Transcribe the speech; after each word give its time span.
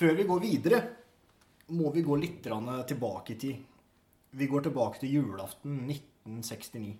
Før 0.00 0.14
vi 0.16 0.24
går 0.24 0.38
videre, 0.40 0.76
må 1.76 1.90
vi 1.92 2.00
gå 2.00 2.14
litt 2.16 2.38
tilbake 2.40 3.34
i 3.34 3.40
tid. 3.42 3.58
Vi 4.32 4.46
går 4.48 4.62
tilbake 4.64 5.02
til 5.02 5.18
julaften 5.18 5.82
1969. 5.92 6.94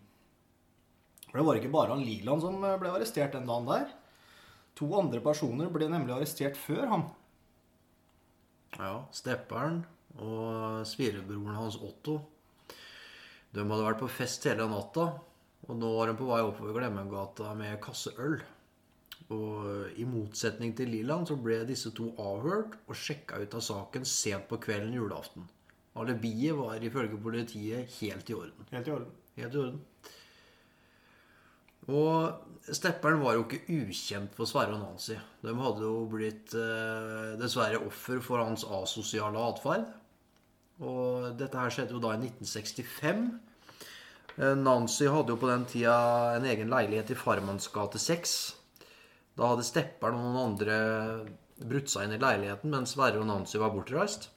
For 1.30 1.40
det 1.40 1.44
var 1.46 1.60
ikke 1.60 1.72
bare 1.72 1.94
han 1.94 2.04
Liland 2.04 2.44
som 2.44 2.58
ble 2.60 2.90
arrestert 2.92 3.32
den 3.32 3.48
dagen 3.48 3.70
der. 3.70 3.88
To 4.76 4.90
andre 5.00 5.22
personer 5.24 5.72
ble 5.72 5.88
nemlig 5.88 6.12
arrestert 6.12 6.60
før 6.60 6.84
han. 6.92 7.06
Ja, 8.76 8.92
Stepperen 9.16 9.80
og 10.20 10.84
svirebroren 10.90 11.56
hans 11.56 11.80
Otto. 11.80 12.18
De 13.56 13.64
hadde 13.64 13.86
vært 13.86 14.04
på 14.04 14.12
fest 14.12 14.44
hele 14.44 14.68
natta, 14.68 15.08
og 15.64 15.78
nå 15.80 15.96
var 15.96 16.12
de 16.12 16.20
på 16.20 16.28
vei 16.28 16.44
oppover 16.44 16.76
Glemmegata 16.76 17.56
med 17.56 17.80
kasse 17.80 18.12
øl. 18.20 18.42
Og 19.30 19.94
i 20.00 20.04
motsetning 20.08 20.74
til 20.76 20.90
Liland 20.90 21.28
så 21.30 21.36
ble 21.38 21.60
disse 21.68 21.92
to 21.94 22.10
avhørt 22.18 22.74
og 22.86 22.98
sjekka 22.98 23.38
ut 23.38 23.54
av 23.54 23.62
saken 23.62 24.06
sent 24.08 24.48
på 24.50 24.58
kvelden 24.62 24.96
julaften. 24.96 25.46
Alibiet 26.00 26.56
var 26.58 26.82
ifølge 26.82 27.18
politiet 27.22 27.90
helt 28.00 28.30
i 28.30 28.34
orden. 28.34 28.68
Helt 28.70 28.88
i 28.88 28.94
orden. 28.94 29.12
Helt 29.36 29.54
i 29.54 29.62
orden. 29.64 29.80
Og 31.90 32.46
Stepperen 32.70 33.22
var 33.22 33.34
jo 33.34 33.46
ikke 33.46 33.62
ukjent 33.72 34.34
for 34.36 34.46
Sverre 34.46 34.76
og 34.76 34.82
Nancy. 34.82 35.16
De 35.42 35.54
hadde 35.56 35.86
jo 35.86 36.04
blitt 36.12 36.52
eh, 36.54 37.32
dessverre 37.40 37.80
offer 37.82 38.20
for 38.22 38.42
hans 38.44 38.66
asosiale 38.68 39.40
atferd. 39.40 39.88
Og 40.84 41.30
dette 41.40 41.58
her 41.58 41.72
skjedde 41.72 41.96
jo 41.96 42.02
da 42.02 42.12
i 42.14 42.20
1965. 42.20 43.24
Eh, 44.36 44.54
Nancy 44.60 45.08
hadde 45.10 45.34
jo 45.34 45.40
på 45.40 45.50
den 45.50 45.66
tida 45.72 45.96
en 46.36 46.46
egen 46.52 46.70
leilighet 46.70 47.14
i 47.14 47.18
Farmans 47.18 47.70
gate 47.72 47.98
6. 47.98 48.36
Da 49.40 49.54
hadde 49.54 49.64
Stepperen 49.64 50.18
og 50.18 50.26
noen 50.26 50.50
andre 50.50 50.74
brutt 51.60 51.88
seg 51.88 52.04
inn 52.04 52.18
i 52.18 52.20
leiligheten 52.20 52.72
mens 52.74 52.92
Sverre 52.92 53.22
og 53.22 53.28
Nancy 53.28 53.56
var 53.60 53.72
bortreist. 53.72 54.28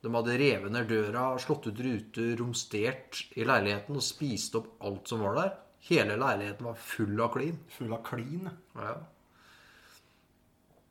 De 0.00 0.12
hadde 0.14 0.38
revet 0.40 0.72
ned 0.72 0.88
døra, 0.88 1.26
slått 1.42 1.68
ut 1.68 1.82
ruter, 1.84 2.30
romstert 2.40 3.20
i 3.36 3.44
leiligheten 3.44 3.98
og 3.98 4.04
spist 4.04 4.56
opp 4.56 4.70
alt 4.86 5.12
som 5.12 5.24
var 5.26 5.36
der. 5.36 5.50
Hele 5.90 6.16
leiligheten 6.20 6.70
var 6.70 6.80
full 6.80 7.20
av 7.20 7.34
klin. 7.34 7.58
Full 7.76 7.92
av 7.92 8.00
klin. 8.06 8.48
Ja. 8.78 8.94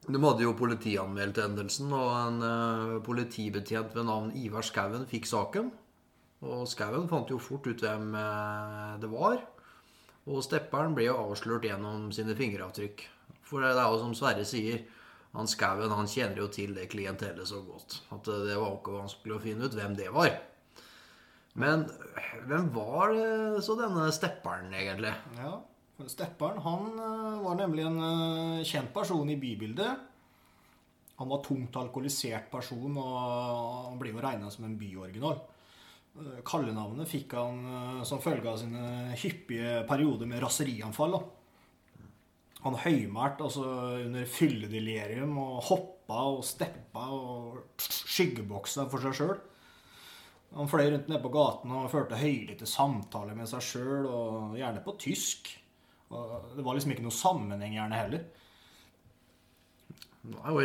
De 0.06 0.22
hadde 0.22 0.46
jo 0.46 0.54
politianmeldt 0.60 1.42
hendelsen, 1.42 1.90
og 1.96 2.12
en 2.14 2.38
uh, 2.46 3.00
politibetjent 3.06 3.96
ved 3.98 4.06
navn 4.06 4.30
Ivar 4.38 4.68
Skauen 4.68 5.08
fikk 5.10 5.26
saken. 5.32 5.72
Og 6.46 6.68
Skauen 6.70 7.10
fant 7.10 7.34
jo 7.34 7.42
fort 7.42 7.66
ut 7.66 7.82
hvem 7.82 8.14
uh, 8.14 8.94
det 9.02 9.10
var. 9.10 9.42
Og 10.30 10.46
Stepperen 10.46 10.94
ble 10.94 11.10
jo 11.10 11.18
avslørt 11.24 11.66
gjennom 11.66 12.12
sine 12.14 12.38
fingeravtrykk. 12.38 13.08
For 13.46 13.62
det 13.62 13.76
er 13.76 13.86
jo 13.86 14.02
som 14.02 14.16
Sverre 14.18 14.46
sier, 14.48 14.82
han 15.36 15.50
Skauen 15.52 15.92
han 15.92 16.08
kjenner 16.10 16.40
jo 16.46 16.50
til 16.52 16.74
det 16.78 16.88
klientellet 16.94 17.48
så 17.50 17.60
godt 17.66 18.00
at 18.16 18.28
det 18.48 18.56
var 18.56 18.78
ikke 18.78 19.00
vanskelig 19.02 19.36
å 19.36 19.44
finne 19.44 19.68
ut 19.68 19.76
hvem 19.76 19.96
det 19.98 20.10
var. 20.16 20.32
Men 21.60 21.86
hvem 22.48 22.68
var 22.76 23.14
det 23.16 23.64
så 23.64 23.78
denne 23.80 24.10
Stepperen, 24.16 24.74
egentlig? 24.76 25.14
Ja, 25.40 25.60
Stepperen 26.12 26.60
han 26.64 26.90
eh, 27.00 27.38
var 27.46 27.56
nemlig 27.60 27.86
en 27.88 28.02
eh, 28.04 28.66
kjent 28.68 28.92
person 28.96 29.30
i 29.32 29.38
bybildet. 29.40 30.12
Han 31.16 31.32
var 31.32 31.44
tungt 31.46 31.78
alkoholisert 31.80 32.50
person, 32.52 32.98
og 33.00 33.14
han 33.88 34.00
blir 34.02 34.12
jo 34.12 34.24
regna 34.24 34.52
som 34.52 34.68
en 34.68 34.76
byoriginal. 34.80 35.40
Eh, 36.20 36.42
Kallenavnet 36.48 37.08
fikk 37.08 37.38
han 37.40 38.04
som 38.08 38.24
følge 38.24 38.52
av 38.52 38.60
sine 38.60 39.16
hyppige 39.16 39.86
perioder 39.88 40.28
med 40.28 40.44
raserianfall. 40.44 41.16
da. 41.16 41.45
Han 42.66 42.80
høymælt 42.82 43.44
altså 43.46 43.64
under 44.02 44.26
fylledelirium 44.26 45.36
og 45.38 45.60
hoppa 45.68 46.22
og 46.34 46.46
steppa 46.46 47.04
og 47.14 47.60
skyggeboksa 47.78 48.88
for 48.90 49.06
seg 49.06 49.20
sjøl. 49.20 49.36
Han 50.56 50.72
fløy 50.72 50.88
rundt 50.88 51.10
nede 51.12 51.22
på 51.22 51.34
gaten 51.34 51.74
og 51.76 51.92
førte 51.92 52.18
høylytte 52.18 52.66
samtaler 52.70 53.38
med 53.38 53.50
seg 53.52 53.64
sjøl, 53.66 54.08
og 54.08 54.56
gjerne 54.58 54.82
på 54.86 54.96
tysk. 55.02 55.52
Og 56.16 56.56
det 56.56 56.66
var 56.66 56.78
liksom 56.78 56.96
ikke 56.96 57.06
noe 57.06 57.16
sammenheng 57.16 57.76
gjerne 57.76 58.00
heller. 58.00 58.26
Nei, 60.26 60.50
og 60.50 60.62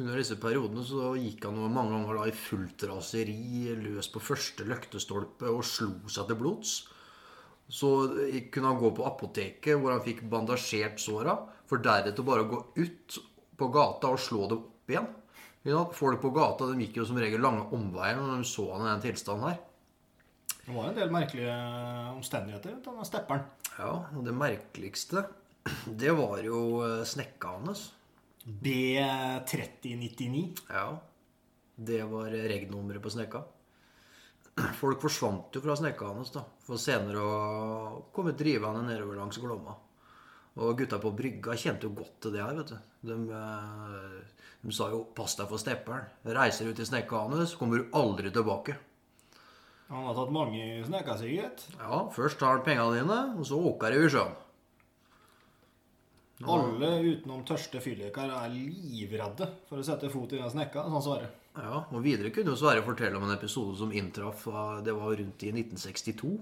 Under 0.00 0.16
disse 0.18 0.38
periodene 0.42 0.82
så 0.86 1.12
gikk 1.20 1.44
han 1.46 1.60
mange 1.70 1.92
ganger 1.94 2.18
da 2.18 2.24
i 2.26 2.34
fullt 2.34 2.86
raseri 2.90 3.76
løs 3.78 4.08
på 4.10 4.22
første 4.22 4.66
løktestolpe 4.66 5.50
og 5.52 5.62
slo 5.66 5.92
seg 6.10 6.30
til 6.30 6.40
blods. 6.40 6.72
Så 7.72 7.88
kunne 8.52 8.68
han 8.68 8.80
gå 8.80 8.90
på 8.92 9.06
apoteket 9.08 9.78
hvor 9.80 9.94
han 9.94 10.04
fikk 10.04 10.20
bandasjert 10.28 11.00
såra, 11.00 11.38
for 11.68 11.80
deretter 11.80 12.26
bare 12.26 12.44
å 12.44 12.50
gå 12.50 12.58
ut 12.84 13.16
på 13.56 13.68
gata 13.72 14.10
og 14.12 14.20
slå 14.20 14.48
dem 14.50 14.60
opp 14.60 14.92
igjen. 14.92 15.08
Folk 15.96 16.20
på 16.20 16.34
gata 16.34 16.68
de 16.68 16.84
gikk 16.84 16.98
jo 17.00 17.06
som 17.08 17.20
regel 17.22 17.40
lange 17.40 17.64
omveier 17.72 18.18
når 18.18 18.42
de 18.42 18.50
så 18.50 18.66
han 18.74 18.84
i 18.84 18.90
den 18.90 19.04
tilstanden 19.06 19.48
her. 19.48 19.58
Det 20.62 20.74
var 20.76 20.90
en 20.90 20.98
del 20.98 21.14
merkelige 21.14 21.56
omstendigheter 22.12 22.74
rundt 22.74 22.86
denne 22.90 23.08
stepperen. 23.08 23.48
Ja, 23.78 23.94
og 24.12 24.20
det 24.26 24.34
merkeligste, 24.36 25.24
det 25.86 26.12
var 26.18 26.44
jo 26.44 26.58
snekka 27.08 27.56
hans. 27.56 27.88
B3099. 28.42 30.44
Ja. 30.68 30.98
Det 31.78 32.02
var 32.10 32.30
reg-nummeret 32.34 33.02
på 33.02 33.10
snekka. 33.14 33.44
Folk 34.76 35.00
forsvant 35.00 35.54
jo 35.56 35.62
fra 35.64 35.76
snekka 35.78 36.10
hans, 36.12 36.32
da, 36.34 36.42
for 36.66 36.80
senere 36.80 37.22
å 37.24 38.02
komme 38.12 38.34
drivende 38.36 38.84
nedover 38.84 39.16
langs 39.16 39.40
Glomma. 39.40 39.74
Og 40.60 40.76
gutta 40.76 40.98
på 41.00 41.14
brygga 41.16 41.56
kjente 41.56 41.88
jo 41.88 41.94
godt 41.96 42.18
til 42.20 42.34
det 42.34 42.42
her, 42.44 42.58
vet 42.58 42.74
du. 42.74 42.78
De, 43.08 43.16
de 44.62 44.74
sa 44.76 44.90
jo 44.92 45.06
'pass 45.16 45.38
deg 45.38 45.48
for 45.48 45.62
stepperen'. 45.62 46.10
Reiser 46.28 46.68
ut 46.68 46.78
i 46.78 46.84
snekka 46.84 47.24
så 47.46 47.58
kommer 47.58 47.78
du 47.78 47.96
aldri 47.96 48.30
tilbake. 48.30 48.76
Han 49.88 50.04
har 50.08 50.14
tatt 50.16 50.32
mange 50.32 50.84
snekker, 50.84 51.16
sikkert. 51.20 51.64
Ja, 51.78 52.08
først 52.12 52.38
tar 52.40 52.56
han 52.56 52.64
pengene 52.64 53.00
dine, 53.00 53.18
og 53.36 53.46
så 53.48 53.56
åker 53.60 53.92
de 53.92 54.04
i 54.04 54.12
sjøen. 54.12 54.36
Alle 56.52 56.88
utenom 57.06 57.44
tørste 57.46 57.80
fylliker 57.80 58.32
er 58.34 58.48
livredde 58.50 59.46
for 59.68 59.78
å 59.78 59.84
sette 59.86 60.10
fot 60.10 60.32
i 60.32 60.40
den 60.40 60.50
snekka, 60.50 60.84
sånn 60.90 61.04
Sverre. 61.04 61.28
Ja, 61.52 61.82
og 61.84 62.00
videre 62.00 62.30
kunne 62.32 62.54
jo 62.54 62.56
Sverre 62.56 62.84
fortelle 62.84 63.18
om 63.18 63.26
en 63.26 63.34
episode 63.34 63.76
som 63.76 63.92
inntraff 63.92 64.46
Det 64.84 64.94
var 64.96 65.16
rundt 65.18 65.44
i 65.44 65.52
1962. 65.52 66.32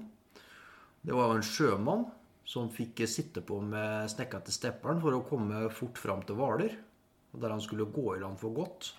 Det 1.02 1.16
var 1.16 1.34
en 1.34 1.42
sjømann 1.46 2.06
som 2.46 2.70
fikk 2.70 3.02
sitte 3.10 3.42
på 3.46 3.60
med 3.62 4.10
snekka 4.10 4.40
til 4.46 4.54
stepperen 4.54 5.00
for 5.02 5.16
å 5.16 5.24
komme 5.26 5.66
fort 5.74 5.98
fram 5.98 6.22
til 6.26 6.38
Hvaler. 6.38 6.76
Der 7.30 7.54
han 7.54 7.62
skulle 7.62 7.90
gå 7.90 8.14
i 8.14 8.22
land 8.22 8.38
for 8.40 8.54
godt. 8.54 8.92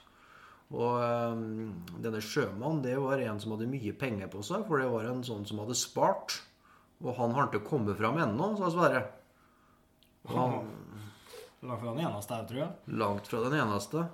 Og 0.72 1.02
um, 1.04 1.74
denne 2.00 2.22
sjømannen 2.24 2.84
det 2.86 2.96
var 3.00 3.20
en 3.20 3.42
som 3.44 3.56
hadde 3.56 3.68
mye 3.72 3.92
penger 4.00 4.32
på 4.32 4.44
seg, 4.48 4.64
for 4.70 4.80
det 4.80 4.88
var 4.92 5.10
en 5.10 5.24
sånn 5.28 5.44
som 5.48 5.60
hadde 5.64 5.76
spart. 5.76 6.38
Og 7.04 7.16
han 7.18 7.36
har 7.36 7.50
ikke 7.50 7.66
kommet 7.68 8.00
fram 8.00 8.20
ennå, 8.24 8.54
sa 8.60 8.72
Sverre. 8.72 9.04
Han, 10.32 10.62
langt 11.66 11.82
fra 11.82 11.92
den 11.92 12.04
eneste 12.06 12.38
her, 12.38 12.48
tror 12.48 12.62
jeg. 12.62 12.98
Langt 13.04 13.32
fra 13.32 13.44
den 13.48 13.58
eneste. 13.58 14.06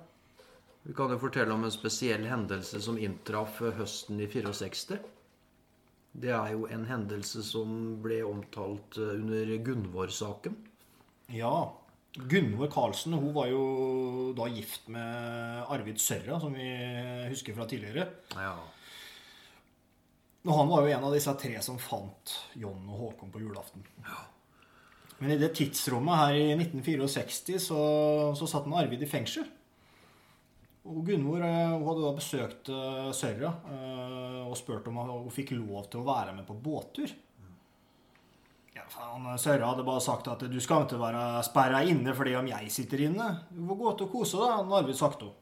Vi 0.88 0.94
kan 0.96 1.10
jo 1.12 1.18
fortelle 1.20 1.52
om 1.52 1.66
en 1.66 1.72
spesiell 1.72 2.22
hendelse 2.24 2.78
som 2.80 2.96
inntraff 2.96 3.58
høsten 3.76 4.22
i 4.24 4.28
64. 4.32 4.96
Det 6.16 6.30
er 6.32 6.54
jo 6.54 6.64
en 6.72 6.86
hendelse 6.88 7.42
som 7.44 7.98
ble 8.00 8.22
omtalt 8.24 8.96
under 9.02 9.52
Gunvor-saken. 9.66 10.56
Ja. 11.36 11.52
Gunvor 12.16 12.72
Karlsen 12.72 13.18
hun 13.20 13.34
var 13.36 13.50
jo 13.52 14.32
da 14.38 14.48
gift 14.48 14.88
med 14.88 15.68
Arvid 15.68 16.00
Sørra, 16.00 16.40
som 16.40 16.56
vi 16.56 16.70
husker 17.28 17.52
fra 17.58 17.68
tidligere. 17.68 18.08
Ja. 18.32 18.56
Og 20.48 20.54
han 20.56 20.72
var 20.72 20.86
jo 20.86 20.96
en 20.96 21.06
av 21.10 21.18
disse 21.18 21.36
tre 21.36 21.60
som 21.68 21.76
fant 21.76 22.32
John 22.56 22.88
og 22.88 23.04
Håkon 23.04 23.34
på 23.34 23.44
julaften. 23.44 23.84
Ja. 24.08 24.24
Men 25.20 25.36
i 25.36 25.38
det 25.44 25.52
tidsrommet 25.58 26.16
her 26.24 26.40
i 26.40 26.50
1964 26.56 27.60
så, 27.60 27.84
så 28.40 28.48
satt 28.48 28.64
han 28.64 28.80
Arvid 28.80 29.04
i 29.04 29.12
fengsel. 29.12 29.44
Og 30.88 31.00
Gunvor 31.04 31.42
hun 31.44 31.84
hadde 31.84 32.02
da 32.02 32.10
besøkt 32.16 32.70
Sørra 33.16 33.50
og 34.48 34.54
spurt 34.56 34.86
om 34.88 35.00
hun 35.02 35.32
fikk 35.34 35.52
lov 35.58 35.90
til 35.92 36.00
å 36.00 36.06
være 36.08 36.32
med 36.36 36.46
på 36.48 36.56
båttur. 36.64 37.10
Ja, 38.72 38.84
faen, 38.88 39.26
Sørra 39.40 39.72
hadde 39.72 39.84
bare 39.84 40.00
sagt 40.04 40.30
at 40.32 40.44
du 40.48 40.58
skal 40.64 40.86
ikke 40.86 41.00
være 41.00 41.42
sperra 41.44 41.82
inne 41.84 42.14
fordi 42.16 42.36
om 42.38 42.48
jeg 42.48 42.72
sitter 42.72 43.04
inne. 43.08 43.28
Du 43.50 43.64
får 43.68 43.80
gå 43.80 43.92
ut 43.92 44.04
og 44.06 44.12
kose 44.12 44.40
deg, 44.40 44.54
hadde 44.54 44.78
Arvid 44.80 44.98
sagt 44.98 45.24
henne. 45.26 45.34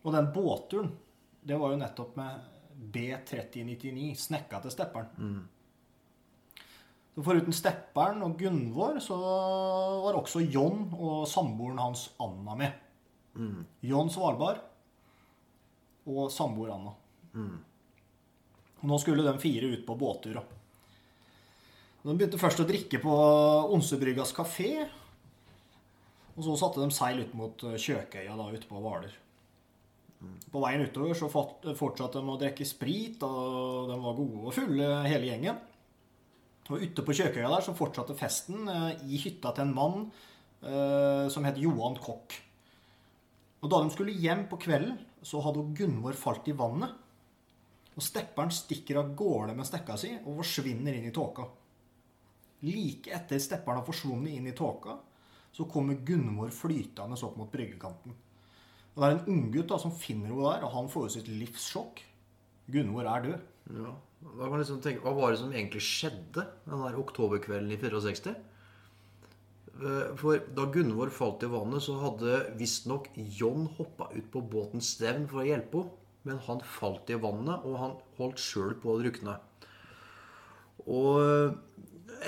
Og 0.00 0.14
den 0.14 0.28
båtturen, 0.32 0.92
det 1.44 1.56
var 1.60 1.72
jo 1.72 1.80
nettopp 1.80 2.14
med 2.16 2.32
B3099, 2.94 4.14
snekka 4.16 4.60
til 4.64 4.72
stepperen. 4.72 5.10
Mm. 5.18 6.60
Så 7.14 7.24
Foruten 7.26 7.56
stepperen 7.56 8.22
og 8.24 8.38
Gunvor, 8.38 9.00
så 9.02 9.18
var 10.06 10.16
også 10.20 10.44
John 10.46 10.86
og 10.94 11.26
samboeren 11.28 11.82
hans 11.82 12.06
Anna 12.22 12.54
med. 12.56 12.86
Mm. 13.38 13.64
John 13.86 14.10
Svalbard 14.10 14.62
og 16.10 16.30
samboer 16.32 16.72
Anna. 16.74 16.94
Mm. 17.34 17.58
Nå 18.90 18.98
skulle 18.98 19.26
de 19.26 19.36
fire 19.42 19.70
ut 19.74 19.84
på 19.86 19.96
båttur. 20.00 20.40
De 22.00 22.14
begynte 22.16 22.40
først 22.40 22.62
å 22.62 22.68
drikke 22.68 23.02
på 23.02 23.16
Onsebryggas 23.74 24.32
kafé. 24.36 24.72
Og 26.36 26.46
så 26.46 26.54
satte 26.56 26.80
de 26.80 26.94
seil 26.94 27.20
ut 27.26 27.34
mot 27.36 27.66
Kjøkøya 27.76 28.36
da, 28.38 28.46
ute 28.48 28.68
på 28.70 28.80
Hvaler. 28.80 29.12
På 30.52 30.60
veien 30.64 30.84
utover 30.84 31.16
så 31.16 31.28
fortsatte 31.30 32.20
de 32.20 32.32
å 32.32 32.38
drikke 32.40 32.66
sprit, 32.68 33.22
og 33.24 33.88
de 33.88 33.96
var 34.00 34.16
gode 34.18 34.48
og 34.48 34.56
fulle, 34.56 34.88
hele 35.08 35.30
gjengen. 35.30 35.60
Og 36.70 36.84
ute 36.84 37.04
på 37.04 37.14
Kjøkøya 37.16 37.50
der 37.50 37.64
så 37.66 37.74
fortsatte 37.76 38.16
festen 38.18 38.68
eh, 38.70 39.00
i 39.10 39.18
hytta 39.18 39.50
til 39.56 39.66
en 39.66 39.74
mann 39.74 40.04
eh, 40.62 41.26
som 41.32 41.46
het 41.48 41.58
Johan 41.58 41.98
Kokk. 41.98 42.36
Og 43.60 43.68
da 43.68 43.80
de 43.82 43.92
skulle 43.92 44.16
hjem 44.16 44.46
på 44.48 44.58
kvelden, 44.60 44.96
så 45.22 45.40
hadde 45.44 45.66
Gunvor 45.76 46.16
falt 46.16 46.48
i 46.48 46.56
vannet. 46.56 46.94
Og 47.96 48.04
stepperen 48.04 48.52
stikker 48.54 49.00
av 49.00 49.12
gårde 49.18 49.56
med 49.56 49.68
stekka 49.68 49.98
si 50.00 50.14
og 50.22 50.40
forsvinner 50.40 50.96
inn 50.96 51.10
i 51.10 51.14
tåka. 51.14 51.44
Like 52.64 53.12
etter 53.16 53.40
stepperen 53.40 53.80
har 53.80 53.86
forsvunnet 53.86 54.36
inn 54.36 54.48
i 54.48 54.56
tåka, 54.56 54.96
så 55.52 55.66
kommer 55.68 56.00
Gunvor 56.06 56.52
flytende 56.54 57.18
opp 57.26 57.36
mot 57.40 57.52
bryggekanten. 57.52 58.14
Og 58.94 59.02
Det 59.02 59.08
er 59.08 59.16
en 59.16 59.32
unggutt 59.34 59.74
som 59.80 59.92
finner 59.94 60.30
henne 60.30 60.46
der, 60.46 60.64
og 60.66 60.72
han 60.74 60.88
får 60.90 61.06
jo 61.06 61.14
sitt 61.16 61.28
livs 61.28 61.68
sjokk. 61.72 62.02
Gunvor 62.70 63.08
er 63.08 63.26
død. 63.26 63.44
Ja. 63.80 63.92
Da 64.20 64.42
kan 64.42 64.50
man 64.52 64.60
liksom 64.60 64.80
tenke, 64.84 65.00
Hva 65.00 65.14
var 65.16 65.30
det 65.32 65.40
som 65.40 65.52
egentlig 65.52 65.80
skjedde 65.80 66.44
den 66.66 66.82
der 66.84 66.98
oktoberkvelden 67.00 67.72
i 67.72 67.78
64? 67.80 68.34
Eh, 69.78 70.16
For 70.18 70.42
da 70.56 70.66
Gunvor 70.72 71.12
falt 71.14 71.44
i 71.46 71.50
vannet, 71.50 71.84
så 71.86 71.96
hadde 72.02 72.42
visstnok 72.58 73.10
John 73.16 73.68
hoppa 73.78 74.10
ut 74.14 74.30
på 74.32 74.42
båtens 74.42 74.94
stevn 74.96 75.28
for 75.30 75.44
å 75.44 75.48
hjelpe 75.48 75.84
henne. 75.84 75.96
Men 76.28 76.36
han 76.44 76.58
falt 76.60 77.08
i 77.08 77.16
vannet, 77.16 77.62
og 77.64 77.78
han 77.80 77.92
holdt 78.18 78.42
sjøl 78.44 78.74
på 78.76 78.90
å 78.92 78.98
drukne. 79.00 79.38
Og 80.84 81.56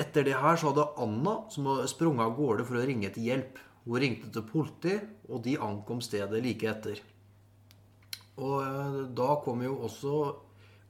etter 0.01 0.25
det 0.25 0.39
her 0.41 0.57
så 0.57 0.71
hadde 0.71 0.87
Anna 1.05 1.35
som 1.53 1.69
hadde 1.69 1.91
sprunget 1.93 2.25
av 2.25 2.37
gårde 2.39 2.65
for 2.69 2.81
å 2.81 2.87
ringe 2.89 3.11
til 3.13 3.29
hjelp. 3.29 3.61
Hun 3.85 3.99
ringte 4.01 4.31
til 4.33 4.47
politi, 4.49 4.95
og 5.29 5.43
de 5.45 5.59
ankom 5.61 6.01
stedet 6.05 6.41
like 6.45 6.69
etter. 6.71 7.03
Og 8.41 8.63
eh, 8.65 9.01
da 9.13 9.35
kom 9.45 9.65
jo 9.65 9.75
også 9.89 10.21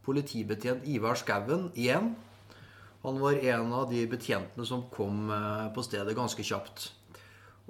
politibetjent 0.06 0.86
Ivar 0.90 1.18
Skauen 1.18 1.70
igjen. 1.74 2.12
Han 3.02 3.18
var 3.22 3.38
en 3.38 3.72
av 3.74 3.88
de 3.90 4.04
betjentene 4.10 4.66
som 4.66 4.86
kom 4.94 5.30
eh, 5.30 5.68
på 5.74 5.84
stedet 5.86 6.14
ganske 6.18 6.44
kjapt. 6.46 6.90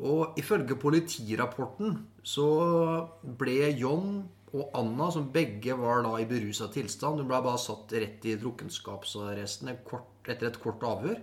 Og 0.03 0.39
ifølge 0.41 0.77
politirapporten 0.81 1.99
så 2.25 2.47
ble 3.23 3.73
John 3.77 4.23
og 4.53 4.73
Anna, 4.77 5.09
som 5.13 5.31
begge 5.33 5.77
var 5.81 6.03
da 6.05 6.17
i 6.21 6.29
berusa 6.29 6.69
tilstand, 6.73 7.23
hun 7.23 7.29
ble 7.31 7.41
bare 7.45 7.61
satt 7.61 7.93
rett 7.97 8.25
i 8.29 8.37
drukkenskapsarresten 8.41 9.73
etter 9.73 10.49
et 10.49 10.61
kort 10.61 10.85
avhør. 10.85 11.21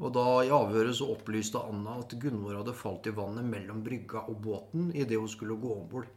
Og 0.00 0.14
da 0.14 0.24
i 0.46 0.52
avhøret 0.54 0.96
så 0.96 1.10
opplyste 1.12 1.60
Anna 1.60 1.98
at 2.00 2.14
Gunvor 2.22 2.56
hadde 2.56 2.76
falt 2.76 3.08
i 3.10 3.14
vannet 3.16 3.44
mellom 3.44 3.82
brygga 3.84 4.24
og 4.30 4.38
båten 4.46 4.88
idet 4.94 5.18
hun 5.20 5.28
skulle 5.28 5.58
gå 5.60 5.74
om 5.74 5.88
bord. 5.90 6.08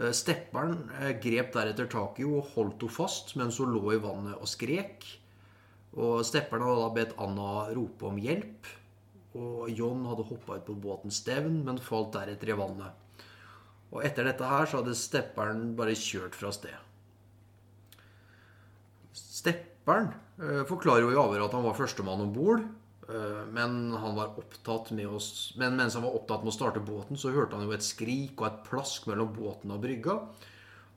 Eh, 0.00 0.10
Stepperen 0.16 0.88
eh, 0.98 1.12
grep 1.22 1.52
deretter 1.54 1.86
tak 1.90 2.18
i 2.18 2.26
henne 2.26 2.40
og 2.40 2.50
holdt 2.56 2.82
henne 2.82 2.96
fast 2.96 3.36
mens 3.38 3.60
hun 3.62 3.76
lå 3.76 3.84
i 3.94 4.02
vannet 4.02 4.40
og 4.40 4.50
skrek. 4.50 5.06
Og 5.98 6.20
Stepperen 6.26 6.62
hadde 6.66 6.82
da 6.84 6.90
bedt 6.94 7.16
Anna 7.22 7.50
rope 7.74 8.06
om 8.10 8.20
hjelp. 8.20 8.68
Og 9.38 9.70
John 9.74 10.04
hadde 10.10 10.26
hoppa 10.26 10.58
ut 10.58 10.66
på 10.66 10.76
båtens 10.82 11.20
stevn, 11.22 11.62
men 11.66 11.80
falt 11.82 12.12
deretter 12.16 12.52
i 12.52 12.58
vannet. 12.58 13.24
Og 13.90 14.04
etter 14.06 14.26
dette 14.26 14.46
her 14.46 14.68
så 14.70 14.80
hadde 14.80 14.94
Stepperen 14.98 15.72
bare 15.78 15.96
kjørt 15.98 16.36
fra 16.38 16.52
sted. 16.54 16.76
Stepperen 19.14 20.12
eh, 20.38 20.62
forklarer 20.68 21.06
jo 21.06 21.14
i 21.14 21.18
avhøret 21.18 21.48
at 21.48 21.56
han 21.56 21.66
var 21.66 21.78
førstemann 21.78 22.22
om 22.26 22.34
bord. 22.34 22.62
Eh, 23.10 23.42
men, 23.54 23.78
han 23.98 24.14
var 24.18 24.36
med 24.94 25.06
å, 25.08 25.18
men 25.58 25.78
mens 25.78 25.96
han 25.98 26.06
var 26.06 26.14
opptatt 26.14 26.44
med 26.44 26.52
å 26.52 26.54
starte 26.54 26.84
båten, 26.84 27.18
så 27.18 27.32
hørte 27.34 27.58
han 27.58 27.66
jo 27.66 27.74
et 27.74 27.86
skrik 27.86 28.38
og 28.38 28.46
et 28.50 28.62
plask 28.68 29.08
mellom 29.10 29.32
båten 29.34 29.74
og 29.74 29.82
brygga. 29.82 30.20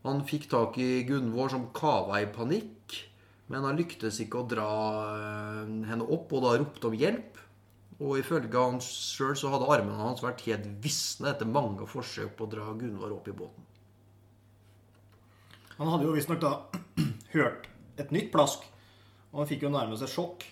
Han 0.04 0.22
fikk 0.28 0.50
tak 0.52 0.78
i 0.84 1.06
Gunvor 1.08 1.50
som 1.54 1.70
kava 1.76 2.20
i 2.22 2.30
panikk, 2.30 3.00
men 3.52 3.66
han 3.68 3.78
lyktes 3.78 4.22
ikke 4.24 4.42
å 4.42 4.48
dra 4.48 4.70
eh, 5.10 5.74
henne 5.90 6.06
opp, 6.08 6.32
og 6.32 6.46
da 6.46 6.56
ropte 6.60 6.90
om 6.90 6.96
hjelp. 6.98 7.40
Og 8.00 8.18
ifølge 8.20 8.60
han 8.60 8.80
sjøl 8.84 9.36
så 9.38 9.52
hadde 9.54 9.70
armene 9.70 10.00
hans 10.00 10.24
vært 10.24 10.44
helt 10.48 10.66
visne 10.84 11.30
etter 11.32 11.50
mange 11.50 11.86
forsøk 11.88 12.34
på 12.38 12.48
å 12.48 12.52
dra 12.52 12.72
Gunvor 12.80 13.14
opp 13.16 13.30
i 13.30 13.36
båten. 13.38 13.70
Han 15.78 15.90
hadde 15.92 16.08
jo 16.08 16.16
visstnok 16.16 16.42
da 16.42 16.56
hørt 17.36 17.70
et 18.02 18.12
nytt 18.16 18.32
plask, 18.34 18.66
og 19.32 19.44
han 19.44 19.50
fikk 19.50 19.68
jo 19.68 19.74
nærmest 19.74 20.06
et 20.06 20.14
sjokk. 20.14 20.46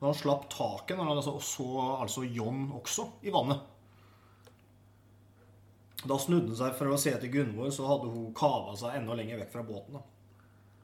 Da 0.00 0.10
han 0.10 0.18
slapp 0.18 0.48
taket 0.50 0.98
når 0.98 1.08
han 1.08 1.20
altså 1.20 1.36
så 1.46 1.66
altså 2.02 2.24
John 2.26 2.66
også 2.74 3.06
i 3.22 3.32
vannet. 3.34 3.60
Da 6.02 6.18
snudde 6.18 6.50
han 6.50 6.58
seg 6.58 6.74
for 6.74 6.90
å 6.90 6.98
se 6.98 7.12
etter 7.14 7.30
Gunvor, 7.30 7.70
så 7.70 7.86
hadde 7.86 8.10
hun 8.10 8.32
kava 8.36 8.74
seg 8.78 8.98
enda 8.98 9.14
lenger 9.16 9.38
vekk 9.44 9.52
fra 9.54 9.62
båten. 9.66 10.00
da. 10.00 10.11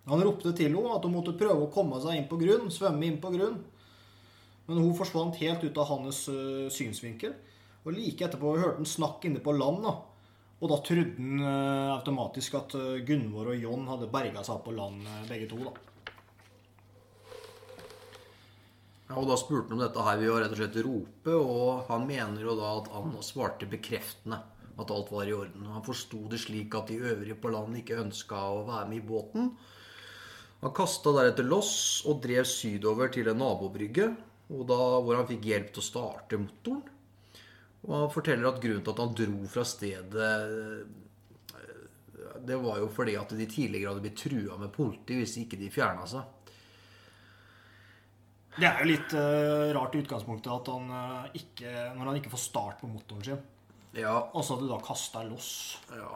Han 0.09 0.23
ropte 0.25 0.55
til 0.57 0.73
henne 0.73 0.95
at 0.95 1.05
hun 1.05 1.17
måtte 1.17 1.37
prøve 1.37 1.67
å 1.67 1.73
komme 1.73 2.01
seg 2.03 2.17
inn 2.17 2.29
på 2.31 2.39
grunn, 2.41 2.71
svømme 2.73 3.09
inn 3.09 3.19
på 3.23 3.33
grunn. 3.35 3.59
Men 4.69 4.81
hun 4.83 4.97
forsvant 4.97 5.37
helt 5.41 5.65
ut 5.65 5.81
av 5.81 5.89
hans 5.93 6.23
uh, 6.33 6.69
synsvinkel. 6.73 7.35
Og 7.85 7.95
like 7.97 8.25
etterpå 8.27 8.57
hørte 8.59 8.83
han 8.83 8.89
snakk 8.89 9.25
inne 9.29 9.41
på 9.45 9.55
land. 9.57 9.85
da. 9.85 9.95
Og 10.59 10.73
da 10.73 10.81
trodde 10.85 11.15
han 11.17 11.45
uh, 11.45 11.95
automatisk 11.97 12.59
at 12.61 12.77
uh, 12.77 12.99
Gunvor 13.07 13.53
og 13.53 13.63
John 13.63 13.89
hadde 13.89 14.11
berga 14.13 14.45
seg 14.45 14.61
på 14.65 14.75
land, 14.77 15.07
begge 15.31 15.49
to. 15.53 15.61
da. 15.69 15.77
Ja, 19.09 19.17
og 19.17 19.29
Da 19.31 19.39
spurte 19.41 19.73
han 19.73 19.79
om 19.79 19.87
dette 19.87 20.05
her 20.05 20.21
ved 20.21 20.31
å 20.31 20.37
rett 20.37 20.53
og 20.53 20.61
slett 20.61 20.79
rope, 20.85 21.33
og 21.33 21.89
han 21.89 22.05
mener 22.09 22.45
jo 22.45 22.57
da 22.59 22.75
at 22.83 22.91
han 22.93 23.15
svarte 23.25 23.69
bekreftende 23.71 24.43
at 24.79 24.93
alt 24.95 25.11
var 25.11 25.27
i 25.27 25.35
orden. 25.35 25.65
Han 25.73 25.85
forsto 25.87 26.27
det 26.31 26.43
slik 26.45 26.77
at 26.77 26.93
de 26.93 27.01
øvrige 27.01 27.39
på 27.41 27.51
land 27.51 27.81
ikke 27.81 28.03
ønska 28.03 28.43
å 28.53 28.67
være 28.69 28.91
med 28.91 29.01
i 29.01 29.07
båten. 29.09 29.51
Han 30.63 30.75
kasta 30.75 31.13
deretter 31.15 31.47
loss 31.47 31.75
og 32.09 32.23
drev 32.25 32.47
sydover 32.49 33.13
til 33.15 33.31
en 33.31 33.39
nabobrygge, 33.39 34.09
og 34.51 34.65
da, 34.67 34.79
hvor 35.05 35.19
han 35.21 35.29
fikk 35.29 35.45
hjelp 35.47 35.75
til 35.75 35.83
å 35.83 35.87
starte 35.87 36.41
motoren. 36.41 36.95
Og 37.87 37.93
han 37.95 38.11
forteller 38.11 38.49
at 38.49 38.59
grunnen 38.63 38.83
til 38.83 38.95
at 38.95 39.03
han 39.05 39.15
dro 39.21 39.51
fra 39.53 39.65
stedet 39.69 40.33
det 42.49 42.57
var 42.57 42.79
jo 42.81 42.89
fordi 42.93 43.15
at 43.19 43.33
de 43.37 43.47
tidligere 43.51 43.93
hadde 43.93 44.05
blitt 44.05 44.19
trua 44.21 44.57
med 44.61 44.73
politi 44.75 45.19
hvis 45.19 45.37
ikke 45.43 45.59
de 45.61 45.71
fjerna 45.73 46.07
seg. 46.09 46.35
Det 48.59 48.67
er 48.67 48.81
jo 48.83 48.89
litt 48.91 49.15
uh, 49.15 49.71
rart 49.77 49.95
i 49.95 50.03
utgangspunktet 50.03 50.51
at 50.51 50.69
han 50.73 50.89
uh, 50.91 51.27
ikke 51.39 51.73
Når 51.95 52.09
han 52.09 52.17
ikke 52.19 52.33
får 52.33 52.41
start 52.43 52.81
på 52.81 52.89
motoren 52.91 53.23
sin, 53.23 53.45
Ja, 53.95 54.17
og 54.33 54.43
så 54.43 54.57
at 54.57 54.65
du 54.65 54.71
da 54.71 54.81
kasta 54.83 55.23
loss 55.29 55.51
ja, 55.95 56.09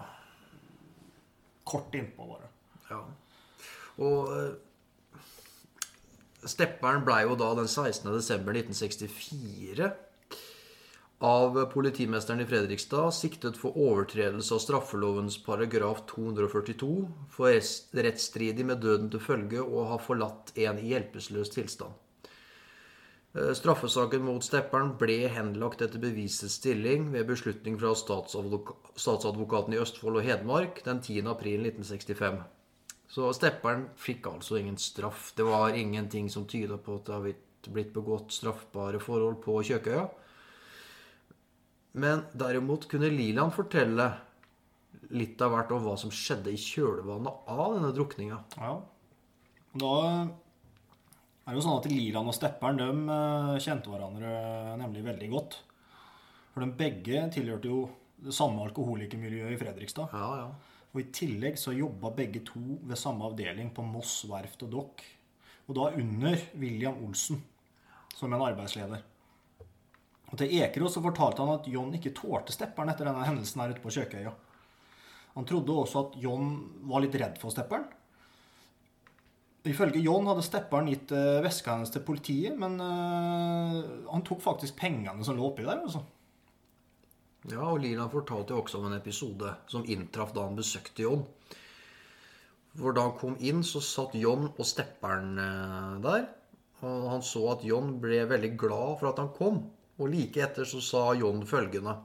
kort 1.68 1.94
innpå, 1.94 2.26
bare. 2.32 2.50
ja. 2.90 3.04
Og 4.02 4.32
eh, 4.36 4.52
Stepperen 6.42 7.04
blei 7.06 7.22
jo 7.22 7.36
da 7.38 7.52
den 7.54 7.70
16. 7.70 8.08
desember 8.10 8.56
1964 8.58 9.92
av 11.22 11.58
politimesteren 11.70 12.40
i 12.42 12.46
Fredrikstad 12.50 13.12
siktet 13.14 13.58
for 13.60 13.78
overtredelse 13.78 14.56
av 14.56 14.62
straffelovens 14.64 15.36
paragraf 15.44 16.00
242 16.10 16.88
for 17.30 17.54
rettsstridig 18.06 18.66
med 18.66 18.82
døden 18.82 19.06
til 19.12 19.22
følge 19.22 19.62
og 19.62 19.92
ha 19.92 20.00
forlatt 20.02 20.50
en 20.58 20.80
i 20.82 20.88
hjelpeløs 20.90 21.54
tilstand. 21.54 21.94
Eh, 23.38 23.52
Straffesaken 23.54 24.26
mot 24.26 24.42
Stepperen 24.42 24.96
ble 24.98 25.30
henlagt 25.30 25.86
etter 25.86 26.02
bevisets 26.02 26.58
stilling 26.58 27.12
ved 27.14 27.30
beslutning 27.30 27.78
fra 27.78 27.94
statsadvokaten 27.94 29.78
i 29.78 29.80
Østfold 29.84 30.18
og 30.18 30.26
Hedmark 30.26 30.82
den 30.90 30.98
10. 30.98 31.22
april 33.12 33.28
1965. 33.28 33.32
Så 33.32 33.32
Stepperen 33.36 33.88
fikk 33.96 34.26
altså 34.26 34.58
ingen 34.58 34.78
straff. 34.78 35.32
Det 35.36 35.44
var 35.44 35.74
ingenting 35.76 36.30
som 36.30 36.46
tyda 36.46 36.78
på 36.78 36.94
at 36.96 37.04
det 37.04 37.12
har 37.12 37.20
blitt- 37.22 37.92
begått 37.92 38.32
straffbare 38.32 38.98
forhold 38.98 39.42
på 39.42 39.62
Kjøkøya. 39.62 40.08
Men 41.94 42.24
derimot 42.32 42.88
kunne 42.88 43.10
Liland 43.10 43.52
fortelle 43.52 44.14
litt 45.10 45.40
av 45.42 45.50
hvert 45.52 45.70
om 45.72 45.84
hva 45.84 45.98
som 45.98 46.10
skjedde 46.10 46.48
i 46.52 46.56
kjølvannet 46.56 47.48
av 47.48 47.74
denne 47.74 47.92
drukninga. 47.92 48.38
Ja. 48.56 48.80
Da 49.76 50.22
er 50.22 51.52
det 51.52 51.54
jo 51.54 51.60
sånn 51.60 51.78
at 51.78 51.90
Liland 51.90 52.28
og 52.28 52.34
Stepperen 52.34 52.78
de 52.78 52.88
eh, 53.12 53.58
kjente 53.60 53.90
hverandre 53.90 54.78
nemlig 54.78 55.04
veldig 55.04 55.30
godt. 55.30 55.58
For 56.54 56.60
de 56.64 56.72
begge 56.72 57.30
tilhørte 57.30 57.68
jo 57.68 57.90
det 58.22 58.32
samme 58.32 58.64
alkoholikermiljøet 58.68 59.52
i 59.52 59.60
Fredrikstad. 59.60 60.08
Ja, 60.12 60.36
ja. 60.36 60.71
Og 60.92 61.00
i 61.00 61.08
tillegg 61.14 61.56
så 61.60 61.72
jobba 61.72 62.10
begge 62.16 62.42
to 62.44 62.60
ved 62.84 63.00
samme 63.00 63.24
avdeling 63.30 63.70
på 63.72 63.84
Moss 63.86 64.22
verft 64.28 64.64
og 64.66 64.72
dokk. 64.74 65.04
Og 65.68 65.76
da 65.78 65.88
under 65.96 66.36
William 66.60 66.98
Olsen 67.06 67.40
som 68.12 68.32
en 68.32 68.44
arbeidsleder. 68.44 69.00
Og 70.32 70.38
til 70.40 70.52
Ekerås 70.60 70.96
så 70.96 71.02
fortalte 71.04 71.44
han 71.44 71.58
at 71.58 71.68
John 71.68 71.92
ikke 71.96 72.14
tålte 72.16 72.54
Stepperen 72.54 72.92
etter 72.92 73.08
denne 73.08 73.24
hendelsen 73.24 73.60
her 73.60 73.72
ute 73.74 73.84
på 73.84 73.92
Kjøkøya. 73.92 74.32
Han 75.32 75.48
trodde 75.48 75.74
også 75.76 76.06
at 76.06 76.16
John 76.20 76.54
var 76.88 77.04
litt 77.04 77.16
redd 77.20 77.40
for 77.40 77.52
Stepperen. 77.52 77.84
Ifølge 79.68 80.02
John 80.02 80.26
hadde 80.26 80.44
Stepperen 80.44 80.88
gitt 80.90 81.12
eh, 81.14 81.40
veska 81.44 81.76
hennes 81.76 81.92
til 81.94 82.02
politiet, 82.04 82.56
men 82.58 82.80
eh, 82.82 83.76
han 84.08 84.24
tok 84.26 84.42
faktisk 84.42 84.76
pengene 84.80 85.24
som 85.24 85.38
lå 85.38 85.46
oppi 85.52 85.64
der. 85.64 85.84
altså. 85.84 86.02
Ja, 87.50 87.64
og 87.72 87.80
Liland 87.82 88.12
fortalte 88.12 88.54
jo 88.54 88.62
også 88.62 88.78
om 88.78 88.86
en 88.86 88.98
episode 88.98 89.56
som 89.70 89.86
inntraff 89.90 90.30
da 90.34 90.44
han 90.46 90.58
besøkte 90.58 91.02
John. 91.02 91.24
For 92.78 92.94
da 92.94 93.08
han 93.08 93.16
kom 93.18 93.34
inn, 93.42 93.64
så 93.66 93.82
satt 93.84 94.14
John 94.16 94.46
og 94.52 94.66
stepperen 94.66 95.34
eh, 95.42 95.96
der. 96.04 96.28
Og 96.86 97.08
han 97.10 97.24
så 97.26 97.42
at 97.52 97.64
John 97.66 97.96
ble 98.02 98.22
veldig 98.30 98.52
glad 98.58 99.00
for 99.00 99.10
at 99.10 99.18
han 99.20 99.32
kom. 99.34 99.58
Og 99.98 100.10
like 100.10 100.40
etter 100.42 100.66
så 100.68 100.80
sa 100.82 101.02
John 101.18 101.42
følgende. 101.46 101.96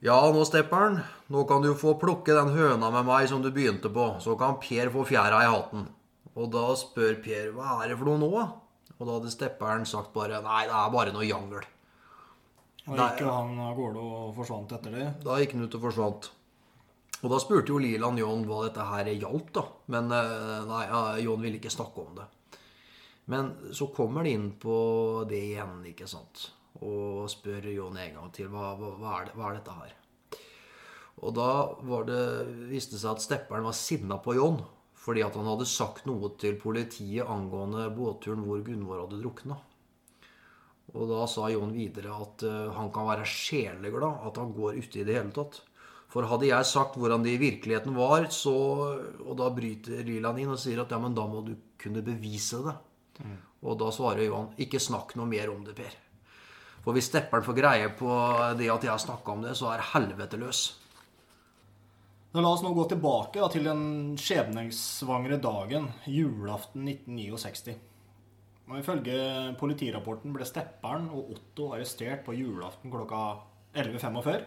Ja, 0.00 0.16
nå, 0.32 0.46
stepperen, 0.48 1.02
nå 1.28 1.42
kan 1.44 1.60
du 1.60 1.74
få 1.76 1.92
plukke 2.00 2.32
den 2.32 2.54
høna 2.54 2.88
med 2.94 3.04
meg 3.10 3.26
som 3.28 3.42
du 3.44 3.50
begynte 3.52 3.90
på. 3.92 4.06
Så 4.22 4.38
kan 4.40 4.56
Per 4.62 4.94
få 4.94 5.04
fjæra 5.10 5.42
i 5.44 5.50
hatten. 5.50 5.90
Og 6.38 6.48
da 6.54 6.70
spør 6.78 7.18
Per 7.20 7.50
hva 7.56 7.82
er 7.82 7.90
det 7.90 7.98
for 8.00 8.08
noe 8.08 8.22
nå? 8.22 8.46
Og 8.96 9.02
da 9.04 9.18
hadde 9.18 9.34
stepperen 9.34 9.84
sagt 9.88 10.14
bare 10.14 10.40
nei, 10.44 10.64
det 10.70 10.76
er 10.78 10.94
bare 10.94 11.12
noe 11.12 11.28
jangel. 11.28 11.66
Og 12.90 12.98
gikk 12.98 13.22
jo 13.22 13.30
han 13.30 13.58
av 13.62 13.76
gårde 13.78 14.02
og 14.02 14.30
forsvant 14.34 14.72
etter 14.74 14.94
det. 14.96 15.08
Da 15.22 15.38
gikk 15.38 15.54
han 15.54 15.66
ut 15.66 15.76
og 15.78 15.84
forsvant. 15.86 16.30
Og 17.20 17.28
da 17.30 17.38
spurte 17.42 17.70
jo 17.70 17.80
Liland 17.82 18.18
John 18.18 18.42
hva 18.48 18.64
dette 18.64 18.86
her 18.88 19.10
gjaldt, 19.12 19.52
da. 19.58 19.64
Men 19.94 20.10
eh, 20.16 20.62
nei, 20.66 20.84
John 21.22 21.42
ville 21.44 21.60
ikke 21.60 21.72
snakke 21.72 22.02
om 22.02 22.16
det. 22.18 22.26
Men 23.30 23.52
så 23.76 23.90
kommer 23.94 24.26
de 24.26 24.34
inn 24.34 24.48
på 24.58 24.76
det 25.30 25.42
igjen, 25.52 25.78
ikke 25.92 26.08
sant. 26.10 26.48
Og 26.82 27.28
spør 27.30 27.68
John 27.70 27.98
en 28.00 28.16
gang 28.16 28.34
til 28.34 28.50
hva, 28.50 28.72
hva, 28.80 29.20
er, 29.20 29.28
det, 29.28 29.36
hva 29.38 29.50
er 29.50 29.60
dette 29.60 29.76
her. 29.76 29.96
Og 31.20 31.34
da 31.36 31.50
var 31.86 32.06
det, 32.08 32.20
viste 32.72 32.96
det 32.96 33.04
seg 33.04 33.12
at 33.12 33.24
stepperen 33.26 33.66
var 33.68 33.76
sinna 33.76 34.18
på 34.22 34.34
John 34.38 34.62
fordi 35.00 35.22
at 35.24 35.36
han 35.38 35.46
hadde 35.48 35.64
sagt 35.64 36.04
noe 36.04 36.28
til 36.36 36.58
politiet 36.60 37.24
angående 37.24 37.86
båtturen 37.96 38.42
hvor 38.44 38.60
Gunvor 38.60 38.98
hadde 39.00 39.20
drukna. 39.22 39.56
Og 40.90 41.06
da 41.10 41.24
sa 41.30 41.48
Jon 41.52 41.72
videre 41.74 42.14
at 42.16 42.44
uh, 42.46 42.70
han 42.74 42.90
kan 42.94 43.06
være 43.06 43.28
sjeleglad 43.28 44.24
at 44.26 44.40
han 44.40 44.54
går 44.56 44.80
ute 44.80 45.02
i 45.02 45.06
det 45.06 45.18
hele 45.18 45.34
tatt. 45.34 45.60
For 46.10 46.26
hadde 46.26 46.48
jeg 46.48 46.66
sagt 46.66 46.96
hvordan 46.98 47.22
det 47.22 47.36
i 47.36 47.42
virkeligheten 47.42 47.94
var, 47.94 48.26
så 48.34 48.54
Og 49.22 49.36
da 49.38 49.50
bryter 49.54 50.02
Liland 50.06 50.42
inn 50.42 50.50
og 50.50 50.58
sier 50.58 50.82
at 50.82 50.90
ja, 50.90 50.98
men 50.98 51.14
da 51.14 51.26
må 51.30 51.44
du 51.46 51.54
kunne 51.78 52.02
bevise 52.02 52.64
det. 52.66 52.76
Mm. 53.22 53.38
Og 53.70 53.78
da 53.78 53.90
svarer 53.94 54.24
Johan 54.26 54.50
ikke 54.58 54.80
snakk 54.82 55.14
noe 55.20 55.28
mer 55.30 55.52
om 55.52 55.62
det, 55.64 55.76
Per. 55.78 55.94
For 56.80 56.96
hvis 56.96 57.10
stepperen 57.12 57.44
får 57.44 57.58
greie 57.58 57.88
på 57.92 58.10
det 58.58 58.70
at 58.72 58.84
jeg 58.86 58.90
har 58.90 59.02
snakka 59.02 59.34
om 59.34 59.44
det, 59.44 59.54
så 59.58 59.70
er 59.74 59.90
helvete 59.92 60.40
løs. 60.40 60.62
La 62.32 62.46
oss 62.46 62.62
nå 62.62 62.70
gå 62.74 62.84
tilbake 62.92 63.40
da, 63.42 63.48
til 63.50 63.66
den 63.66 63.82
skjebnesvangre 64.20 65.40
dagen, 65.42 65.88
julaften 66.06 66.86
1969. 66.86 67.74
Og 68.70 68.78
Ifølge 68.78 69.16
politirapporten 69.58 70.34
ble 70.34 70.46
stepperen 70.46 71.08
og 71.10 71.32
Otto 71.34 71.72
arrestert 71.74 72.22
på 72.26 72.36
julaften 72.38 72.92
klokka 72.92 73.22
11.45. 73.74 74.44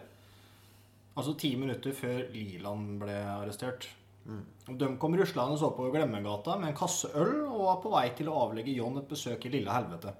Altså 1.14 1.34
ti 1.38 1.52
minutter 1.60 1.92
før 1.94 2.22
Liland 2.32 2.96
ble 3.02 3.18
arrestert. 3.34 3.86
Mm. 4.24 4.40
De 4.80 4.88
kom 5.00 5.16
ruslende 5.20 5.58
så 5.60 5.68
på 5.76 5.90
Glemmegata 5.92 6.56
med 6.56 6.72
en 6.72 6.78
kasse 6.78 7.10
øl 7.20 7.42
og 7.42 7.66
var 7.66 7.82
på 7.82 7.92
vei 7.92 8.06
til 8.16 8.30
å 8.32 8.38
avlegge 8.46 8.72
John 8.72 8.96
et 8.96 9.10
besøk 9.10 9.44
i 9.44 9.52
lille 9.52 9.72
helvete. 9.76 10.14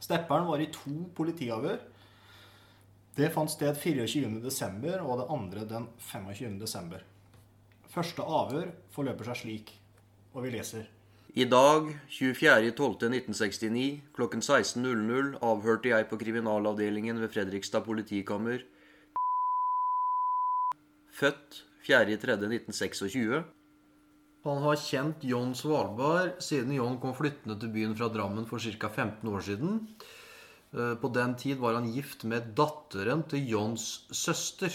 Stepperen 0.00 0.48
var 0.48 0.64
i 0.64 0.72
to 0.72 0.96
politiavhør. 1.16 1.78
Det 3.14 3.30
fant 3.36 3.52
sted 3.52 3.76
24.12. 3.78 5.04
og 5.04 5.20
det 5.20 5.28
andre 5.36 5.68
den 5.70 5.86
25.12. 6.08 6.96
Første 7.94 8.24
avhør 8.40 8.72
forløper 8.96 9.28
seg 9.30 9.42
slik, 9.44 9.74
og 10.32 10.42
vi 10.42 10.56
leser. 10.56 10.88
I 11.34 11.48
dag, 11.50 11.88
24.12.1969, 12.14 14.00
klokken 14.14 14.42
16.00 14.44 15.32
avhørte 15.42 15.90
jeg 15.90 16.06
på 16.06 16.18
kriminalavdelingen 16.20 17.18
ved 17.18 17.32
Fredrikstad 17.34 17.82
politikammer 17.82 18.62
født 21.14 21.58
4.3.1926. 21.88 23.42
Han 24.44 24.62
har 24.62 24.78
kjent 24.78 25.26
John 25.26 25.54
Svalbard 25.58 26.38
siden 26.44 26.74
John 26.76 27.00
kom 27.02 27.14
flyttende 27.16 27.58
til 27.58 27.74
byen 27.74 27.98
fra 27.98 28.12
Drammen 28.12 28.46
for 28.46 28.62
ca. 28.62 28.88
15 28.88 29.34
år 29.34 29.44
siden. 29.50 29.76
Eh, 30.70 30.94
på 31.00 31.10
den 31.18 31.34
tid 31.40 31.58
var 31.58 31.78
han 31.80 31.90
gift 31.90 32.26
med 32.30 32.54
datteren 32.54 33.26
til 33.26 33.46
Johns 33.48 34.06
søster. 34.12 34.70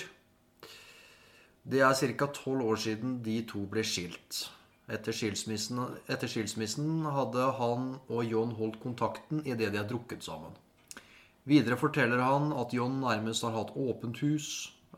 Det 1.64 1.88
er 1.88 1.94
ca. 1.94 2.32
12 2.34 2.68
år 2.68 2.76
siden 2.88 3.20
de 3.24 3.44
to 3.48 3.64
ble 3.70 3.84
skilt. 3.86 4.50
Etter 4.90 5.14
skilsmissen, 5.14 5.84
etter 6.10 6.30
skilsmissen 6.32 7.06
hadde 7.14 7.52
han 7.60 7.92
og 8.08 8.26
John 8.26 8.56
holdt 8.58 8.80
kontakten 8.82 9.44
idet 9.46 9.72
de 9.72 9.78
har 9.78 9.88
drukket 9.90 10.26
sammen. 10.26 10.56
Videre 11.50 11.78
forteller 11.78 12.22
han 12.26 12.52
at 12.58 12.74
John 12.74 13.00
nærmest 13.04 13.46
har 13.46 13.54
hatt 13.56 13.76
åpent 13.78 14.22
hus, 14.26 14.50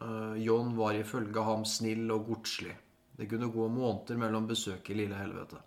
Uh, 0.01 0.38
John 0.38 0.75
var 0.77 0.95
ifølge 0.98 1.43
ham 1.45 1.65
snill 1.65 2.10
og 2.13 2.25
godslig. 2.31 2.74
Det 3.17 3.27
kunne 3.29 3.51
gå 3.53 3.67
måneder 3.69 4.17
mellom 4.17 4.48
besøk 4.50 4.89
i 4.89 4.98
lille 4.98 5.17
helvete. 5.17 5.60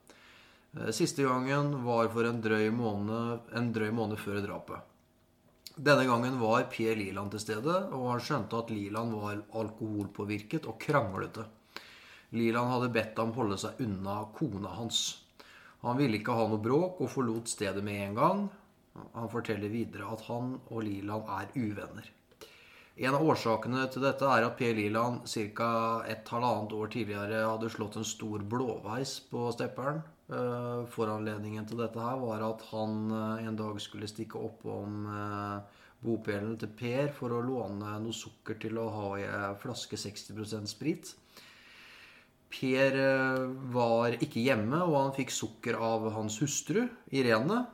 Uh, 0.75 0.90
siste 0.90 1.23
gangen 1.23 1.76
var 1.85 2.11
for 2.11 2.26
en 2.26 2.40
drøy, 2.43 2.66
måned, 2.75 3.52
en 3.54 3.71
drøy 3.75 3.93
måned 3.95 4.19
før 4.19 4.40
drapet. 4.43 4.90
Denne 5.75 6.07
gangen 6.07 6.38
var 6.38 6.66
Per 6.71 6.99
Liland 6.99 7.31
til 7.35 7.43
stede, 7.43 7.76
og 7.95 8.11
han 8.12 8.23
skjønte 8.23 8.59
at 8.59 8.71
Liland 8.75 9.14
var 9.19 9.43
alkoholpåvirket 9.62 10.66
og 10.71 10.78
kranglete. 10.83 11.47
Liland 12.35 12.73
hadde 12.73 12.91
bedt 12.95 13.21
ham 13.23 13.33
holde 13.37 13.59
seg 13.61 13.81
unna 13.85 14.25
kona 14.35 14.75
hans. 14.79 15.05
Han 15.85 15.99
ville 16.00 16.19
ikke 16.19 16.35
ha 16.35 16.49
noe 16.49 16.62
bråk 16.62 17.00
og 17.05 17.12
forlot 17.12 17.50
stedet 17.53 17.85
med 17.85 18.00
en 18.09 18.19
gang. 18.19 18.45
Han 19.14 19.31
forteller 19.31 19.73
videre 19.73 20.09
at 20.14 20.25
han 20.29 20.55
og 20.71 20.85
Liland 20.87 21.31
er 21.38 21.50
uvenner. 21.55 22.11
En 22.95 23.17
av 23.17 23.25
årsakene 23.26 23.88
til 23.91 24.05
dette 24.07 24.26
er 24.31 24.45
at 24.47 24.55
Per 24.59 24.75
Liland 24.76 25.25
ca. 25.26 25.71
et 26.07 26.29
halvannet 26.31 26.75
år 26.79 26.91
tidligere 26.95 27.41
hadde 27.43 27.71
slått 27.75 27.97
en 27.99 28.07
stor 28.07 28.45
blåveis 28.47 29.17
på 29.31 29.49
stepperen. 29.57 29.99
Eh, 30.31 30.85
foranledningen 30.95 31.67
til 31.67 31.83
dette 31.83 32.00
her 32.00 32.21
var 32.23 32.45
at 32.47 32.62
han 32.71 33.11
eh, 33.11 33.49
en 33.49 33.59
dag 33.59 33.81
skulle 33.83 34.09
stikke 34.09 34.38
oppom 34.38 35.09
eh, 35.11 35.83
bopelen 36.07 36.55
til 36.61 36.71
Per 36.79 37.11
for 37.17 37.35
å 37.35 37.43
låne 37.45 37.99
noe 38.00 38.14
sukker 38.14 38.57
til 38.62 38.79
å 38.79 38.87
ha 38.95 39.11
i 39.19 39.26
en 39.26 39.59
flaske 39.59 39.99
60% 39.99 40.71
sprit. 40.71 41.11
Per 42.55 42.99
var 43.75 44.15
ikke 44.23 44.43
hjemme, 44.45 44.79
og 44.87 44.95
han 45.01 45.17
fikk 45.17 45.33
sukker 45.35 45.79
av 45.83 46.07
hans 46.15 46.39
hustru, 46.43 46.85
Irene. 47.11 47.65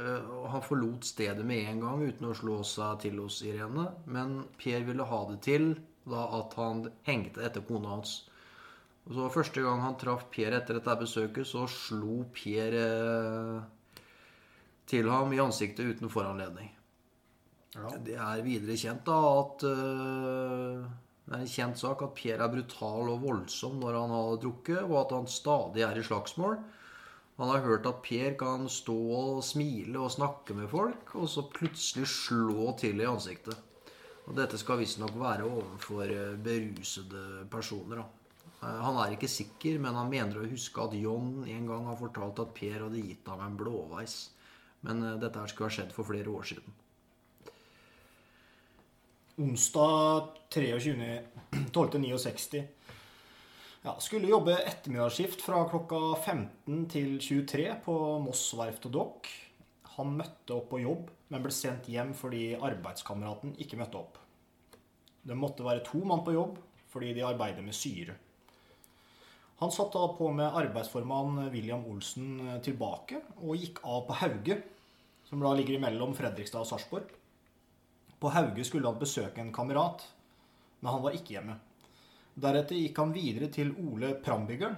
Eh, 0.00 0.30
og 0.30 0.48
han 0.54 0.64
forlot 0.64 1.06
stedet 1.08 1.44
med 1.46 1.68
en 1.68 1.82
gang 1.84 2.02
uten 2.06 2.30
å 2.30 2.36
slå 2.36 2.60
seg 2.66 3.04
til 3.04 3.20
hos 3.22 3.40
Irene. 3.46 3.88
Men 4.10 4.40
Per 4.60 4.86
ville 4.86 5.06
ha 5.06 5.20
det 5.30 5.40
til 5.46 5.72
da 6.10 6.26
at 6.40 6.56
han 6.58 6.86
hengte 7.06 7.44
etter 7.46 7.64
kona 7.66 7.96
hans. 7.96 8.20
Og 9.08 9.16
så 9.16 9.28
Første 9.32 9.64
gang 9.64 9.82
han 9.82 9.98
traff 10.00 10.26
Per 10.32 10.56
etter 10.56 10.78
dette 10.78 10.96
besøket, 11.00 11.48
så 11.48 11.66
slo 11.70 12.24
Per 12.36 12.76
eh, 12.80 13.60
til 14.90 15.10
ham 15.10 15.32
i 15.34 15.42
ansiktet 15.42 15.86
uten 15.86 16.10
foranledning. 16.10 16.70
Ja. 17.76 17.92
Det 18.02 18.16
er 18.18 18.42
videre 18.42 18.74
kjent 18.74 19.04
da 19.06 19.16
at 19.30 19.62
uh, 19.62 20.86
Det 21.30 21.36
er 21.38 21.42
en 21.44 21.50
kjent 21.54 21.78
sak 21.78 22.00
at 22.02 22.14
Per 22.18 22.40
er 22.42 22.50
brutal 22.50 23.10
og 23.12 23.20
voldsom 23.22 23.76
når 23.78 23.96
han 24.00 24.12
har 24.16 24.38
drukket, 24.42 24.80
og 24.82 24.96
at 25.04 25.12
han 25.14 25.28
stadig 25.30 25.84
er 25.86 26.00
i 26.00 26.02
slagsmål. 26.02 26.56
Han 27.36 27.52
har 27.52 27.62
hørt 27.62 27.86
at 27.86 28.00
Per 28.02 28.34
kan 28.40 28.66
stå 28.66 28.96
og 29.14 29.44
smile 29.46 30.02
og 30.02 30.10
snakke 30.10 30.56
med 30.58 30.66
folk, 30.72 31.14
og 31.14 31.30
så 31.30 31.46
plutselig 31.46 32.08
slå 32.10 32.72
til 32.82 32.98
i 32.98 33.06
ansiktet. 33.06 33.54
Og 34.26 34.34
dette 34.40 34.58
skal 34.58 34.82
visstnok 34.82 35.14
være 35.22 35.46
overfor 35.46 36.10
eh, 36.10 36.34
berusede 36.34 37.46
personer. 37.54 38.02
Da. 38.02 38.36
Eh, 38.66 38.82
han 38.88 38.98
er 38.98 39.14
ikke 39.14 39.30
sikker, 39.30 39.78
men 39.86 39.94
han 40.02 40.10
mener 40.10 40.42
å 40.42 40.50
huske 40.50 40.82
at 40.82 40.98
John 40.98 41.44
en 41.46 41.70
gang 41.70 41.86
har 41.92 42.02
fortalt 42.02 42.42
at 42.42 42.54
Per 42.58 42.88
hadde 42.88 43.06
gitt 43.06 43.30
ham 43.30 43.46
en 43.46 43.58
blåveis. 43.62 44.18
Men 44.82 45.06
eh, 45.06 45.18
dette 45.22 45.46
skulle 45.54 45.70
ha 45.70 45.78
skjedd 45.78 45.94
for 45.94 46.10
flere 46.10 46.34
år 46.34 46.50
siden. 46.56 46.80
Onsdag 49.40 50.28
23.12.69 50.50 52.60
ja, 53.82 54.00
skulle 54.00 54.28
jobbe 54.28 54.52
ettermiddagsskift 54.52 55.40
fra 55.40 55.62
klokka 55.70 56.00
15 56.26 56.82
til 56.92 57.14
23 57.16 57.62
på 57.86 57.94
Moss 58.20 58.42
verft 58.58 58.84
og 58.90 58.92
dokk. 58.98 59.30
Han 59.94 60.12
møtte 60.18 60.58
opp 60.58 60.66
på 60.74 60.82
jobb, 60.82 61.08
men 61.32 61.46
ble 61.46 61.52
sendt 61.56 61.88
hjem 61.88 62.12
fordi 62.18 62.50
arbeidskameraten 62.58 63.54
ikke 63.64 63.78
møtte 63.80 64.02
opp. 64.02 64.18
Det 65.24 65.38
måtte 65.38 65.64
være 65.64 65.86
to 65.88 66.02
mann 66.04 66.20
på 66.26 66.36
jobb 66.36 66.58
fordi 66.92 67.14
de 67.16 67.24
arbeider 67.24 67.64
med 67.64 67.78
syre. 67.78 68.18
Han 69.62 69.72
satt 69.72 69.96
da 69.96 70.04
på 70.18 70.28
med 70.36 70.58
arbeidsformann 70.66 71.46
William 71.54 71.86
Olsen 71.88 72.60
tilbake 72.66 73.22
og 73.40 73.56
gikk 73.56 73.80
av 73.88 74.04
på 74.04 74.20
Hauge, 74.20 74.60
som 75.24 75.40
da 75.40 75.54
ligger 75.56 75.78
imellom 75.78 76.12
Fredrikstad 76.18 76.66
og 76.66 76.70
Sarpsborg. 76.74 77.16
På 78.20 78.28
Hauge 78.28 78.64
skulle 78.64 78.88
han 78.88 79.00
besøke 79.00 79.40
en 79.40 79.52
kamerat, 79.52 80.04
men 80.80 80.92
han 80.92 81.02
var 81.02 81.14
ikke 81.16 81.38
hjemme. 81.38 81.56
Deretter 82.40 82.76
gikk 82.76 82.98
han 83.00 83.14
videre 83.14 83.48
til 83.52 83.72
Ole 83.80 84.12
Prambyggeren, 84.20 84.76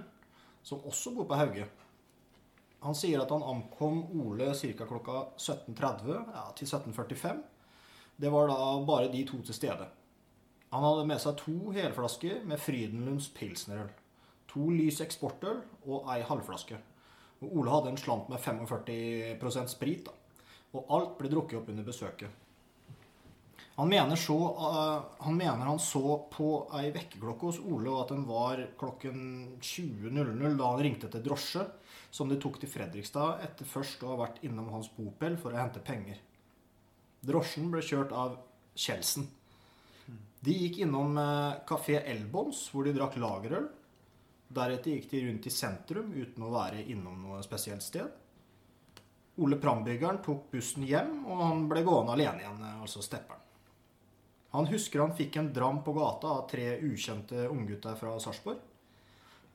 som 0.63 0.85
også 0.87 1.11
bor 1.17 1.27
på 1.31 1.39
Hauge. 1.41 1.67
Han 2.83 2.95
sier 2.99 3.23
at 3.23 3.31
han 3.35 3.43
ankom 3.47 4.05
Ole 4.23 4.53
ca. 4.59 4.87
klokka 4.87 5.25
17.30 5.39 6.15
ja, 6.15 6.45
til 6.59 6.71
17.45. 6.71 7.43
Det 8.23 8.31
var 8.31 8.47
da 8.51 8.59
bare 8.87 9.11
de 9.11 9.25
to 9.27 9.41
til 9.43 9.55
stede. 9.55 9.89
Han 10.73 10.87
hadde 10.87 11.09
med 11.11 11.21
seg 11.23 11.37
to 11.43 11.75
helflasker 11.75 12.45
med 12.49 12.61
Frydenlunds 12.63 13.29
pilsnerøl, 13.37 13.91
to 14.49 14.71
lys 14.73 15.03
eksportøl 15.05 15.61
og 15.85 16.07
ei 16.15 16.23
halvflaske. 16.27 16.79
Og 17.43 17.59
Ole 17.59 17.75
hadde 17.75 17.93
en 17.93 18.01
slant 18.01 18.31
med 18.31 18.39
45% 18.41 19.75
sprit, 19.75 20.07
da. 20.07 20.15
og 20.79 20.95
alt 20.97 21.19
ble 21.19 21.31
drukket 21.33 21.59
opp 21.59 21.69
under 21.75 21.87
besøket. 21.87 22.42
Han 23.75 23.89
mener, 23.89 24.17
så, 24.17 24.37
uh, 24.37 25.25
han 25.25 25.37
mener 25.37 25.67
han 25.67 25.79
så 25.81 26.29
på 26.33 26.49
ei 26.77 26.91
vekkerklokke 26.93 27.49
hos 27.49 27.61
Ole, 27.65 27.89
og 27.89 28.03
at 28.03 28.11
den 28.13 28.27
var 28.29 28.61
klokken 28.79 29.23
20.00 29.65 30.59
da 30.59 30.73
han 30.75 30.83
ringte 30.85 31.09
til 31.13 31.25
drosje, 31.25 31.65
som 32.13 32.29
de 32.29 32.37
tok 32.41 32.59
til 32.61 32.69
Fredrikstad 32.69 33.41
etter 33.47 33.69
først 33.69 34.05
å 34.05 34.13
ha 34.13 34.19
vært 34.27 34.43
innom 34.45 34.69
hans 34.75 34.91
bopel 34.93 35.39
for 35.41 35.57
å 35.57 35.63
hente 35.63 35.81
penger. 35.85 36.21
Drosjen 37.25 37.71
ble 37.73 37.81
kjørt 37.87 38.13
av 38.13 38.37
Kjeldsen. 38.77 39.25
De 40.43 40.53
gikk 40.53 40.83
innom 40.83 41.17
Kafé 41.69 42.01
Elbons, 42.11 42.65
hvor 42.73 42.85
de 42.85 42.93
drakk 42.97 43.17
lagerøl. 43.23 43.69
Deretter 44.53 44.97
gikk 44.97 45.07
de 45.13 45.21
rundt 45.29 45.47
i 45.49 45.53
sentrum 45.55 46.11
uten 46.13 46.45
å 46.45 46.51
være 46.53 46.83
innom 46.93 47.23
noe 47.25 47.41
spesielt 47.47 47.85
sted. 47.85 48.11
Ole 49.41 49.57
Prambyggeren 49.57 50.21
tok 50.25 50.51
bussen 50.53 50.85
hjem, 50.85 51.23
og 51.25 51.41
han 51.41 51.65
ble 51.71 51.85
gående 51.87 52.19
alene 52.19 52.45
igjen, 52.45 52.67
altså 52.83 53.01
stepperen. 53.05 53.41
Han 54.53 54.69
husker 54.69 55.01
han 55.01 55.15
fikk 55.17 55.37
en 55.41 55.53
dram 55.53 55.81
på 55.85 55.95
gata 55.97 56.35
av 56.37 56.45
tre 56.51 56.75
ukjente 56.85 57.47
unggutter 57.49 57.97
fra 57.97 58.19
Sarpsborg. 58.21 58.59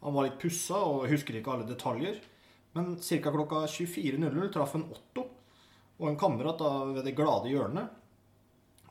Han 0.01 0.13
var 0.13 0.25
litt 0.25 0.39
pussa 0.41 0.79
og 0.85 1.05
husker 1.09 1.37
ikke 1.37 1.53
alle 1.53 1.67
detaljer, 1.69 2.17
men 2.77 2.97
ca. 2.97 3.31
klokka 3.33 3.63
24.00 3.65 4.49
traff 4.53 4.75
en 4.77 4.87
Otto 4.89 5.27
og 5.97 6.09
en 6.09 6.17
kamerat 6.17 6.61
ved 6.95 7.05
det 7.05 7.15
glade 7.17 7.49
hjørnet. 7.49 7.93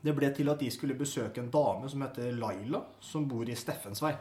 Det 0.03 0.13
ble 0.15 0.29
til 0.35 0.51
at 0.51 0.59
de 0.63 0.71
skulle 0.71 0.95
besøke 0.95 1.41
en 1.41 1.51
dame 1.51 1.89
som 1.91 2.03
heter 2.03 2.35
Laila, 2.35 2.83
som 3.03 3.27
bor 3.27 3.47
i 3.49 3.55
Steffensvei. 3.55 4.13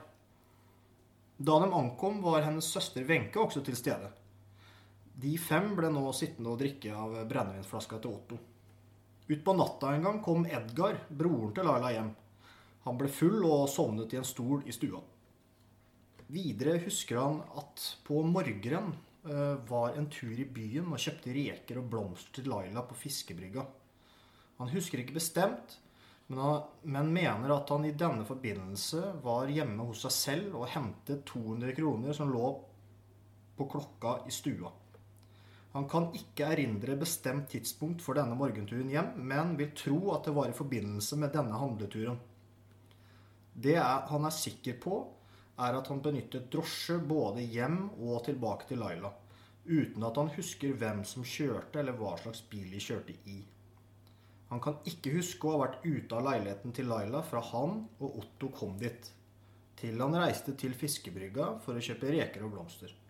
Da 1.37 1.59
de 1.61 1.71
ankom, 1.71 2.23
var 2.23 2.47
hennes 2.47 2.67
søster 2.73 3.05
Wenche 3.05 3.43
også 3.43 3.63
til 3.63 3.77
stede. 3.77 4.11
De 5.17 5.37
fem 5.39 5.75
ble 5.77 5.91
nå 5.93 6.09
sittende 6.17 6.51
og 6.53 6.61
drikke 6.61 6.95
av 6.97 7.19
brennevinsflaska 7.29 8.01
til 8.01 8.15
Otto. 8.17 8.39
Utpå 9.27 9.53
natta 9.59 9.95
en 9.95 10.07
gang 10.07 10.23
kom 10.23 10.47
Edgar, 10.47 11.01
broren 11.09 11.55
til 11.55 11.67
Laila, 11.67 11.91
hjem. 11.95 12.13
Han 12.87 12.99
ble 13.01 13.11
full 13.11 13.41
og 13.43 13.67
sovnet 13.71 14.13
i 14.15 14.21
en 14.21 14.27
stol 14.27 14.63
i 14.67 14.75
stua. 14.75 15.01
Videre 16.31 16.77
husker 16.83 17.19
han 17.19 17.41
at 17.59 17.83
på 18.07 18.21
morgenen 18.27 18.95
var 19.69 19.97
en 19.97 20.07
tur 20.11 20.39
i 20.39 20.47
byen 20.47 20.93
og 20.93 21.03
kjøpte 21.03 21.35
reker 21.35 21.81
og 21.81 21.91
blomster 21.91 22.39
til 22.39 22.51
Laila 22.51 22.85
på 22.87 22.95
fiskebrygga. 22.99 23.65
Han 24.61 24.71
husker 24.71 25.03
ikke 25.03 25.19
bestemt, 25.19 25.77
men, 26.29 26.39
han, 26.39 26.63
men 26.83 27.13
mener 27.15 27.55
at 27.57 27.71
han 27.71 27.85
i 27.87 27.95
denne 27.99 28.27
forbindelse 28.27 29.03
var 29.25 29.51
hjemme 29.51 29.87
hos 29.89 30.05
seg 30.07 30.15
selv 30.15 30.57
og 30.63 30.71
hentet 30.71 31.27
200 31.29 31.75
kroner 31.77 32.17
som 32.17 32.31
lå 32.31 32.49
på 33.59 33.67
klokka 33.73 34.21
i 34.27 34.35
stua. 34.35 34.71
Han 35.77 35.85
kan 35.93 36.07
ikke 36.17 36.47
erindre 36.55 36.95
bestemt 36.97 37.51
tidspunkt 37.53 38.01
for 38.01 38.17
denne 38.17 38.33
morgenturen 38.39 38.89
hjem, 38.89 39.11
men 39.29 39.51
vil 39.59 39.75
tro 39.77 39.99
at 40.15 40.25
det 40.25 40.33
var 40.33 40.49
i 40.49 40.57
forbindelse 40.57 41.19
med 41.21 41.35
denne 41.37 41.59
handleturen. 41.61 42.17
Det 43.53 43.75
er, 43.77 44.07
han 44.09 44.25
er 44.25 44.33
sikker 44.33 44.79
på, 44.81 45.03
er 45.61 45.77
at 45.77 45.93
han 45.93 46.01
benyttet 46.05 46.49
drosje 46.53 46.97
både 47.13 47.45
hjem 47.45 47.79
og 47.99 48.25
tilbake 48.25 48.71
til 48.71 48.81
Laila, 48.81 49.13
uten 49.69 50.09
at 50.09 50.17
han 50.23 50.33
husker 50.33 50.81
hvem 50.81 51.05
som 51.05 51.29
kjørte 51.29 51.83
eller 51.83 52.01
hva 52.01 52.17
slags 52.25 52.41
bil 52.49 52.73
de 52.73 52.81
kjørte 52.81 53.21
i. 53.29 53.39
Han 54.49 54.65
kan 54.65 54.81
ikke 54.89 55.13
huske 55.19 55.45
å 55.45 55.59
ha 55.59 55.65
vært 55.67 55.85
ute 55.85 56.17
av 56.17 56.25
leiligheten 56.31 56.73
til 56.73 56.89
Laila 56.89 57.21
fra 57.21 57.45
han 57.53 57.83
og 58.01 58.23
Otto 58.23 58.49
kom 58.63 58.79
dit, 58.81 59.13
til 59.77 60.01
han 60.01 60.17
reiste 60.25 60.57
til 60.57 60.73
fiskebrygga 60.73 61.59
for 61.65 61.77
å 61.77 61.85
kjøpe 61.85 62.17
reker 62.17 62.49
og 62.49 62.57
blomster. 62.57 63.03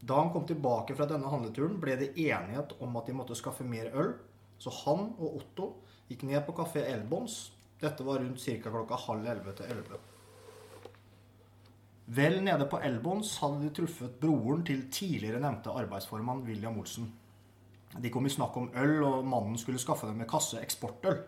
Da 0.00 0.18
han 0.20 0.32
kom 0.32 0.46
tilbake 0.46 0.94
fra 0.96 1.06
denne 1.08 1.30
handleturen, 1.32 1.78
ble 1.80 1.96
det 2.00 2.12
enighet 2.14 2.76
om 2.84 2.96
at 3.00 3.08
de 3.08 3.14
måtte 3.16 3.36
skaffe 3.38 3.64
mer 3.64 3.88
øl, 3.94 4.14
så 4.58 4.72
han 4.84 5.10
og 5.16 5.40
Otto 5.40 5.70
gikk 6.08 6.26
ned 6.28 6.44
på 6.46 6.54
Kafé 6.56 6.84
Elbons. 6.92 7.38
Dette 7.80 8.04
var 8.04 8.20
rundt 8.22 8.40
ca. 8.40 8.70
klokka 8.70 8.98
halv 9.06 9.26
elleve 9.26 9.56
til 9.56 9.72
elleve. 9.72 9.98
Vel 12.06 12.38
nede 12.44 12.68
på 12.70 12.78
Elbons 12.86 13.32
hadde 13.42 13.64
de 13.64 13.72
truffet 13.74 14.20
broren 14.20 14.62
til 14.64 14.84
tidligere 14.94 15.40
nevnte 15.42 15.74
arbeidsformann 15.74 16.44
William 16.46 16.78
Olsen. 16.78 17.08
De 17.98 18.12
kom 18.14 18.28
i 18.28 18.30
snakk 18.30 18.56
om 18.60 18.68
øl, 18.78 19.00
og 19.02 19.26
mannen 19.26 19.58
skulle 19.58 19.80
skaffe 19.82 20.06
dem 20.06 20.20
en 20.22 20.30
kasse 20.30 20.60
eksportøl. 20.62 21.18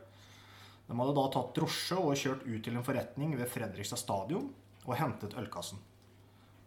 De 0.86 0.96
hadde 0.96 1.16
da 1.18 1.26
tatt 1.34 1.50
drosje 1.56 1.98
og 1.98 2.14
kjørt 2.16 2.46
ut 2.46 2.62
til 2.64 2.78
en 2.78 2.86
forretning 2.86 3.34
ved 3.36 3.50
Fredrikstad 3.50 4.00
stadion 4.00 4.52
og 4.86 4.94
hentet 4.96 5.34
ølkassen. 5.36 5.80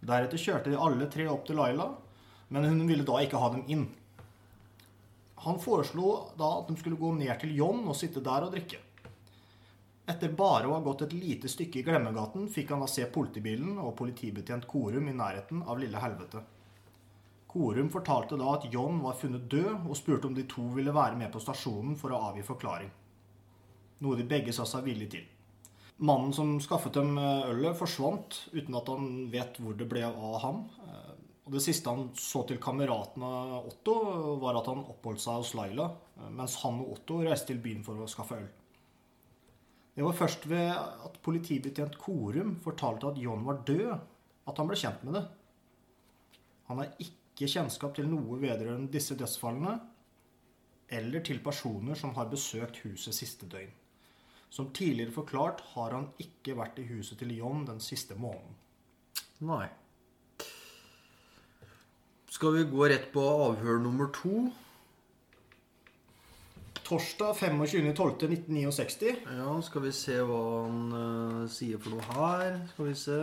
Deretter 0.01 0.41
kjørte 0.41 0.71
de 0.73 0.79
alle 0.81 1.07
tre 1.13 1.27
opp 1.29 1.43
til 1.45 1.59
Laila, 1.61 1.91
men 2.49 2.67
hun 2.67 2.87
ville 2.89 3.05
da 3.07 3.19
ikke 3.21 3.41
ha 3.41 3.49
dem 3.53 3.65
inn. 3.69 3.89
Han 5.45 5.59
foreslo 5.61 6.13
da 6.37 6.47
at 6.59 6.69
de 6.69 6.77
skulle 6.77 6.99
gå 7.01 7.11
ned 7.17 7.33
til 7.41 7.53
John 7.57 7.85
og 7.87 7.97
sitte 7.97 8.21
der 8.25 8.45
og 8.45 8.53
drikke. 8.53 8.79
Etter 10.11 10.33
bare 10.37 10.67
å 10.67 10.73
ha 10.75 10.81
gått 10.83 11.05
et 11.05 11.13
lite 11.13 11.49
stykke 11.49 11.79
i 11.79 11.85
Glemmegaten 11.85 12.49
fikk 12.51 12.73
han 12.73 12.81
da 12.83 12.89
se 12.89 13.05
politibilen 13.13 13.77
og 13.81 13.93
politibetjent 13.99 14.67
Korum 14.69 15.07
i 15.09 15.15
nærheten 15.15 15.61
av 15.63 15.79
Lille 15.81 16.01
Helvete. 16.01 16.41
Korum 17.51 17.89
fortalte 17.93 18.37
da 18.39 18.53
at 18.55 18.65
John 18.73 19.01
var 19.03 19.17
funnet 19.19 19.49
død, 19.51 19.85
og 19.89 19.97
spurte 19.99 20.29
om 20.29 20.35
de 20.35 20.45
to 20.49 20.63
ville 20.75 20.93
være 20.95 21.17
med 21.19 21.31
på 21.33 21.41
stasjonen 21.43 21.97
for 21.99 22.13
å 22.13 22.21
avgi 22.29 22.45
forklaring. 22.47 22.91
Noe 24.01 24.17
de 24.17 24.25
begge 24.27 24.53
sa 24.55 24.65
seg 24.65 24.85
villig 24.87 25.09
til. 25.13 25.25
Mannen 26.01 26.31
som 26.33 26.55
skaffet 26.63 26.95
dem 26.97 27.17
ølet, 27.21 27.77
forsvant 27.77 28.39
uten 28.55 28.77
at 28.77 28.87
han 28.89 29.09
vet 29.29 29.59
hvor 29.61 29.75
det 29.77 29.85
ble 29.89 30.01
av 30.09 30.39
ham. 30.41 30.63
Og 31.45 31.53
Det 31.53 31.61
siste 31.61 31.91
han 31.91 32.07
så 32.17 32.41
til 32.47 32.61
kameraten 32.61 33.21
av 33.25 33.67
Otto, 33.69 33.93
var 34.41 34.57
at 34.57 34.69
han 34.71 34.81
oppholdt 34.81 35.21
seg 35.21 35.41
hos 35.41 35.53
Laila, 35.57 35.89
mens 36.33 36.55
han 36.63 36.79
og 36.81 36.95
Otto 36.95 37.19
reiste 37.25 37.51
til 37.51 37.61
byen 37.61 37.83
for 37.85 38.01
å 38.01 38.09
skaffe 38.09 38.37
øl. 38.39 38.49
Det 39.91 40.05
var 40.05 40.15
først 40.15 40.47
ved 40.47 40.69
at 40.71 41.17
politibetjent 41.25 41.97
Korum 41.99 42.55
fortalte 42.63 43.11
at 43.11 43.19
John 43.19 43.43
var 43.45 43.59
død, 43.67 43.91
at 44.47 44.57
han 44.57 44.69
ble 44.69 44.79
kjent 44.79 45.03
med 45.05 45.17
det. 45.19 45.25
Han 46.69 46.79
har 46.79 46.95
ikke 47.03 47.49
kjennskap 47.51 47.97
til 47.97 48.07
noe 48.09 48.39
vedrørende 48.39 48.89
disse 48.93 49.17
dødsfallene, 49.19 49.75
eller 50.91 51.27
til 51.27 51.43
personer 51.43 51.99
som 51.99 52.15
har 52.15 52.31
besøkt 52.31 52.79
huset 52.85 53.15
siste 53.15 53.49
døgn. 53.51 53.75
Som 54.51 54.73
tidligere 54.75 55.13
forklart 55.15 55.61
har 55.73 55.93
han 55.95 56.09
ikke 56.19 56.57
vært 56.59 56.81
i 56.81 56.89
huset 56.89 57.21
til 57.21 57.31
John 57.37 57.63
den 57.67 57.79
siste 57.83 58.17
måneden. 58.19 58.57
Nei. 59.47 59.69
Skal 62.31 62.57
vi 62.57 62.65
gå 62.67 62.89
rett 62.91 63.07
på 63.13 63.23
avhør 63.23 63.79
nummer 63.79 64.11
to? 64.15 64.49
Torsdag 66.83 67.37
25.12.1969. 67.39 69.15
Ja, 69.37 69.55
skal 69.63 69.85
vi 69.85 69.91
se 69.95 70.19
hva 70.27 70.41
han 70.65 70.79
uh, 70.91 71.49
sier 71.51 71.79
for 71.79 71.95
noe 71.95 72.07
her. 72.11 72.57
Skal 72.73 72.89
vi 72.89 72.95
se 72.99 73.19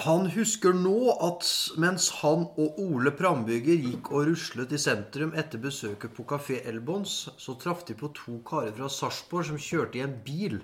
Han 0.00 0.30
husker 0.32 0.72
nå 0.72 1.12
at 1.20 1.44
mens 1.82 2.06
han 2.22 2.46
og 2.62 2.78
Ole 2.80 3.10
Prambygger 3.12 3.82
gikk 3.82 4.06
og 4.14 4.30
ruslet 4.30 4.70
i 4.72 4.78
sentrum 4.80 5.34
etter 5.36 5.60
besøket 5.60 6.14
på 6.16 6.24
Kafé 6.30 6.62
Elbons, 6.70 7.16
så 7.36 7.52
traff 7.60 7.82
de 7.84 7.96
på 8.00 8.08
to 8.16 8.38
karer 8.48 8.72
fra 8.78 8.88
Sarpsborg 8.88 9.50
som 9.50 9.58
kjørte 9.60 10.00
i 10.00 10.04
en 10.06 10.14
bil. 10.24 10.56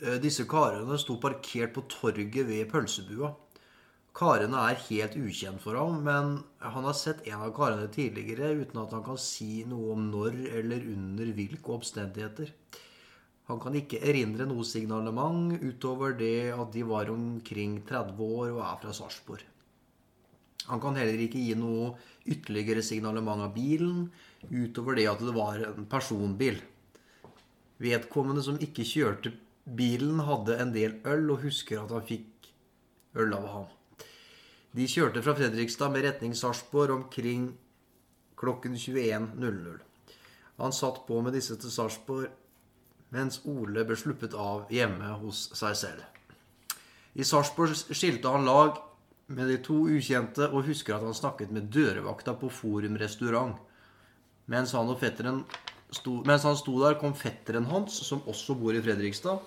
Uh, 0.00 0.16
disse 0.22 0.46
karene 0.48 0.96
sto 1.02 1.18
parkert 1.20 1.74
på 1.76 1.84
torget 1.92 2.38
ved 2.48 2.70
pølsebua. 2.72 3.34
Karene 4.16 4.64
er 4.70 4.80
helt 4.86 5.18
ukjent 5.20 5.60
for 5.60 5.76
ham, 5.76 6.00
men 6.08 6.32
han 6.64 6.88
har 6.88 6.96
sett 6.96 7.20
en 7.28 7.44
av 7.44 7.52
karene 7.58 7.92
tidligere 7.92 8.54
uten 8.62 8.80
at 8.86 8.96
han 8.96 9.04
kan 9.04 9.20
si 9.20 9.66
noe 9.68 9.92
om 9.98 10.08
når 10.14 10.38
eller 10.62 10.88
under 10.94 11.36
hvilke 11.36 11.76
omstendigheter. 11.76 12.56
Han 13.52 13.60
kan 13.60 13.74
ikke 13.76 14.00
erindre 14.00 14.46
noe 14.48 14.64
signalement 14.64 15.58
utover 15.60 16.14
det 16.16 16.54
at 16.54 16.70
de 16.72 16.86
var 16.88 17.10
omkring 17.12 17.82
30 17.84 18.22
år 18.24 18.46
og 18.54 18.62
er 18.64 18.78
fra 18.80 18.94
Sarpsborg. 18.96 19.44
Han 20.70 20.80
kan 20.80 20.96
heller 20.96 21.20
ikke 21.20 21.42
gi 21.42 21.52
noe 21.58 21.90
ytterligere 22.24 22.84
signalement 22.86 23.44
av 23.44 23.52
bilen 23.52 24.06
utover 24.48 24.96
det 24.96 25.04
at 25.10 25.20
det 25.20 25.36
var 25.36 25.60
en 25.68 25.84
personbil. 25.90 26.62
Vedkommende 27.82 28.44
som 28.46 28.60
ikke 28.62 28.88
kjørte 28.88 29.34
bilen, 29.68 30.24
hadde 30.24 30.56
en 30.62 30.72
del 30.72 30.96
øl 31.04 31.34
og 31.34 31.44
husker 31.44 31.82
at 31.82 31.92
han 31.92 32.08
fikk 32.08 32.52
øl 33.20 33.36
av 33.36 33.48
ham. 33.52 33.70
De 34.72 34.88
kjørte 34.88 35.20
fra 35.20 35.36
Fredrikstad 35.36 35.92
med 35.92 36.06
retning 36.06 36.32
Sarpsborg 36.38 36.94
omkring 36.96 37.50
klokken 38.40 38.80
21.00. 38.80 39.82
Han 40.62 40.72
satt 40.72 41.04
på 41.04 41.20
med 41.20 41.36
disse 41.36 41.58
til 41.60 41.74
Sarpsborg 41.74 42.30
mens 43.12 43.42
Ole 43.48 43.84
ble 43.84 43.96
sluppet 43.98 44.34
av 44.34 44.70
hjemme 44.72 45.12
hos 45.20 45.50
seg 45.58 45.76
selv. 45.76 46.02
I 47.12 47.26
Sarpsborg 47.28 47.76
skilte 47.92 48.30
han 48.32 48.48
lag 48.48 48.78
med 49.32 49.48
de 49.48 49.58
to 49.64 49.82
ukjente 49.92 50.48
og 50.48 50.66
husker 50.68 50.96
at 50.96 51.04
han 51.04 51.16
snakket 51.16 51.52
med 51.52 51.68
dørvakta 51.72 52.34
på 52.40 52.48
Forum 52.52 52.96
restaurant. 53.00 53.58
Mens 54.50 54.72
han 54.72 54.88
sto, 55.92 56.22
mens 56.24 56.46
han 56.48 56.56
sto 56.56 56.78
der, 56.80 56.96
kom 57.00 57.14
fetteren 57.14 57.68
hans, 57.68 58.00
som 58.06 58.24
også 58.28 58.56
bor 58.58 58.74
i 58.74 58.82
Fredrikstad. 58.82 59.44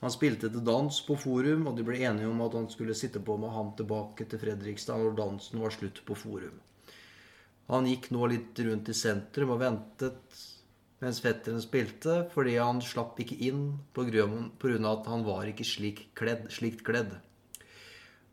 Han 0.00 0.12
spilte 0.14 0.50
til 0.52 0.62
dans 0.62 1.00
på 1.02 1.16
Forum, 1.18 1.66
og 1.66 1.76
de 1.76 1.84
ble 1.86 1.98
enige 2.04 2.28
om 2.28 2.44
at 2.44 2.54
han 2.54 2.68
skulle 2.70 2.94
sitte 2.94 3.20
på 3.24 3.36
med 3.40 3.50
ham 3.50 3.72
tilbake 3.78 4.28
til 4.28 4.40
Fredrikstad 4.40 5.00
når 5.00 5.16
dansen 5.18 5.64
var 5.64 5.74
slutt 5.74 6.04
på 6.06 6.16
Forum. 6.18 6.60
Han 7.68 7.88
gikk 7.88 8.12
nå 8.14 8.28
litt 8.30 8.60
rundt 8.64 8.88
i 8.88 8.96
sentrum 8.96 9.56
og 9.56 9.60
ventet 9.60 10.38
mens 11.02 11.20
fetteren 11.22 11.62
spilte, 11.62 12.24
fordi 12.34 12.56
han 12.58 12.82
slapp 12.82 13.18
ikke 13.22 13.38
inn 13.48 13.78
pga. 13.94 14.26
at 14.92 15.06
han 15.06 15.24
var 15.24 15.46
ikke 15.46 15.64
slik 15.64 16.08
kledd, 16.14 16.50
slikt 16.50 16.84
kledd. 16.84 17.14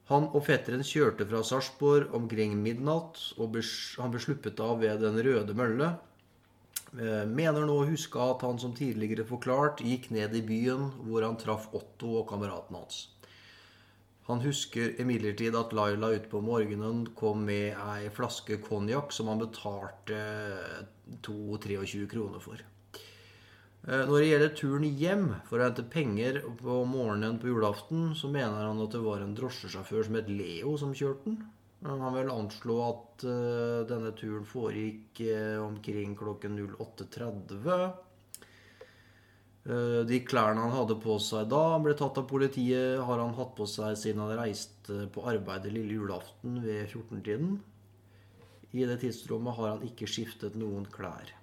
Han 0.10 0.28
og 0.38 0.44
fetteren 0.46 0.86
kjørte 0.86 1.26
fra 1.26 1.42
Sarpsborg 1.42 2.14
omkring 2.14 2.58
midnatt, 2.62 3.18
og 3.38 3.58
han 3.98 4.12
ble 4.14 4.22
sluppet 4.22 4.60
av 4.60 4.80
ved 4.80 5.02
Den 5.02 5.18
røde 5.18 5.54
mølle. 5.54 5.96
Eh, 6.96 7.26
mener 7.26 7.66
nå 7.66 7.80
å 7.82 7.88
huske 7.90 8.22
at 8.22 8.46
han 8.46 8.60
som 8.62 8.76
tidligere 8.78 9.26
forklart 9.28 9.82
gikk 9.82 10.12
ned 10.14 10.36
i 10.38 10.44
byen, 10.46 10.92
hvor 11.08 11.26
han 11.26 11.38
traff 11.42 11.68
Otto 11.74 12.20
og 12.22 12.30
kameraten 12.30 12.78
hans. 12.78 13.08
Han 14.26 14.42
husker 14.42 14.96
imidlertid 15.02 15.56
at 15.58 15.74
Laila 15.78 16.10
utpå 16.16 16.40
morgenen 16.42 17.04
kom 17.18 17.44
med 17.46 17.76
ei 17.78 18.08
flaske 18.14 18.58
konjakk 18.64 19.14
som 19.14 19.30
han 19.30 19.44
betalte 19.44 20.22
22-23 21.28 22.08
kroner 22.10 22.42
for. 22.42 22.64
Eh, 23.86 24.02
når 24.10 24.16
det 24.18 24.30
gjelder 24.30 24.56
turen 24.58 24.88
hjem 25.02 25.28
for 25.46 25.62
å 25.62 25.68
hente 25.68 25.86
penger 25.94 26.40
på 26.58 26.80
morgenen 26.90 27.38
på 27.42 27.52
julaften, 27.52 28.16
så 28.18 28.32
mener 28.34 28.66
han 28.66 28.82
at 28.82 28.96
det 28.98 29.04
var 29.04 29.22
en 29.22 29.36
drosjesjåfør 29.38 30.08
som 30.08 30.18
het 30.18 30.32
Leo, 30.32 30.74
som 30.82 30.96
kjørte 30.98 31.30
den. 31.30 31.44
Han 31.86 32.16
vil 32.16 32.32
anslå 32.34 32.76
at 32.82 33.28
uh, 33.30 33.84
denne 33.86 34.10
turen 34.18 34.48
foregikk 34.50 35.22
uh, 35.28 35.62
omkring 35.62 36.16
klokken 36.18 36.58
08.30. 36.58 37.60
Eh, 39.66 40.02
de 40.06 40.20
klærne 40.22 40.62
han 40.62 40.76
hadde 40.76 40.98
på 41.02 41.16
seg 41.18 41.48
da 41.50 41.62
han 41.72 41.86
ble 41.86 41.96
tatt 41.98 42.20
av 42.22 42.28
politiet, 42.30 43.00
har 43.02 43.22
han 43.22 43.34
hatt 43.34 43.56
på 43.58 43.66
seg 43.70 43.96
siden 43.98 44.22
han 44.22 44.38
reiste 44.38 45.08
på 45.14 45.24
arbeid 45.32 45.66
lille 45.72 45.98
julaften 45.98 46.60
ved 46.62 46.86
14-tiden. 46.86 47.56
I 48.76 48.86
det 48.86 49.00
tidsrommet 49.02 49.58
har 49.58 49.74
han 49.74 49.88
ikke 49.88 50.10
skiftet 50.12 50.58
noen 50.60 50.86
klær. 50.92 51.34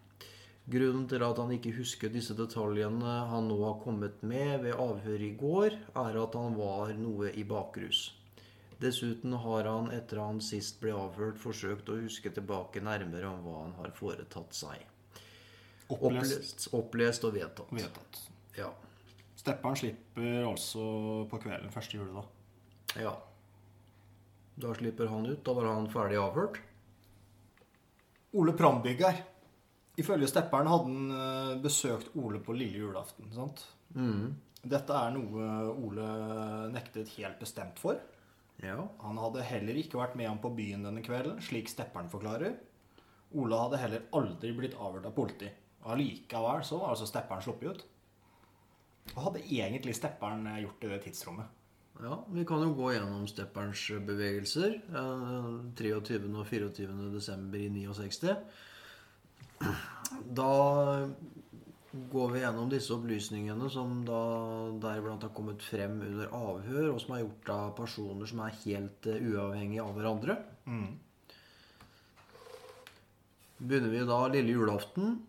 Grunnen 0.71 1.09
til 1.11 1.25
at 1.27 1.41
han 1.43 1.51
ikke 1.57 1.73
husker 1.75 2.13
disse 2.15 2.37
detaljene 2.39 3.17
han 3.33 3.49
nå 3.51 3.57
har 3.65 3.81
kommet 3.83 4.23
med 4.23 4.61
ved 4.63 4.79
avhøret 4.79 5.27
i 5.27 5.35
går, 5.41 5.79
er 6.05 6.19
at 6.23 6.39
han 6.39 6.55
var 6.55 6.95
noe 6.95 7.33
i 7.35 7.43
bakrus. 7.43 8.05
Dessuten 8.79 9.35
har 9.43 9.67
han 9.67 9.91
etter 9.95 10.23
han 10.23 10.39
sist 10.43 10.79
ble 10.83 10.95
avhørt, 10.95 11.43
forsøkt 11.43 11.91
å 11.91 11.99
huske 12.05 12.31
tilbake 12.31 12.83
nærmere 12.83 13.35
om 13.35 13.43
hva 13.43 13.59
han 13.65 13.75
har 13.81 13.95
foretatt 13.99 14.55
seg. 14.55 14.87
Opplest. 15.93 16.33
Opplest, 16.39 16.69
opplest 16.79 17.25
og 17.29 17.35
vedtatt. 17.37 17.73
Vedtatt. 17.77 18.21
Ja. 18.57 18.69
Stepperen 19.43 19.77
slipper 19.77 20.45
altså 20.47 20.83
på 21.31 21.41
kvelden 21.43 21.73
første 21.75 21.99
juledag. 21.99 22.27
ja. 23.01 23.15
Da 24.63 24.69
slipper 24.77 25.09
han 25.09 25.25
ut. 25.27 25.41
Da 25.47 25.53
var 25.57 25.65
han 25.71 25.87
ferdig 25.91 26.19
avhørt. 26.21 26.59
Ole 28.37 28.53
Prambygger. 28.57 29.17
Ifølge 30.01 30.29
Stepperen 30.29 30.69
hadde 30.69 30.89
han 30.93 31.15
eh, 31.17 31.55
besøkt 31.65 32.13
Ole 32.21 32.39
på 32.45 32.53
lille 32.57 32.79
julaften. 32.85 33.31
sant? 33.33 33.65
Dette 34.63 34.95
er 34.95 35.11
noe 35.17 35.47
Ole 35.73 36.05
nektet 36.73 37.09
helt 37.17 37.41
bestemt 37.41 37.81
for. 37.81 37.97
Ja. 38.63 38.77
Han 39.03 39.19
hadde 39.19 39.43
heller 39.49 39.81
ikke 39.81 39.99
vært 39.99 40.15
med 40.21 40.29
ham 40.29 40.39
på 40.45 40.53
byen 40.57 40.85
denne 40.87 41.03
kvelden, 41.05 41.41
slik 41.45 41.73
Stepperen 41.73 42.13
forklarer. 42.13 42.55
Ole 43.33 43.59
hadde 43.59 43.81
heller 43.81 44.05
aldri 44.13 44.53
blitt 44.57 44.77
avhørt 44.77 45.09
av 45.09 45.17
politi. 45.17 45.49
Allikevel 45.91 46.63
så 46.65 46.79
var 46.79 46.93
altså 46.95 47.09
Stepperen 47.11 47.43
sluppet 47.43 47.73
ut. 47.75 47.85
Hva 49.13 49.27
hadde 49.27 49.43
egentlig 49.43 49.97
Stepperen 49.99 50.47
gjort 50.63 50.85
i 50.87 50.93
det 50.93 51.03
tidsrommet? 51.09 51.59
ja. 52.03 52.17
Vi 52.33 52.45
kan 52.49 52.63
jo 52.65 52.73
gå 52.75 52.93
gjennom 52.95 53.27
Stepperens 53.31 53.83
bevegelser. 54.07 54.79
eh, 54.89 55.51
23. 55.79 56.35
og 56.35 56.47
24. 56.47 57.11
desember 57.13 57.59
i 57.59 57.69
69. 57.69 58.37
Da 60.35 60.49
går 62.13 62.31
vi 62.33 62.41
gjennom 62.41 62.71
disse 62.73 62.95
opplysningene 62.95 63.69
som 63.71 64.05
da 64.07 64.23
deriblant 64.83 65.23
har 65.23 65.35
kommet 65.37 65.63
frem 65.63 66.01
under 66.01 66.33
avhør, 66.33 66.95
og 66.95 67.01
som 67.03 67.15
er 67.15 67.23
gjort 67.25 67.53
av 67.55 67.75
personer 67.77 68.27
som 68.27 68.41
er 68.41 68.57
helt 68.65 69.07
eh, 69.07 69.21
uavhengige 69.29 69.85
av 69.85 69.95
hverandre. 69.99 70.39
Begynner 73.63 73.93
vi 73.93 74.07
da 74.09 74.23
lille 74.33 74.57
julaften. 74.57 75.21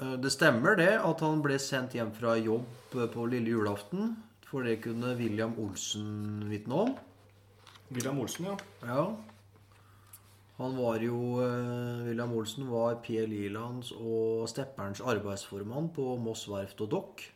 Eh, 0.00 0.16
Det 0.20 0.32
stemmer 0.32 0.76
det 0.76 0.92
at 0.98 1.20
han 1.24 1.42
ble 1.44 1.58
sendt 1.62 1.96
hjem 1.96 2.12
fra 2.16 2.36
jobb 2.36 2.96
eh, 2.96 3.08
på 3.12 3.26
lille 3.32 3.54
julaften. 3.54 4.16
For 4.46 4.62
det 4.62 4.80
kunne 4.84 5.16
William 5.18 5.56
Olsen 5.58 6.44
vitne 6.50 6.82
om. 6.86 6.92
William 7.90 8.18
Olsen, 8.22 8.46
ja. 8.46 8.56
Ja. 8.86 9.06
Han 10.56 10.76
var 10.78 11.00
jo 11.04 11.40
eh, 11.44 12.04
William 12.06 12.32
Olsen 12.36 12.68
var 12.70 13.00
Per 13.04 13.26
Lilands 13.28 13.90
og 13.96 14.46
Stepperens 14.48 15.02
arbeidsformann 15.04 15.90
på 15.96 16.14
Moss 16.22 16.46
verft 16.48 16.80
og 16.86 16.92
dokk. 16.94 17.26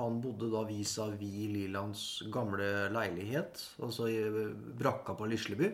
Han 0.00 0.20
bodde 0.24 0.48
da 0.52 0.64
vis-à-vis 0.64 1.48
Lilands 1.52 2.02
gamle 2.32 2.88
leilighet, 2.94 3.60
altså 3.84 4.06
i 4.08 4.18
brakka 4.80 5.12
på 5.18 5.28
Lisleby. 5.28 5.68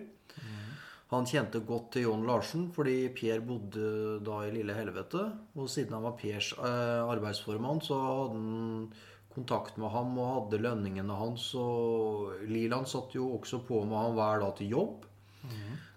Han 1.12 1.26
kjente 1.28 1.60
godt 1.62 1.92
til 1.94 2.08
John 2.08 2.24
Larsen 2.26 2.70
fordi 2.74 2.96
Per 3.14 3.42
bodde 3.46 3.90
da 4.26 4.40
i 4.42 4.54
Lille 4.54 4.74
Helvete. 4.74 5.22
Og 5.54 5.68
siden 5.70 5.94
han 5.94 6.06
var 6.06 6.16
Pers 6.18 6.52
eh, 6.58 7.02
arbeidsformann, 7.06 7.82
så 7.84 7.98
hadde 8.02 8.40
han 8.40 8.88
kontakt 9.36 9.76
med 9.78 9.92
ham 9.92 10.16
og 10.18 10.32
hadde 10.32 10.62
lønningene 10.64 11.18
hans. 11.20 11.52
Og 11.60 12.42
Liland 12.50 12.88
satt 12.90 13.14
jo 13.14 13.28
også 13.36 13.62
på 13.68 13.84
med 13.84 13.98
ham 14.00 14.18
hver 14.18 14.42
dag 14.42 14.56
til 14.58 14.74
jobb. 14.74 15.06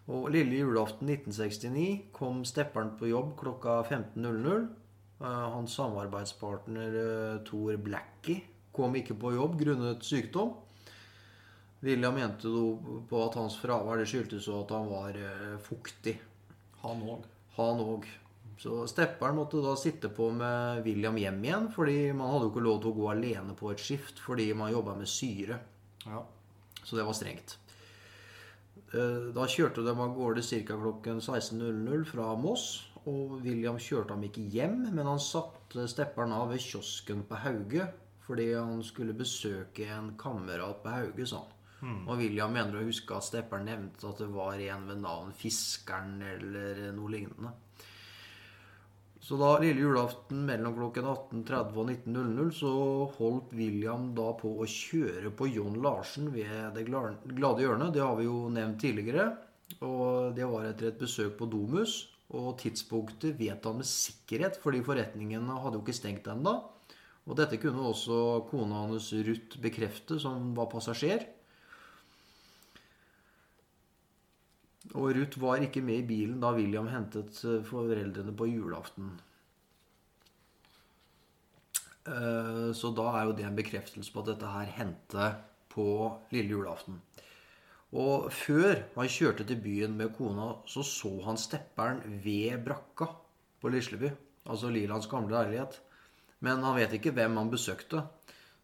Og 0.10 0.32
lille 0.34 0.58
julaften 0.58 1.10
1969 1.14 2.10
kom 2.16 2.42
Stepperen 2.48 2.96
på 2.98 3.12
jobb 3.12 3.36
klokka 3.38 3.82
15.00. 3.86 4.64
Eh, 5.20 5.46
Hans 5.54 5.76
samarbeidspartner 5.78 6.96
eh, 7.04 7.36
Thor 7.46 7.78
Blackie 7.84 8.42
kom 8.74 8.96
ikke 8.98 9.18
på 9.20 9.36
jobb 9.36 9.60
grunnet 9.60 10.06
sykdom. 10.06 10.56
William 11.82 12.16
mente 12.16 12.50
jo 12.52 13.04
på 13.08 13.22
at 13.24 13.38
hans 13.40 13.56
fravær 13.62 14.02
det 14.02 14.08
skyldtes 14.12 14.50
at 14.52 14.72
han 14.76 14.90
var 14.92 15.16
eh, 15.16 15.54
fuktig. 15.64 16.18
Han 16.82 17.04
òg. 17.08 17.28
Han 17.56 17.84
òg. 17.84 18.08
Så 18.60 18.82
Stepperen 18.92 19.38
måtte 19.40 19.62
da 19.64 19.72
sitte 19.80 20.10
på 20.12 20.26
med 20.36 20.82
William 20.84 21.16
hjem 21.16 21.38
igjen, 21.46 21.70
fordi 21.72 22.12
man 22.12 22.34
hadde 22.34 22.50
jo 22.50 22.52
ikke 22.52 22.66
lov 22.66 22.82
til 22.84 22.92
å 22.92 22.98
gå 22.98 23.06
alene 23.14 23.56
på 23.56 23.70
et 23.72 23.80
skift 23.80 24.20
fordi 24.20 24.50
man 24.60 24.74
jobba 24.74 24.98
med 25.00 25.08
syre. 25.08 25.62
Ja. 26.04 26.26
Så 26.84 26.98
det 27.00 27.06
var 27.08 27.16
strengt. 27.16 27.56
Eh, 28.92 29.30
Da 29.36 29.48
kjørte 29.48 29.86
de 29.86 29.94
av 29.96 30.12
gårde 30.18 30.44
ca. 30.44 30.76
klokken 30.76 31.22
16.00 31.24 32.04
fra 32.12 32.34
Moss. 32.36 32.68
Og 33.08 33.40
William 33.46 33.78
kjørte 33.80 34.12
ham 34.12 34.24
ikke 34.28 34.44
hjem, 34.52 34.82
men 34.92 35.08
han 35.08 35.22
satte 35.24 35.88
stepperen 35.88 36.34
av 36.36 36.50
ved 36.52 36.60
kiosken 36.60 37.24
på 37.24 37.40
Hauge. 37.40 37.88
Fordi 38.28 38.52
han 38.54 38.84
skulle 38.84 39.16
besøke 39.18 39.88
en 39.90 40.12
kamerat 40.20 40.84
på 40.84 40.92
Hauge, 40.94 41.26
sa 41.26 41.40
han. 41.40 41.56
Og 41.82 42.20
William 42.20 42.52
mener 42.54 42.76
å 42.80 42.86
huske 42.88 43.16
at 43.16 43.28
stepperen 43.28 43.68
nevnte 43.70 44.10
at 44.10 44.20
det 44.20 44.30
var 44.34 44.60
en 44.60 44.88
ved 44.90 45.02
navn 45.04 45.34
Fiskeren 45.38 46.20
eller 46.36 46.90
noe 46.96 47.12
lignende. 47.14 47.54
Så 49.30 49.38
da 49.38 49.52
lille 49.62 49.84
julaften 49.84 50.42
mellom 50.48 50.74
klokken 50.74 51.06
18.30 51.06 51.76
og 51.78 51.90
19.00 51.92 52.54
så 52.56 52.72
holdt 53.20 53.52
William 53.60 54.08
da 54.18 54.32
på 54.40 54.56
å 54.58 54.66
kjøre 54.66 55.30
på 55.38 55.52
John 55.52 55.76
Larsen 55.84 56.32
ved 56.34 56.74
Det 56.74 56.86
glade 56.88 57.62
hjørnet. 57.62 57.94
Det 57.94 58.02
har 58.02 58.16
vi 58.18 58.26
jo 58.26 58.48
nevnt 58.50 58.80
tidligere. 58.82 59.28
Og 59.86 60.34
det 60.34 60.48
var 60.50 60.66
etter 60.72 60.90
et 60.90 61.02
besøk 61.04 61.36
på 61.38 61.50
Domus. 61.52 62.00
Og 62.34 62.56
tidspunktet 62.62 63.38
vet 63.38 63.64
han 63.66 63.80
med 63.80 63.90
sikkerhet, 63.90 64.60
fordi 64.62 64.82
forretningene 64.86 65.62
hadde 65.62 65.80
jo 65.80 65.84
ikke 65.86 65.98
stengt 65.98 66.30
ennå. 66.30 66.56
Og 67.30 67.38
dette 67.38 67.60
kunne 67.62 67.86
også 67.90 68.48
kona 68.50 68.86
hans 68.88 69.12
Ruth 69.14 69.62
bekrefte, 69.62 70.18
som 70.22 70.56
var 70.58 70.72
passasjer. 70.74 71.28
Og 74.96 75.12
Ruth 75.16 75.40
var 75.42 75.62
ikke 75.62 75.84
med 75.86 76.02
i 76.02 76.08
bilen 76.08 76.40
da 76.42 76.54
William 76.56 76.88
hentet 76.90 77.42
eh, 77.46 77.60
foreldrene 77.68 78.34
på 78.36 78.48
julaften. 78.50 79.12
Eh, 82.08 82.72
Så 82.74 82.94
da 82.96 83.10
er 83.20 83.28
jo 83.28 83.36
det 83.38 83.46
en 83.46 83.60
bekreftelse 83.60 84.14
på 84.14 84.24
at 84.24 84.32
dette 84.34 84.54
her 84.56 84.72
hendte 84.80 85.34
på 85.70 85.86
lille 86.34 86.56
julaften. 86.56 87.02
Og 88.00 88.30
før 88.34 88.84
han 88.96 89.10
kjørte 89.10 89.46
til 89.50 89.62
byen 89.62 89.98
med 89.98 90.14
kona, 90.18 90.52
så 90.70 90.84
så 90.86 91.12
han 91.26 91.38
stepperen 91.42 92.02
ved 92.24 92.62
brakka 92.66 93.10
på 93.62 93.72
Lisleby. 93.74 94.12
Altså 94.46 94.70
Lilands 94.70 95.10
gamle 95.10 95.34
leilighet. 95.36 95.80
Men 96.46 96.64
han 96.64 96.78
vet 96.78 96.94
ikke 96.96 97.14
hvem 97.18 97.38
han 97.38 97.50
besøkte. 97.52 98.06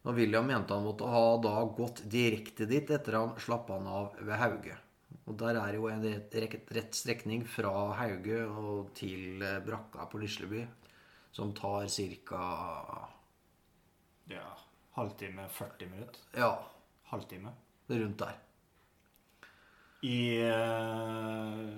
Og 0.06 0.14
William 0.14 0.46
mente 0.46 0.74
han 0.74 0.86
måtte 0.86 1.10
ha 1.10 1.24
da 1.42 1.54
gått 1.76 2.04
direkte 2.10 2.66
dit 2.70 2.90
etter 2.90 3.18
han 3.18 3.34
slapp 3.42 3.70
han 3.74 3.86
av 3.90 4.14
ved 4.22 4.38
Hauge. 4.38 4.78
Og 5.24 5.38
der 5.40 5.58
er 5.58 5.74
jo 5.74 5.88
en 5.90 6.04
rett, 6.04 6.34
rett, 6.76 6.94
strekning 6.94 7.46
fra 7.48 7.72
Hauge 7.98 8.42
og 8.46 8.92
til 8.94 9.42
eh, 9.42 9.58
brakka 9.64 10.06
på 10.10 10.20
Lisleby. 10.22 10.66
som 11.36 11.52
tar 11.52 11.88
ca. 11.88 13.08
Ja, 14.24 14.56
halvtime, 14.92 15.48
40 15.48 15.90
minutter. 15.90 16.20
Ja, 16.32 16.70
Halvtime. 17.04 17.52
rundt 17.88 18.18
der. 18.18 18.38
I 20.02 20.38
eh, 20.42 21.76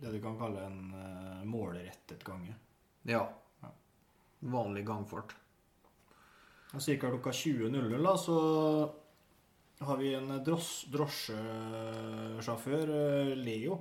det 0.00 0.12
du 0.12 0.20
kan 0.22 0.38
kalle 0.38 0.66
en 0.66 0.94
eh, 0.94 1.44
målrettet 1.44 2.24
gange. 2.24 2.54
Ja. 3.02 3.24
Vanlig 4.40 4.86
gangfart. 4.86 5.34
Cirka 6.78 7.08
klokka 7.08 7.30
20.00 7.30 8.02
da, 8.02 8.16
så 8.16 8.38
har 9.86 9.96
vi 10.00 10.08
en 10.14 10.44
drosjesjåfør, 10.44 12.90
eh, 12.90 13.36
Leo. 13.38 13.78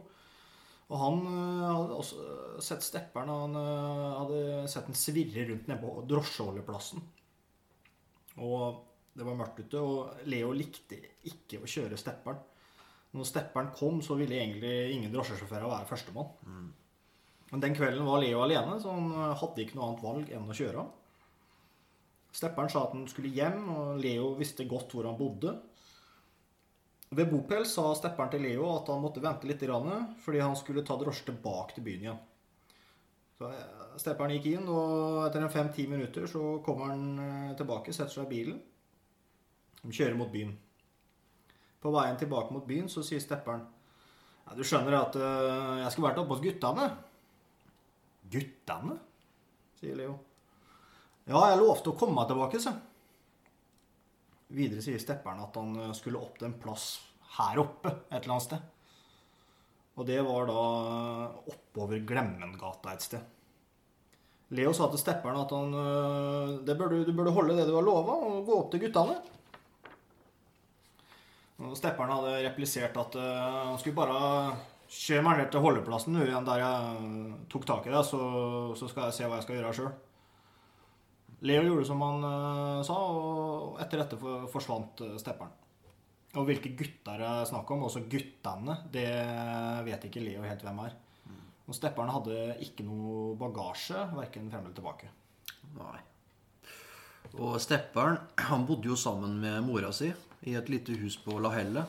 Og 0.88 1.00
han 1.02 1.18
eh, 1.26 1.64
hadde 1.66 1.98
også 1.98 2.16
sett 2.64 2.84
stepperen, 2.86 3.30
og 3.34 3.42
han 3.48 3.56
eh, 3.62 4.20
hadde 4.22 4.68
sett 4.72 4.88
den 4.90 4.98
svirre 4.98 5.48
rundt 5.50 5.68
nede 5.68 5.82
på 5.82 5.90
drosjeholdeplassen. 6.10 7.00
Og 8.46 8.62
det 9.18 9.26
var 9.26 9.40
mørkt 9.40 9.60
ute, 9.64 9.78
og 9.82 9.98
Leo 10.30 10.50
likte 10.54 10.98
ikke 11.26 11.58
å 11.64 11.70
kjøre 11.70 11.98
stepperen. 11.98 12.40
Når 13.18 13.26
stepperen 13.26 13.74
kom, 13.74 14.02
så 14.06 14.14
ville 14.20 14.38
egentlig 14.38 14.94
ingen 14.94 15.14
drosjesjåfører 15.14 15.70
være 15.72 15.90
førstemann. 15.90 16.30
Men 17.48 17.62
den 17.64 17.74
kvelden 17.74 18.06
var 18.06 18.22
Leo 18.22 18.44
alene, 18.44 18.76
så 18.84 18.90
han 18.94 19.08
hadde 19.40 19.62
ikke 19.64 19.76
noe 19.80 19.88
annet 19.88 20.06
valg 20.06 20.26
enn 20.36 20.52
å 20.52 20.58
kjøre. 20.60 20.82
Stepperen 22.38 22.70
sa 22.70 22.84
at 22.86 22.94
han 22.94 23.08
skulle 23.10 23.34
hjem, 23.34 23.66
og 23.74 23.98
Leo 24.04 24.36
visste 24.38 24.70
godt 24.70 24.94
hvor 24.94 25.08
han 25.10 25.18
bodde. 25.18 25.56
Ved 27.16 27.30
bopel 27.32 27.64
sa 27.68 27.94
stepperen 27.96 28.32
til 28.34 28.44
Leo 28.44 28.68
at 28.74 28.90
han 28.92 29.00
måtte 29.00 29.24
vente 29.24 29.48
litt, 29.48 29.64
fordi 30.24 30.42
han 30.44 30.56
skulle 30.60 30.84
ta 30.84 30.98
drosje 31.00 31.30
tilbake 31.30 31.78
til 31.78 31.86
byen 31.86 32.04
igjen. 32.04 32.24
Så 33.38 33.52
eh, 33.54 33.84
Stepperen 33.98 34.34
gikk 34.36 34.50
inn, 34.52 34.68
og 34.70 35.24
etter 35.26 35.42
en 35.42 35.54
fem-ti 35.54 35.88
minutter 35.90 36.28
så 36.30 36.58
kommer 36.66 36.92
han 36.92 37.06
eh, 37.22 37.56
tilbake, 37.58 37.94
setter 37.96 38.14
seg 38.14 38.28
i 38.28 38.34
bilen. 38.34 38.60
De 39.82 39.94
kjører 39.94 40.18
mot 40.20 40.32
byen. 40.34 40.52
På 41.82 41.94
veien 41.96 42.20
tilbake 42.20 42.54
mot 42.54 42.66
byen 42.68 42.90
så 42.90 43.04
sier 43.06 43.22
stepperen 43.22 43.62
ja, 43.62 44.56
Du 44.58 44.64
skjønner 44.66 44.98
at 44.98 45.16
eh, 45.16 45.76
jeg 45.84 45.94
skulle 45.94 46.10
vært 46.10 46.22
oppe 46.24 46.36
hos 46.36 46.44
guttene. 46.44 46.90
Guttene? 48.34 49.00
sier 49.78 49.96
Leo. 49.96 50.18
Ja, 51.28 51.40
jeg 51.52 51.62
lovte 51.62 51.94
å 51.94 52.00
komme 52.00 52.24
tilbake, 52.28 52.60
sa 52.60 52.76
Videre 54.48 54.84
sier 54.84 55.00
stepperen 55.02 55.44
at 55.44 55.56
han 55.60 55.74
eh, 55.82 55.94
skulle 55.98 56.22
opp 56.22 56.38
til 56.40 56.48
en 56.48 56.60
plass 56.62 56.90
her 57.38 57.60
oppe 57.60 57.92
et 57.92 58.22
eller 58.22 58.38
annet 58.38 58.46
sted. 58.46 58.74
Og 59.98 60.06
det 60.08 60.20
var 60.24 60.48
da 60.48 60.62
oppover 61.52 62.04
Glemmengata 62.08 62.94
et 62.94 63.04
sted. 63.04 63.34
Leo 64.56 64.72
sa 64.72 64.88
til 64.88 65.02
stepperen 65.02 65.42
at 65.42 65.52
han 65.52 65.74
eh, 65.82 66.54
det 66.68 66.78
burde, 66.80 67.02
du 67.04 67.12
burde 67.12 67.36
holde 67.36 67.58
det 67.58 67.68
du 67.68 67.76
har 67.76 67.84
lova, 67.84 68.16
og 68.30 68.48
gå 68.48 68.62
opp 68.62 68.72
til 68.72 68.86
guttene. 68.86 69.20
Og 71.58 71.76
stepperen 71.76 72.14
hadde 72.14 72.40
replisert 72.46 72.98
at 73.02 73.20
eh, 73.20 73.46
han 73.68 73.80
skulle 73.82 74.00
bare 74.00 74.56
kjøre 74.88 75.24
meg 75.26 75.42
ned 75.42 75.50
til 75.52 75.64
holdeplassen 75.66 76.16
der 76.16 76.62
jeg 76.62 77.08
tok 77.52 77.66
tak 77.68 77.90
i 77.90 77.92
det, 77.92 78.06
så, 78.08 78.20
så 78.80 78.88
skal 78.88 79.10
jeg 79.10 79.18
se 79.18 79.28
hva 79.28 79.42
jeg 79.42 79.48
skal 79.50 79.60
gjøre 79.60 79.74
sjøl. 79.76 79.96
Leo 81.46 81.64
gjorde 81.68 81.86
som 81.86 82.02
han 82.02 82.24
uh, 82.26 82.84
sa, 82.86 82.98
og 82.98 83.82
etter 83.84 84.02
dette 84.02 84.18
forsvant 84.52 85.04
uh, 85.06 85.16
stepperen. 85.22 85.54
Og 86.38 86.48
hvilke 86.50 86.74
gutter 86.78 87.22
det 87.22 87.28
er 87.28 87.50
snakk 87.50 87.70
om, 87.74 87.86
også 87.88 88.06
guttene, 88.10 88.80
det 88.94 89.10
vet 89.88 90.10
ikke 90.10 90.24
Leo 90.24 90.44
helt 90.46 90.66
hvem 90.66 90.82
er. 90.86 90.98
Og 91.68 91.76
stepperen 91.76 92.12
hadde 92.14 92.36
ikke 92.64 92.86
noe 92.88 93.34
bagasje, 93.40 94.06
verken 94.16 94.48
frem 94.52 94.68
eller 94.68 94.76
tilbake. 94.78 95.10
Nei. 95.76 96.00
Og 97.44 97.58
stepperen 97.60 98.22
han 98.48 98.66
bodde 98.68 98.88
jo 98.88 98.96
sammen 99.00 99.36
med 99.42 99.66
mora 99.66 99.92
si 99.92 100.08
i 100.48 100.56
et 100.56 100.70
lite 100.72 100.96
hus 101.02 101.18
på 101.20 101.36
Lahelle. 101.44 101.84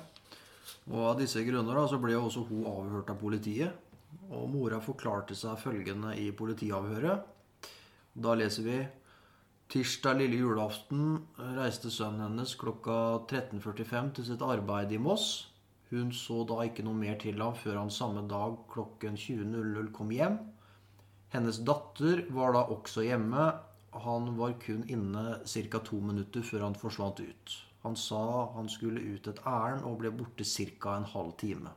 Og 0.90 1.04
av 1.12 1.20
disse 1.20 1.44
grunner 1.46 1.78
da, 1.78 1.84
så 1.86 2.00
ble 2.02 2.16
jo 2.16 2.24
også 2.26 2.46
hun 2.48 2.66
avhørt 2.66 3.12
av 3.12 3.20
politiet. 3.20 3.84
Og 4.32 4.48
mora 4.50 4.80
forklarte 4.82 5.36
seg 5.38 5.60
følgende 5.60 6.14
i 6.18 6.30
politiavhøret. 6.34 7.68
Da 8.18 8.34
leser 8.34 8.66
vi 8.66 8.78
Tirsdag 9.68 10.16
lille 10.16 10.38
julaften 10.40 11.26
reiste 11.36 11.90
sønnen 11.92 12.22
hennes 12.24 12.54
klokka 12.56 12.94
13.45 13.28 14.06
til 14.16 14.24
sitt 14.24 14.40
arbeid 14.40 14.94
i 14.96 15.00
Moss. 15.04 15.26
Hun 15.90 16.08
så 16.16 16.38
da 16.48 16.62
ikke 16.64 16.86
noe 16.86 16.96
mer 16.96 17.18
til 17.20 17.36
ham 17.44 17.52
før 17.52 17.76
han 17.82 17.92
samme 17.92 18.22
dag 18.30 18.56
klokken 18.72 19.20
20.00 19.20 19.92
kom 19.92 20.14
hjem. 20.16 20.40
Hennes 21.36 21.60
datter 21.68 22.24
var 22.32 22.56
da 22.56 22.64
også 22.78 23.04
hjemme. 23.10 23.44
Han 24.08 24.32
var 24.40 24.56
kun 24.64 24.88
inne 24.88 25.42
ca. 25.44 25.84
to 25.84 26.00
minutter 26.00 26.40
før 26.40 26.64
han 26.70 26.80
forsvant 26.86 27.20
ut. 27.20 27.60
Han 27.84 27.96
sa 28.08 28.24
han 28.56 28.72
skulle 28.72 29.04
ut 29.04 29.28
et 29.28 29.44
ærend 29.44 29.84
og 29.84 30.00
ble 30.00 30.16
borte 30.16 30.48
ca. 30.48 30.96
en 30.96 31.10
halv 31.12 31.36
time. 31.36 31.76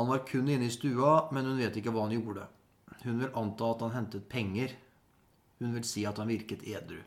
Han 0.00 0.08
var 0.08 0.24
kun 0.24 0.48
inne 0.48 0.64
i 0.64 0.72
stua, 0.72 1.28
men 1.28 1.44
hun 1.44 1.60
vet 1.60 1.76
ikke 1.76 1.92
hva 1.92 2.08
han 2.08 2.16
gjorde. 2.16 2.48
Hun 3.04 3.20
vil 3.20 3.36
anta 3.36 3.74
at 3.74 3.84
han 3.84 3.98
hentet 4.00 4.30
penger. 4.32 4.80
Hun 5.60 5.74
vil 5.76 5.84
si 5.84 6.06
at 6.08 6.18
han 6.18 6.30
virket 6.32 6.64
edru. 6.66 6.98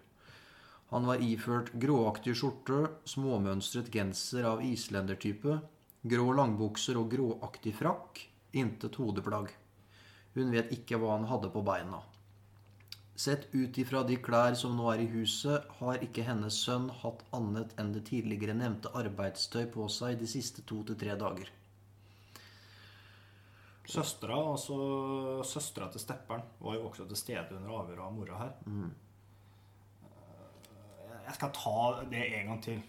Han 0.94 1.08
var 1.10 1.22
iført 1.26 1.72
gråaktig 1.82 2.36
skjorte, 2.38 2.84
småmønstret 3.10 3.90
genser 3.94 4.46
av 4.46 4.62
islendertype, 4.62 5.58
grå 6.06 6.26
langbukser 6.38 7.00
og 7.02 7.10
gråaktig 7.16 7.74
frakk, 7.80 8.22
intet 8.54 9.00
hodeplagg. 9.02 9.50
Hun 10.38 10.54
vet 10.54 10.70
ikke 10.76 11.00
hva 11.02 11.16
han 11.16 11.26
hadde 11.32 11.50
på 11.54 11.64
beina. 11.66 12.04
Sett 13.16 13.50
ut 13.54 13.78
ifra 13.78 14.04
de 14.06 14.20
klær 14.22 14.56
som 14.58 14.78
nå 14.78 14.88
er 14.94 15.02
i 15.04 15.10
huset, 15.10 15.66
har 15.80 16.06
ikke 16.06 16.26
hennes 16.30 16.56
sønn 16.66 16.88
hatt 17.02 17.26
annet 17.38 17.74
enn 17.82 17.92
det 17.94 18.08
tidligere 18.10 18.58
nevnte 18.58 18.94
arbeidstøy 18.98 19.68
på 19.74 19.90
seg 19.98 20.22
de 20.22 20.30
siste 20.30 20.66
to 20.70 20.82
til 20.88 20.98
tre 20.98 21.18
dager. 21.26 21.50
Søstera, 23.84 24.38
altså 24.40 25.90
til 25.92 26.00
stepperen, 26.00 26.44
var 26.60 26.76
jo 26.78 26.86
også 26.88 27.06
til 27.08 27.20
stede 27.20 27.58
under 27.58 27.74
avhøret 27.82 28.04
av 28.06 28.14
mora 28.16 28.38
her. 28.40 28.54
Mm. 28.66 28.92
Jeg 31.24 31.36
skal 31.36 31.52
ta 31.56 32.04
det 32.12 32.24
en 32.40 32.52
gang 32.52 32.62
til. 32.64 32.84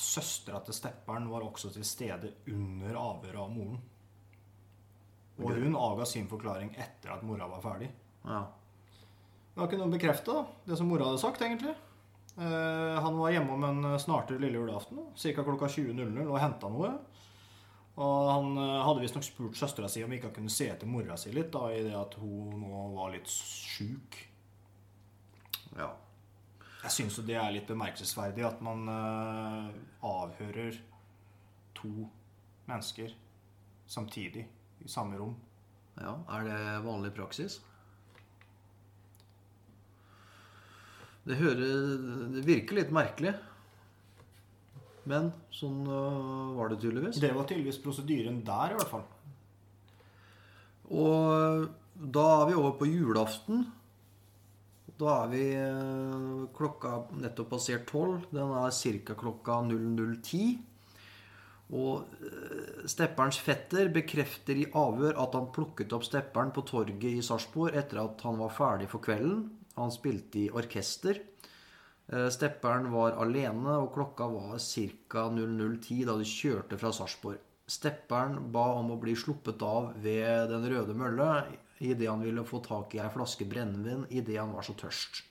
Søstera 0.00 0.62
til 0.64 0.76
stepperen 0.76 1.28
var 1.28 1.44
også 1.44 1.72
til 1.74 1.84
stede 1.84 2.32
under 2.48 2.96
avhøret 2.96 3.42
av 3.42 3.52
moren. 3.52 3.82
Og 5.40 5.52
hun 5.56 5.76
avga 5.76 6.06
sin 6.08 6.28
forklaring 6.28 6.72
etter 6.76 7.12
at 7.14 7.22
mora 7.24 7.48
var 7.48 7.62
ferdig. 7.64 7.90
Ja. 8.24 8.40
Var 9.54 9.68
ikke 9.68 9.78
noe 9.80 9.92
bekrefta, 9.92 10.42
det 10.64 10.76
som 10.78 10.88
mora 10.88 11.08
hadde 11.08 11.20
sagt, 11.20 11.42
egentlig. 11.44 11.72
Eh, 12.36 12.96
han 13.04 13.16
var 13.18 13.32
hjemme 13.34 13.56
om 13.56 13.64
en 13.68 13.98
snartere 14.00 14.40
lille 14.40 14.60
julaften, 14.60 15.00
ca. 15.16 15.44
klokka 15.44 15.68
20.00, 15.68 16.20
og 16.28 16.38
henta 16.40 16.70
noe. 16.72 16.92
Og 18.00 18.28
han 18.30 18.54
eh, 18.56 18.76
hadde 18.86 19.02
visstnok 19.04 19.26
spurt 19.26 19.58
søstera 19.60 19.88
si 19.90 20.04
om 20.04 20.12
ikke 20.14 20.30
han 20.30 20.36
kunne 20.38 20.52
se 20.52 20.70
etter 20.72 20.88
mora 20.88 21.18
si 21.20 21.32
litt, 21.34 21.50
da, 21.52 21.66
i 21.74 21.82
det 21.84 21.96
at 21.96 22.16
hun 22.20 22.62
nå 22.62 22.84
var 22.96 23.12
litt 23.14 23.28
sjuk. 23.30 24.22
ja. 25.76 25.90
Jeg 26.80 26.94
syns 26.94 27.18
jo 27.18 27.22
det 27.28 27.34
er 27.36 27.50
litt 27.52 27.68
bemerkelsesverdig 27.68 28.44
at 28.46 28.60
man 28.64 28.86
uh, 28.88 29.66
avhører 30.00 30.78
to 31.76 31.90
mennesker 32.70 33.12
samtidig 33.90 34.46
i 34.80 34.88
samme 34.88 35.18
rom. 35.20 35.34
Ja, 36.00 36.14
Er 36.32 36.46
det 36.46 36.60
vanlig 36.86 37.12
praksis? 37.12 37.58
Det 41.28 41.36
hører 41.36 41.60
Det 42.32 42.46
virker 42.46 42.80
litt 42.80 42.94
merkelig. 42.96 43.34
Men 45.08 45.30
sånn 45.54 45.82
øh, 45.88 46.56
var 46.58 46.72
det 46.72 46.80
tydeligvis. 46.82 47.20
Det 47.22 47.32
var 47.36 47.48
tydeligvis 47.48 47.80
prosedyren 47.84 48.42
der, 48.46 48.74
i 48.74 48.78
hvert 48.78 48.92
fall. 48.92 49.06
Og 50.90 51.68
da 52.00 52.24
er 52.40 52.48
vi 52.50 52.58
over 52.58 52.74
på 52.80 52.88
julaften. 52.90 53.68
Da 55.00 55.22
er 55.22 55.30
vi 55.32 55.44
øh, 55.56 56.48
klokka 56.56 56.96
nettopp 57.22 57.54
passert 57.54 57.86
tolv. 57.88 58.26
Den 58.32 58.52
er 58.58 58.74
ca. 58.74 59.16
klokka 59.16 59.62
00.10. 59.70 60.58
Og 61.70 62.04
øh, 62.20 62.84
stepperens 62.90 63.38
fetter 63.38 63.88
bekrefter 63.94 64.58
i 64.58 64.68
avhør 64.74 65.16
at 65.22 65.36
han 65.38 65.50
plukket 65.54 65.92
opp 65.94 66.04
stepperen 66.04 66.50
på 66.52 66.66
torget 66.66 67.06
i 67.06 67.22
Sarpsborg 67.22 67.78
etter 67.78 68.02
at 68.02 68.24
han 68.26 68.40
var 68.40 68.52
ferdig 68.52 68.90
for 68.90 69.02
kvelden. 69.04 69.46
Han 69.78 69.94
spilte 69.94 70.42
i 70.42 70.50
orkester. 70.50 71.22
Eh, 72.10 72.26
Stepperen 72.34 72.88
var 72.90 73.14
alene, 73.22 73.76
og 73.84 73.92
klokka 73.94 74.26
var 74.32 74.58
ca. 74.58 75.28
00.10 75.30 76.04
da 76.08 76.16
de 76.18 76.26
kjørte 76.26 76.78
fra 76.80 76.90
Sarpsborg. 76.94 77.38
Stepperen 77.70 78.50
ba 78.50 78.64
om 78.80 78.90
å 78.90 78.98
bli 78.98 79.14
sluppet 79.14 79.62
av 79.62 79.92
ved 80.02 80.50
Den 80.50 80.64
røde 80.72 80.96
mølle 80.98 81.28
idet 81.78 82.08
han 82.10 82.24
ville 82.24 82.42
få 82.44 82.58
tak 82.64 82.96
i 82.96 83.00
ei 83.00 83.10
flaske 83.14 83.46
brennevin 83.46 84.08
idet 84.10 84.40
han 84.40 84.50
var 84.56 84.66
så 84.66 84.74
tørst. 84.74 85.22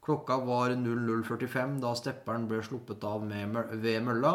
Klokka 0.00 0.38
var 0.46 0.72
00.45 0.72 1.76
da 1.82 1.92
stepperen 1.94 2.46
ble 2.48 2.62
sluppet 2.64 3.04
av 3.04 3.26
ved 3.28 4.00
mølla. 4.06 4.32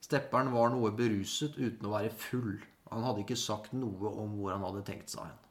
Stepperen 0.00 0.48
var 0.54 0.72
noe 0.72 0.94
beruset 0.96 1.58
uten 1.60 1.84
å 1.84 1.92
være 1.92 2.14
full. 2.16 2.56
Han 2.88 3.04
hadde 3.04 3.26
ikke 3.26 3.36
sagt 3.36 3.76
noe 3.76 4.14
om 4.16 4.38
hvor 4.38 4.54
han 4.54 4.64
hadde 4.64 4.86
tenkt 4.88 5.12
seg 5.12 5.28
hen. 5.28 5.42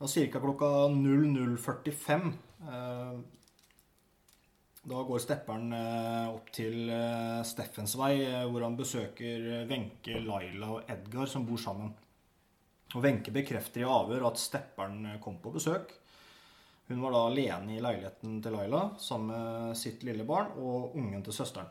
Da 0.00 0.08
ca. 0.08 0.40
klokka 0.42 0.70
00.45 0.96 2.24
eh, 2.24 2.32
Da 4.82 5.02
går 5.06 5.20
stepperen 5.22 5.70
eh, 5.76 6.28
opp 6.32 6.48
til 6.50 6.88
Steffens 6.90 7.52
Steffensvei, 7.52 8.16
eh, 8.26 8.46
hvor 8.50 8.64
han 8.66 8.74
besøker 8.74 9.44
eh, 9.60 9.66
Wenche, 9.70 10.18
Laila 10.24 10.72
og 10.74 10.90
Edgar, 10.90 11.28
som 11.30 11.44
bor 11.46 11.60
sammen. 11.62 11.92
Og 12.90 13.04
Wenche 13.04 13.30
bekrefter 13.30 13.84
i 13.84 13.86
avhør 13.86 14.26
at 14.32 14.42
stepperen 14.42 15.06
eh, 15.06 15.20
kom 15.22 15.38
på 15.38 15.52
besøk. 15.54 15.94
Hun 16.88 16.98
var 17.04 17.14
da 17.14 17.22
alene 17.28 17.76
i 17.76 17.84
leiligheten 17.84 18.40
til 18.42 18.56
Laila 18.58 18.82
sammen 18.98 19.30
med 19.30 19.78
sitt 19.78 20.02
lille 20.02 20.26
barn 20.26 20.50
og 20.58 20.98
ungen 20.98 21.22
til 21.22 21.36
søsteren. 21.36 21.70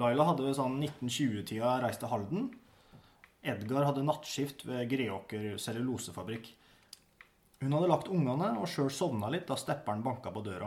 Laila 0.00 0.30
hadde 0.30 0.48
ved 0.48 0.56
sånn 0.56 0.80
1920-tida 0.80 1.76
reist 1.84 2.00
til 2.00 2.10
Halden. 2.10 2.48
Edgar 3.44 3.90
hadde 3.90 4.08
nattskift 4.08 4.64
ved 4.64 4.88
Greåker 4.88 5.60
cellulosefabrikk. 5.60 6.48
Hun 7.64 7.72
hadde 7.72 7.88
lagt 7.88 8.10
ungene 8.12 8.50
og 8.60 8.68
sjøl 8.68 8.90
sovna 8.92 9.30
litt 9.32 9.46
da 9.48 9.56
stepperen 9.56 10.02
banka 10.04 10.28
på 10.34 10.42
døra. 10.44 10.66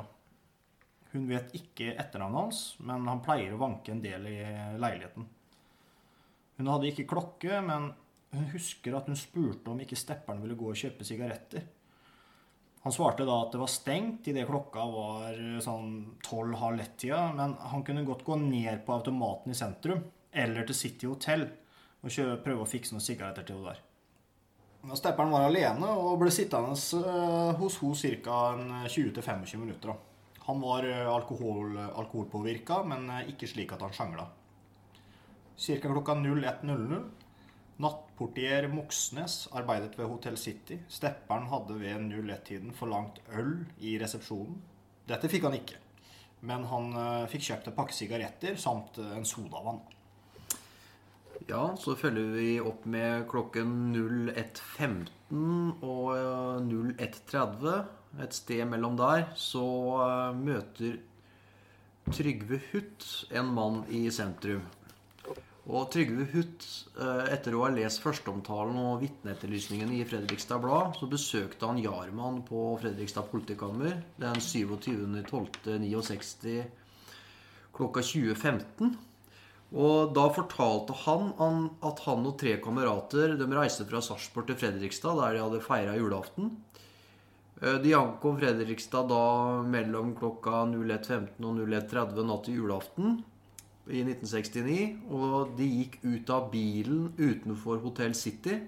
Hun 1.12 1.28
vet 1.30 1.54
ikke 1.54 1.92
etternavnet 1.94 2.40
hans, 2.42 2.62
men 2.82 3.06
han 3.06 3.22
pleier 3.22 3.54
å 3.54 3.60
vanke 3.62 3.94
en 3.94 4.02
del 4.02 4.26
i 4.32 4.40
leiligheten. 4.82 5.28
Hun 6.58 6.70
hadde 6.74 6.90
ikke 6.90 7.06
klokke, 7.12 7.60
men 7.62 7.92
hun 8.34 8.48
husker 8.50 8.98
at 8.98 9.12
hun 9.12 9.20
spurte 9.20 9.70
om 9.70 9.84
ikke 9.84 10.00
stepperen 10.00 10.42
ville 10.42 10.58
gå 10.58 10.72
og 10.72 10.80
kjøpe 10.82 11.06
sigaretter. 11.06 11.68
Han 12.82 12.96
svarte 12.96 13.28
da 13.30 13.36
at 13.44 13.54
det 13.54 13.62
var 13.62 13.70
stengt 13.70 14.30
idet 14.32 14.48
klokka 14.50 14.90
var 14.90 15.38
sånn 15.62 15.92
tolv-halv 16.26 16.82
ett-tida, 16.82 17.28
men 17.38 17.54
han 17.62 17.86
kunne 17.86 18.08
godt 18.10 18.26
gå 18.26 18.40
ned 18.42 18.82
på 18.88 18.98
automaten 18.98 19.54
i 19.54 19.60
sentrum 19.60 20.02
eller 20.34 20.66
til 20.66 20.82
City 20.82 21.10
Hotel 21.10 21.46
og 22.02 22.42
prøve 22.42 22.66
å 22.66 22.70
fikse 22.70 22.98
noen 22.98 23.06
sigaretter 23.06 23.46
til 23.46 23.60
henne 23.60 23.76
der. 23.76 23.87
Stepperen 24.96 25.34
var 25.34 25.48
alene 25.48 25.90
og 26.00 26.20
ble 26.22 26.32
sittende 26.32 26.72
eh, 26.74 27.60
hos 27.60 27.80
henne 27.82 28.22
ca. 28.24 28.38
20-25 28.88 29.60
minutter. 29.60 29.94
Han 30.48 30.62
var 30.64 30.88
eh, 30.88 31.08
alkohol, 31.12 31.76
alkoholpåvirka, 31.90 32.84
men 32.88 33.10
eh, 33.10 33.34
ikke 33.34 33.50
slik 33.52 33.74
at 33.76 33.84
han 33.84 33.96
sjangla. 33.96 34.30
Ca. 35.58 35.80
klokka 35.84 36.16
01.00 36.16 37.02
Nattportier 37.78 38.66
Moxnes 38.74 39.48
arbeidet 39.54 40.00
ved 40.00 40.08
Hotell 40.10 40.38
City. 40.38 40.80
Stepperen 40.90 41.46
hadde 41.52 41.76
ved 41.78 42.08
01-tiden 42.10 42.72
forlangt 42.74 43.20
øl 43.38 43.68
i 43.86 44.00
resepsjonen. 44.02 44.56
Dette 45.08 45.30
fikk 45.30 45.46
han 45.46 45.56
ikke, 45.60 45.78
men 46.50 46.66
han 46.72 46.90
eh, 46.98 47.28
fikk 47.30 47.46
kjøpt 47.52 47.70
en 47.70 47.76
pakke 47.78 47.96
sigaretter 47.96 48.58
samt 48.60 48.98
eh, 49.04 49.14
en 49.20 49.28
sodavann. 49.30 49.84
Ja, 51.48 51.78
så 51.80 51.94
følger 51.96 52.34
vi 52.36 52.60
opp 52.60 52.84
med 52.92 53.24
klokken 53.32 53.96
01.15 53.96 55.78
og 55.80 56.18
eh, 56.18 56.58
01.30. 57.00 57.86
Et 58.24 58.34
sted 58.36 58.66
mellom 58.68 58.98
der 59.00 59.30
så 59.40 59.64
eh, 60.04 60.36
møter 60.36 60.98
Trygve 62.12 62.60
Huth 62.72 63.32
en 63.32 63.54
mann 63.56 63.86
i 63.88 64.12
sentrum. 64.12 64.62
Og 65.68 65.92
Trygve 65.92 66.24
Huth, 66.34 66.88
eh, 67.00 67.26
etter 67.32 67.56
å 67.56 67.64
ha 67.64 67.70
lest 67.72 68.02
førsteomtalen 68.04 68.78
og 68.84 69.02
vitneetterlysningen 69.06 69.92
i 69.96 70.06
Fredrikstad 70.08 70.60
Blad, 70.64 70.96
så 71.00 71.06
besøkte 71.12 71.68
han 71.68 71.84
Jarmann 71.84 72.44
på 72.48 72.80
Fredrikstad 72.84 73.26
politikammer 73.32 73.94
den 74.20 74.36
27.12.69 74.44 76.64
klokka 77.78 78.02
20.15. 78.04 78.96
Og 79.76 80.14
da 80.16 80.30
fortalte 80.32 80.96
han 81.04 81.34
at 81.84 82.00
han 82.06 82.28
og 82.30 82.38
tre 82.40 82.56
kamerater 82.64 83.36
de 83.36 83.48
reiste 83.52 83.84
fra 83.90 84.00
Sarpsborg 84.04 84.48
til 84.48 84.60
Fredrikstad, 84.62 85.20
der 85.20 85.36
de 85.36 85.44
hadde 85.44 85.64
feira 85.66 85.98
julaften. 85.98 86.54
Eh, 87.62 87.80
De 87.84 87.94
ankom 87.98 88.38
Fredrikstad 88.40 89.10
da 89.12 89.64
mellom 89.68 90.16
klokka 90.16 90.64
01.15 90.72 91.44
og 91.44 91.60
01.30 91.66 92.24
natt 92.30 92.48
til 92.48 92.62
julaften 92.62 93.20
i 93.92 94.06
1969. 94.06 94.96
Og 95.12 95.54
de 95.60 95.68
gikk 95.68 96.00
ut 96.06 96.32
av 96.32 96.50
bilen 96.54 97.12
utenfor 97.18 97.84
Hotell 97.84 98.16
City. 98.16 98.62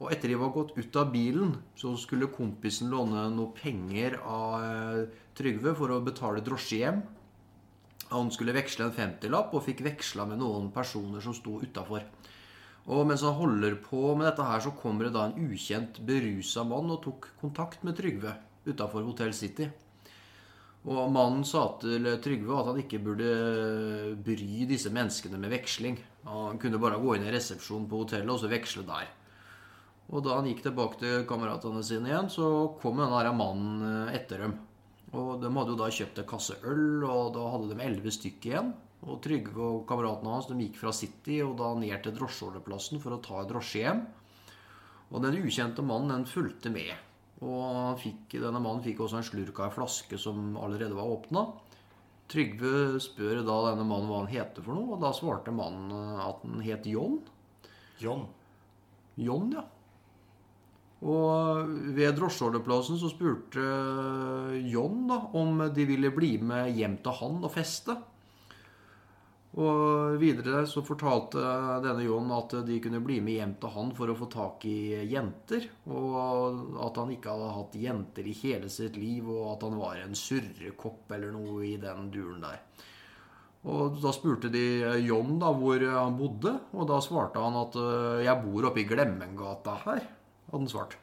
Og 0.00 0.08
etter 0.14 0.32
de 0.32 0.40
var 0.40 0.54
gått 0.54 0.72
ut 0.78 0.96
av 0.96 1.10
bilen, 1.12 1.58
så 1.76 1.92
skulle 2.00 2.30
kompisen 2.32 2.88
låne 2.88 3.26
noe 3.34 3.52
penger 3.52 4.16
av 4.24 4.54
eh, 4.64 5.18
Trygve 5.36 5.72
for 5.76 5.92
å 5.92 6.00
betale 6.04 6.40
drosje 6.44 6.80
hjem. 6.80 7.04
Han 8.10 8.30
skulle 8.34 8.54
veksle 8.56 8.88
en 8.88 8.96
50-lapp 8.96 9.52
og 9.54 9.64
fikk 9.66 9.84
veksla 9.86 10.26
med 10.26 10.40
noen 10.42 10.70
personer 10.74 11.22
som 11.22 11.34
sto 11.36 11.60
utafor. 11.62 12.06
Og 12.90 13.04
mens 13.06 13.22
han 13.22 13.36
holder 13.38 13.76
på 13.84 14.16
med 14.16 14.26
dette 14.26 14.46
her, 14.46 14.62
så 14.64 14.72
kommer 14.74 15.06
det 15.06 15.14
da 15.14 15.28
en 15.28 15.50
ukjent 15.50 16.00
berusa 16.06 16.64
mann 16.66 16.90
og 16.90 17.02
tok 17.04 17.28
kontakt 17.42 17.84
med 17.86 17.98
Trygve 17.98 18.34
utafor 18.66 19.06
Hotell 19.06 19.34
City. 19.36 19.68
Og 20.90 21.10
mannen 21.12 21.44
sa 21.44 21.66
til 21.82 22.08
Trygve 22.24 22.56
at 22.56 22.70
han 22.70 22.80
ikke 22.80 23.02
burde 23.04 23.30
bry 24.24 24.64
disse 24.68 24.90
menneskene 24.94 25.38
med 25.38 25.52
veksling. 25.52 25.98
Han 26.24 26.58
kunne 26.60 26.80
bare 26.80 26.98
gå 27.02 27.14
inn 27.14 27.28
i 27.28 27.34
resepsjonen 27.34 27.86
på 27.90 28.02
hotellet 28.02 28.32
og 28.32 28.40
så 28.40 28.50
veksle 28.50 28.86
der. 28.88 29.12
Og 30.10 30.24
da 30.24 30.40
han 30.40 30.48
gikk 30.48 30.64
tilbake 30.64 30.98
til 30.98 31.28
kameratene 31.28 31.84
sine 31.86 32.10
igjen, 32.10 32.32
så 32.32 32.48
kom 32.82 32.98
denne 32.98 33.36
mannen 33.36 34.10
etter 34.10 34.48
dem. 34.48 34.56
Og 35.16 35.40
de 35.42 35.50
hadde 35.50 35.74
jo 35.74 35.80
da 35.80 35.90
kjøpt 35.90 36.20
en 36.22 36.30
kasse 36.30 36.56
øl, 36.62 37.02
og 37.02 37.32
da 37.34 37.48
hadde 37.54 37.72
de 37.72 37.84
elleve 37.84 38.12
stykker 38.14 38.52
igjen. 38.52 38.72
Og 39.00 39.20
Trygve 39.24 39.64
og 39.64 39.84
kameratene 39.88 40.34
hans 40.34 40.48
de 40.50 40.58
gikk 40.60 40.76
fra 40.82 40.92
City 40.94 41.38
og 41.42 41.54
da 41.58 41.72
ned 41.78 42.02
til 42.04 42.14
drosjeholdeplassen 42.18 43.00
for 43.02 43.16
å 43.16 43.22
ta 43.24 43.40
en 43.40 43.48
drosje 43.48 43.84
hjem. 43.86 44.02
Og 45.10 45.24
den 45.24 45.40
ukjente 45.40 45.82
mannen 45.82 46.12
den 46.12 46.28
fulgte 46.28 46.70
med. 46.72 46.92
Og 47.40 47.62
han 47.64 47.98
fikk, 47.98 48.36
denne 48.36 48.60
mannen 48.60 48.84
fikk 48.84 49.00
også 49.00 49.18
en 49.18 49.26
slurk 49.26 49.58
av 49.58 49.70
en 49.70 49.76
flaske 49.78 50.20
som 50.20 50.52
allerede 50.60 50.94
var 50.94 51.08
åpna. 51.16 51.46
Trygve 52.30 53.00
spør 53.02 53.40
da 53.42 53.56
denne 53.70 53.88
mannen 53.88 54.10
hva 54.10 54.20
han 54.20 54.30
heter 54.30 54.62
for 54.62 54.76
noe, 54.76 54.94
og 54.94 55.02
da 55.02 55.10
svarte 55.16 55.54
mannen 55.54 56.20
at 56.22 56.44
han 56.44 56.60
het 56.62 56.86
John. 56.86 57.18
John. 57.98 58.28
John, 59.18 59.50
ja. 59.56 59.64
Og 61.00 61.70
ved 61.96 62.12
drosjeholdeplassen 62.18 62.98
så 63.00 63.08
spurte 63.08 63.64
John 64.68 65.06
da 65.08 65.22
om 65.40 65.62
de 65.72 65.86
ville 65.88 66.12
bli 66.12 66.34
med 66.44 66.74
hjem 66.76 66.98
til 67.00 67.16
han 67.22 67.38
og 67.40 67.52
feste. 67.54 67.96
Og 69.58 70.14
videre 70.20 70.60
så 70.70 70.82
fortalte 70.86 71.40
denne 71.82 72.04
John 72.04 72.28
at 72.36 72.52
de 72.68 72.76
kunne 72.84 73.00
bli 73.02 73.16
med 73.24 73.38
hjem 73.40 73.56
til 73.62 73.72
han 73.74 73.90
for 73.96 74.12
å 74.12 74.18
få 74.18 74.28
tak 74.30 74.66
i 74.68 75.00
jenter. 75.10 75.66
Og 75.90 76.76
at 76.84 77.00
han 77.00 77.16
ikke 77.16 77.32
hadde 77.32 77.56
hatt 77.56 77.80
jenter 77.80 78.28
i 78.28 78.36
hele 78.44 78.70
sitt 78.70 79.00
liv, 79.00 79.26
og 79.26 79.56
at 79.56 79.66
han 79.66 79.80
var 79.80 80.04
en 80.04 80.14
surrekopp 80.14 81.16
eller 81.16 81.34
noe 81.34 81.64
i 81.66 81.74
den 81.80 82.12
duren 82.14 82.44
der. 82.44 82.60
Og 83.70 83.98
da 84.00 84.12
spurte 84.16 84.48
de 84.52 84.62
John 85.04 85.34
da 85.40 85.50
hvor 85.52 85.82
han 85.82 86.16
bodde, 86.16 86.54
og 86.72 86.86
da 86.88 87.00
svarte 87.04 87.42
han 87.42 87.58
at 87.60 87.74
«Øh, 87.76 88.22
jeg 88.24 88.40
bor 88.46 88.70
oppe 88.70 88.80
i 88.80 88.86
Glemmengata 88.88 89.74
her, 89.82 90.06
hadde 90.50 90.60
han 90.60 90.72
svart. 90.72 90.98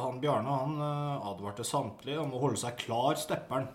han 0.00 0.20
Bjarne 0.22 0.54
han 0.62 0.80
eh, 0.80 1.26
advarte 1.28 1.66
samtlige 1.66 2.22
om 2.22 2.32
å 2.34 2.42
holde 2.46 2.60
seg 2.62 2.78
klar 2.80 3.18
stepperen. 3.20 3.68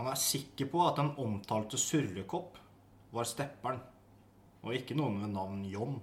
Han 0.00 0.08
er 0.10 0.20
sikker 0.20 0.68
på 0.72 0.82
at 0.84 0.98
den 1.00 1.12
omtalte 1.20 1.78
surrekopp 1.80 2.58
var 3.16 3.28
stepperen, 3.28 3.78
og 4.60 4.74
ikke 4.76 4.96
noen 4.98 5.22
ved 5.22 5.32
navn 5.32 5.62
John. 5.70 5.94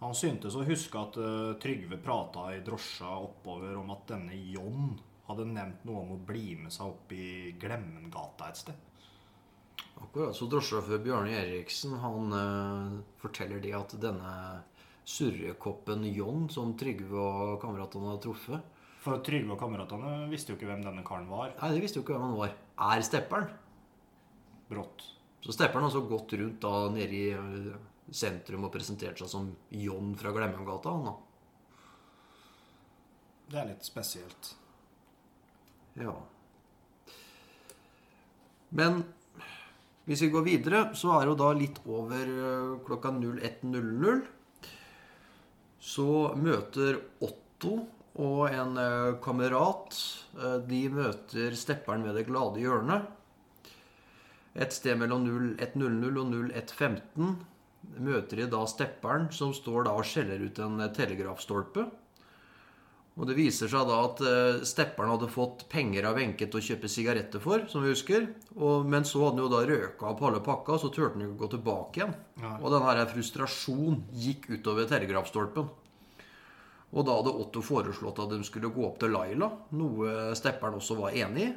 Han 0.00 0.14
syntes 0.14 0.54
å 0.54 0.64
huske 0.66 0.98
at 0.98 1.16
Trygve 1.62 1.98
prata 2.02 2.48
i 2.54 2.62
drosja 2.66 3.12
oppover 3.18 3.76
om 3.78 3.90
at 3.94 4.04
denne 4.10 4.34
John 4.50 4.92
hadde 5.28 5.48
nevnt 5.48 5.84
noe 5.88 6.02
om 6.02 6.14
å 6.16 6.22
bli 6.28 6.54
med 6.58 6.72
seg 6.72 6.88
opp 6.88 7.12
i 7.12 7.52
Glemmengata 7.60 8.48
et 8.48 8.60
sted. 8.62 8.84
Akkurat. 9.98 10.36
Så 10.36 10.46
drosjesjåfør 10.50 11.02
Bjarne 11.02 11.34
Eriksen 11.36 11.96
han 12.02 12.34
uh, 12.34 12.98
forteller 13.20 13.60
de 13.62 13.74
at 13.76 13.94
denne 14.00 14.32
surrekoppen 15.08 16.04
John, 16.12 16.48
som 16.52 16.74
Trygve 16.78 17.18
og 17.18 17.54
kameratene 17.62 18.10
hadde 18.10 18.22
truffet 18.26 18.82
For 19.00 19.22
Trygve 19.24 19.54
og 19.54 19.62
kameratene 19.62 20.26
visste 20.28 20.52
jo 20.52 20.58
ikke 20.58 20.68
hvem 20.68 20.84
denne 20.84 21.04
karen 21.06 21.30
var. 21.30 21.54
Nei, 21.56 21.70
de 21.74 21.84
visste 21.84 22.00
jo 22.00 22.04
ikke 22.04 22.16
hvem 22.16 22.26
han 22.28 22.38
var. 22.38 22.56
Er 22.88 23.04
stepperen. 23.06 23.48
Brått. 24.68 25.06
Så 25.40 25.54
stepperen 25.54 25.86
har 25.86 25.94
så 25.94 26.02
gått 26.04 26.34
rundt 26.36 26.60
da 26.60 26.88
nede 26.92 27.16
i 27.16 27.28
eh, 27.32 27.78
sentrum 28.10 28.66
og 28.66 28.72
presentert 28.74 29.20
seg 29.20 29.30
som 29.30 29.48
John 29.72 30.12
fra 30.18 30.34
Glemmengata. 30.34 30.92
Han 30.92 31.08
da. 31.08 31.14
Det 33.48 33.62
er 33.62 33.70
litt 33.70 33.86
spesielt. 33.86 34.52
Ja. 35.98 36.14
Men 38.68 39.02
hvis 40.08 40.22
vi 40.24 40.30
går 40.32 40.44
videre, 40.46 40.82
så 40.96 41.12
er 41.16 41.26
det 41.26 41.32
jo 41.34 41.40
da 41.42 41.52
litt 41.56 41.78
over 41.84 42.30
eh, 42.32 42.74
klokka 42.86 43.12
01.00. 43.12 44.22
Så 45.78 46.08
møter 46.40 46.96
Otto 47.24 47.74
og 48.18 48.40
en 48.48 48.80
eh, 48.80 49.18
kamerat 49.24 49.98
eh, 50.38 50.56
De 50.64 50.80
møter 50.92 51.54
stepperen 51.58 52.06
ved 52.08 52.16
det 52.16 52.26
glade 52.30 52.62
hjørnet. 52.62 53.14
Et 54.58 54.72
sted 54.74 54.96
mellom 54.98 55.28
01.00 55.28 56.18
og 56.18 56.34
01.15 56.56 57.36
møter 58.00 58.40
de 58.40 58.48
da 58.50 58.64
stepperen, 58.68 59.28
som 59.30 59.52
står 59.54 59.86
da 59.86 59.94
og 59.96 60.08
skjeller 60.08 60.40
ut 60.48 60.58
en 60.64 60.82
telegrafstolpe. 60.96 61.84
Og 63.18 63.26
Det 63.26 63.34
viser 63.34 63.70
seg 63.70 63.88
da 63.88 63.96
at 64.06 64.20
uh, 64.22 64.60
stepperen 64.66 65.10
hadde 65.10 65.30
fått 65.32 65.64
penger 65.72 66.06
av 66.06 66.18
Wenche 66.20 66.46
til 66.46 66.60
å 66.60 66.62
kjøpe 66.68 66.90
sigaretter 66.90 67.42
for, 67.42 67.64
som 67.70 67.82
vi 67.82 67.90
husker. 67.90 68.28
Og, 68.54 68.86
men 68.86 69.06
så 69.08 69.24
hadde 69.24 69.40
han 69.40 69.48
jo 69.48 69.50
da 69.50 69.62
røka 69.66 70.12
opp 70.12 70.22
halve 70.22 70.42
pakka, 70.46 70.78
så 70.78 70.92
turte 70.94 71.16
han 71.16 71.24
ikke 71.26 71.34
å 71.34 71.40
gå 71.42 71.50
tilbake 71.56 72.00
igjen. 72.00 72.14
Nei. 72.44 72.54
Og 72.62 72.70
denne 72.70 72.92
her 72.92 73.10
frustrasjonen 73.10 74.04
gikk 74.22 74.46
utover 74.54 74.86
telegrafstolpen. 74.90 75.70
Og 76.88 77.04
da 77.04 77.16
hadde 77.18 77.34
Otto 77.42 77.60
foreslått 77.60 78.20
at 78.22 78.30
de 78.32 78.38
skulle 78.46 78.70
gå 78.72 78.86
opp 78.86 79.00
til 79.02 79.12
Laila, 79.12 79.50
noe 79.76 80.30
stepperen 80.38 80.78
også 80.78 80.96
var 81.02 81.16
enig 81.18 81.50
i. 81.50 81.56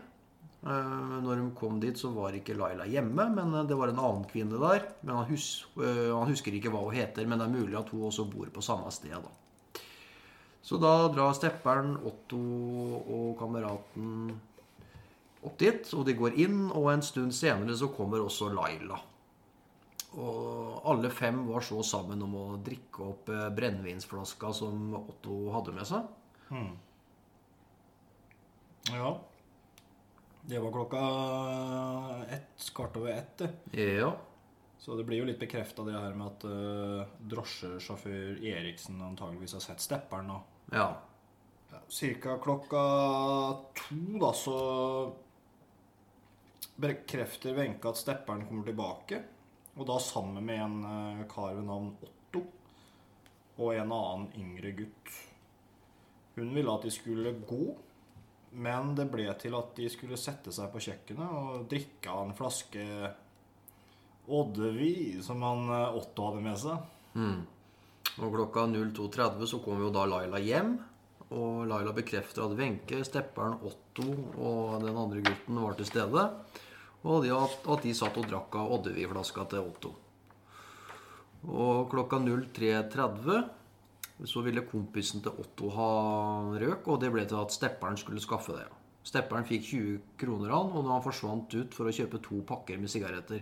Eh, 0.61 1.13
Når 1.23 1.39
de 1.39 1.45
kom 1.57 1.77
dit, 1.81 1.97
så 1.97 2.11
var 2.13 2.35
ikke 2.35 2.57
Laila 2.57 2.89
hjemme, 2.89 3.29
men 3.37 3.53
eh, 3.53 3.67
det 3.69 3.77
var 3.77 3.93
en 3.93 4.01
annen 4.01 4.25
kvinne 4.29 4.59
der. 4.61 4.89
Men 5.05 5.21
han, 5.21 5.29
hus 5.29 5.67
han 5.77 6.27
husker 6.33 6.57
ikke 6.57 6.73
hva 6.73 6.83
hun 6.83 6.97
heter, 6.97 7.29
men 7.29 7.39
det 7.39 7.47
er 7.47 7.55
mulig 7.55 7.79
at 7.79 7.93
hun 7.93 8.09
også 8.09 8.27
bor 8.33 8.49
på 8.51 8.65
samme 8.65 8.91
sted. 8.91 9.15
da. 9.15 9.31
Så 10.61 10.77
da 10.77 11.07
drar 11.09 11.33
stepperen, 11.33 11.95
Otto 12.05 12.39
og 13.01 13.31
kameraten 13.39 14.29
opp 15.41 15.55
dit, 15.57 15.87
og 15.97 16.05
de 16.05 16.13
går 16.17 16.37
inn, 16.43 16.67
og 16.69 16.91
en 16.91 17.01
stund 17.05 17.33
senere 17.33 17.73
så 17.77 17.89
kommer 17.95 18.21
også 18.21 18.51
Laila. 18.53 18.99
Og 20.21 20.85
alle 20.91 21.09
fem 21.13 21.39
var 21.47 21.63
så 21.65 21.81
sammen 21.87 22.21
om 22.25 22.33
å 22.35 22.45
drikke 22.61 23.05
opp 23.07 23.29
eh, 23.31 23.47
brennevinsflaska 23.55 24.51
som 24.53 24.95
Otto 24.99 25.45
hadde 25.55 25.75
med 25.75 25.87
seg. 25.87 26.09
Ja. 28.91 29.13
Det 30.41 30.59
var 30.59 30.73
klokka 30.75 31.01
ett, 32.35 32.67
kvart 32.75 32.97
over 32.99 33.13
ett, 33.13 33.37
det. 33.39 33.49
Ja. 34.01 34.11
Så 34.81 34.95
det 34.97 35.03
blir 35.05 35.19
jo 35.21 35.27
litt 35.29 35.37
bekrefta 35.37 35.83
det 35.85 35.93
her 35.93 36.15
med 36.17 36.25
at 36.25 36.43
uh, 36.49 37.17
drosjesjåfør 37.29 38.39
Eriksen 38.49 38.97
antageligvis 39.05 39.53
har 39.59 39.61
sett 39.61 39.83
stepperen. 39.83 40.31
nå. 40.31 40.39
Ja. 40.73 40.87
ja, 41.69 41.81
Cirka 41.85 42.39
klokka 42.41 42.81
to, 43.77 43.99
da, 44.23 44.31
så 44.33 44.55
bekrefter 46.81 47.53
Wenche 47.53 47.93
at 47.93 48.01
stepperen 48.01 48.47
kommer 48.49 48.65
tilbake. 48.65 49.21
Og 49.77 49.85
da 49.85 50.01
sammen 50.01 50.49
med 50.49 50.65
en 50.65 50.81
uh, 50.81 51.23
kar 51.29 51.53
ved 51.59 51.69
navn 51.69 51.93
Otto 52.01 52.47
og 53.61 53.75
en 53.75 53.93
annen 53.93 54.27
yngre 54.41 54.73
gutt. 54.81 55.17
Hun 56.39 56.55
ville 56.57 56.73
at 56.73 56.89
de 56.89 56.97
skulle 56.97 57.37
gå, 57.45 57.65
men 58.57 58.95
det 58.97 59.11
ble 59.13 59.29
til 59.37 59.53
at 59.61 59.75
de 59.77 59.93
skulle 59.93 60.17
sette 60.17 60.49
seg 60.55 60.73
på 60.73 60.81
kjøkkenet 60.89 61.37
og 61.37 61.67
drikke 61.69 62.09
av 62.09 62.25
en 62.25 62.39
flaske 62.39 62.85
Oddevi 64.27 65.21
som 65.23 65.41
han 65.45 65.65
eh, 65.69 65.97
Otto 65.97 66.29
hadde 66.29 66.45
med 66.45 66.61
seg. 66.61 66.85
Og 68.19 68.33
klokka 68.33 68.65
02.30 68.67 69.47
så 69.47 69.59
kom 69.63 69.81
jo 69.81 69.91
da 69.93 70.05
Laila 70.09 70.39
hjem. 70.41 70.75
Og 71.31 71.63
Laila 71.69 71.93
bekrefter 71.95 72.43
at 72.43 72.57
Wenche, 72.59 72.99
stepperen, 73.07 73.55
Otto 73.63 74.07
og 74.35 74.83
den 74.83 74.97
andre 74.97 75.21
gutten 75.23 75.61
var 75.63 75.77
til 75.79 75.87
stede. 75.87 76.25
Og 77.07 77.25
at, 77.25 77.71
de 77.81 77.93
satt 77.97 78.19
og 78.19 78.27
drakk 78.29 78.55
av 78.59 78.73
Oddevi-flaska 78.77 79.47
til 79.49 79.71
Otto. 79.71 79.93
Og 81.47 81.87
klokka 81.89 82.19
03.30 82.21 84.27
så 84.29 84.43
ville 84.45 84.67
kompisen 84.69 85.23
til 85.25 85.39
Otto 85.41 85.71
ha 85.73 85.89
røk, 86.61 86.85
og 86.85 86.99
det 87.01 87.09
ble 87.13 87.23
til 87.25 87.39
at 87.39 87.55
stepperen 87.55 87.97
skulle 87.97 88.21
skaffe 88.21 88.53
det. 88.53 88.67
Stepperen 89.07 89.47
fikk 89.49 89.65
20 89.65 89.95
kroner 90.21 90.53
han, 90.53 90.69
og 90.75 90.85
da 90.85 90.93
han 90.93 91.05
forsvant 91.05 91.49
ut 91.57 91.73
for 91.73 91.89
å 91.89 91.95
kjøpe 91.95 92.21
to 92.21 92.43
pakker 92.45 92.77
med 92.77 92.91
sigaretter. 92.93 93.41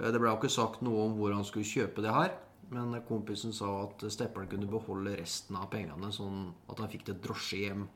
Eh, 0.00 0.10
Det 0.10 0.20
ble 0.20 0.30
jo 0.30 0.38
ikke 0.38 0.52
sagt 0.52 0.82
noe 0.82 1.06
om 1.08 1.14
hvor 1.18 1.34
han 1.34 1.46
skulle 1.46 1.68
kjøpe 1.68 2.02
det 2.04 2.14
her, 2.14 2.34
men 2.74 2.96
kompisen 3.08 3.52
sa 3.54 3.70
at 3.84 4.04
stepperen 4.10 4.48
kunne 4.50 4.70
beholde 4.70 5.16
resten 5.20 5.56
av 5.60 5.70
pengene, 5.70 6.10
sånn 6.12 6.52
at 6.70 6.80
han 6.80 6.90
fikk 6.90 7.06
det 7.10 7.20
drosje 7.24 7.60
hjem. 7.66 7.86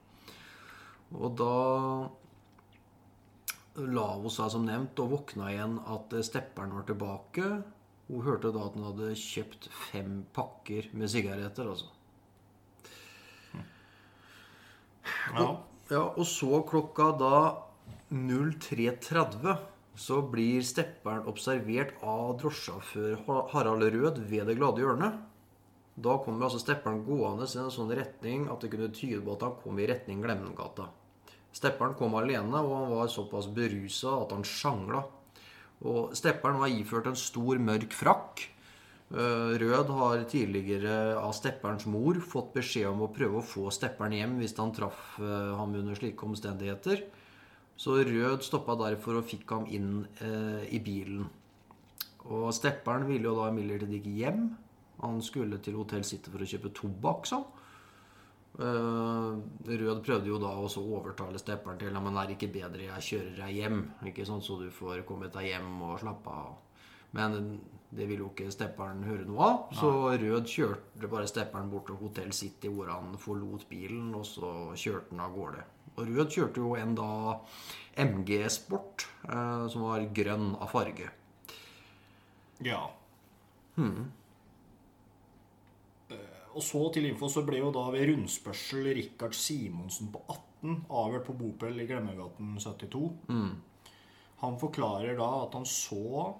Og 1.17 1.37
da 1.41 1.55
la 3.79 4.07
hun 4.19 4.33
seg 4.33 4.51
som 4.53 4.67
nevnt 4.67 4.99
og 5.01 5.13
våkna 5.15 5.53
igjen 5.53 5.79
at 5.87 6.13
stepperen 6.27 6.75
var 6.75 6.85
tilbake. 6.89 7.47
Hun 8.09 8.25
hørte 8.27 8.53
da 8.53 8.67
at 8.67 8.77
han 8.77 8.89
hadde 8.91 9.15
kjøpt 9.21 9.69
fem 9.91 10.21
pakker 10.37 10.91
med 10.93 11.11
sigaretter, 11.13 11.69
altså. 11.69 11.89
Ja. 15.35 15.49
Ja, 15.89 16.03
og 16.05 16.27
så 16.29 16.61
klokka 16.69 17.13
da 17.17 17.37
03.30 18.13 19.55
så 19.99 20.21
blir 20.23 20.63
stepperen 20.63 21.27
observert 21.27 21.97
av 22.07 22.37
drosjesjåfør 22.39 23.17
Harald 23.51 23.89
Rød 23.95 24.21
ved 24.31 24.47
Det 24.47 24.55
glade 24.61 24.85
hjørnet. 24.85 25.17
Da 25.99 26.15
kommer 26.23 26.47
altså 26.47 26.61
stepperen 26.63 27.03
gående 27.03 27.49
i 27.49 27.59
en 27.59 27.73
sånn 27.75 27.91
retning 27.99 28.47
at 28.53 28.63
det 28.63 28.71
kunne 28.71 28.93
tyde 28.95 29.25
på 29.27 29.35
at 29.35 29.43
han 29.43 29.57
kom 29.65 29.81
i 29.83 29.89
retning 29.91 30.23
Glemmengata. 30.23 30.87
Stepperen 31.51 31.97
kom 31.99 32.15
alene, 32.15 32.61
og 32.61 32.75
han 32.77 32.93
var 32.93 33.11
såpass 33.11 33.49
berusa 33.51 34.13
at 34.21 34.37
han 34.37 34.47
sjangla. 34.47 35.03
Og 35.83 36.15
stepperen 36.15 36.61
var 36.63 36.71
iført 36.71 37.09
en 37.11 37.19
stor, 37.19 37.59
mørk 37.59 37.97
frakk. 37.97 38.45
Eh, 39.09 39.53
Rød 39.59 39.91
har 39.99 40.23
tidligere 40.31 41.17
av 41.19 41.33
stepperens 41.35 41.89
mor 41.91 42.21
fått 42.23 42.53
beskjed 42.55 42.91
om 42.91 43.07
å 43.07 43.13
prøve 43.15 43.41
å 43.41 43.47
få 43.47 43.71
stepperen 43.75 44.15
hjem 44.15 44.39
hvis 44.39 44.55
han 44.61 44.75
traff 44.77 45.17
eh, 45.19 45.55
ham 45.59 45.75
under 45.81 45.99
slike 45.99 46.29
omstendigheter. 46.29 47.09
Så 47.79 47.95
Rød 48.03 48.43
stoppa 48.43 48.75
derfor 48.81 49.21
og 49.21 49.29
fikk 49.31 49.53
ham 49.55 49.69
inn 49.71 49.93
eh, 50.19 50.65
i 50.75 50.81
bilen. 50.83 51.29
Og 52.27 52.51
stepperen 52.53 53.07
ville 53.07 53.31
jo 53.31 53.37
da 53.39 53.53
imidlertid 53.53 53.93
ikke 54.01 54.17
hjem. 54.19 54.49
Han 54.99 55.23
skulle 55.23 55.61
til 55.63 55.79
Hotell 55.79 56.03
City 56.05 56.33
for 56.33 56.43
å 56.43 56.49
kjøpe 56.51 56.75
tobakk, 56.75 57.29
sa 57.31 57.39
han. 57.39 57.65
Eh, 58.59 59.35
Rød 59.71 60.03
prøvde 60.03 60.27
jo 60.27 60.41
da 60.43 60.51
å 60.59 60.67
overtale 60.83 61.39
stepperen 61.39 61.79
til 61.79 61.95
at 61.95 62.09
det 62.09 62.23
er 62.25 62.35
ikke 62.35 62.51
bedre 62.57 62.89
jeg 62.89 63.07
kjører 63.13 63.37
deg 63.45 63.59
hjem, 63.61 63.83
ikke 64.11 64.27
sånn 64.27 64.43
så 64.43 64.59
du 64.59 64.67
får 64.75 65.05
kommet 65.07 65.37
deg 65.39 65.53
hjem 65.53 65.77
og 65.87 66.01
slappe 66.03 66.35
av. 66.35 66.57
Men 67.15 67.61
det 67.95 68.09
ville 68.09 68.27
jo 68.27 68.33
ikke 68.33 68.51
stepperen 68.53 69.07
høre 69.07 69.25
noe 69.29 69.47
av, 69.47 69.61
så 69.79 69.93
Rød 70.19 70.51
kjørte 70.51 71.09
bare 71.15 71.31
stepperen 71.31 71.71
bort 71.71 71.87
til 71.87 72.03
Hotell 72.03 72.35
City, 72.35 72.75
hvor 72.75 72.91
han 72.91 73.15
forlot 73.23 73.69
bilen, 73.71 74.11
og 74.19 74.27
så 74.27 74.51
kjørte 74.75 75.15
han 75.15 75.23
av 75.29 75.39
gårde. 75.39 75.63
Og 75.99 76.07
Rød 76.15 76.31
kjørte 76.31 76.63
jo 76.63 76.75
en 76.79 76.95
da 76.95 77.11
MG 77.99 78.45
Sport, 78.55 79.09
eh, 79.27 79.65
som 79.73 79.83
var 79.89 80.07
grønn 80.15 80.53
av 80.57 80.71
farge. 80.71 81.11
ja. 82.63 82.85
Og 86.59 86.63
så 86.65 86.81
til 86.95 87.07
info 87.07 87.29
så 87.31 87.45
ble 87.47 87.61
jo 87.61 87.71
da 87.75 87.85
ved 87.95 88.09
rundspørsel 88.11 88.89
Rikard 88.97 89.35
Simonsen 89.37 90.09
på 90.11 90.23
18 90.27 90.87
avhørt 90.91 91.27
på 91.29 91.37
bopel 91.39 91.79
i 91.79 91.87
Glemmegaten 91.87 92.57
72. 92.59 93.03
Han 94.41 94.59
forklarer 94.59 95.15
da 95.19 95.29
at 95.45 95.55
han 95.55 95.67
så 95.67 96.35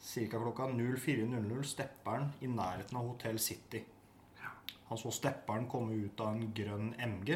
ca. 0.00 0.38
klokka 0.38 0.68
04.00 0.72 1.62
stepperen 1.64 2.28
i 2.40 2.46
nærheten 2.46 2.96
av 2.96 3.08
Hotell 3.08 3.38
City. 3.38 3.84
Han 4.88 4.98
så 4.98 5.10
stepperen 5.12 5.68
komme 5.68 5.96
ut 5.96 6.20
av 6.20 6.34
en 6.34 6.52
grønn 6.56 6.94
MG, 6.96 7.34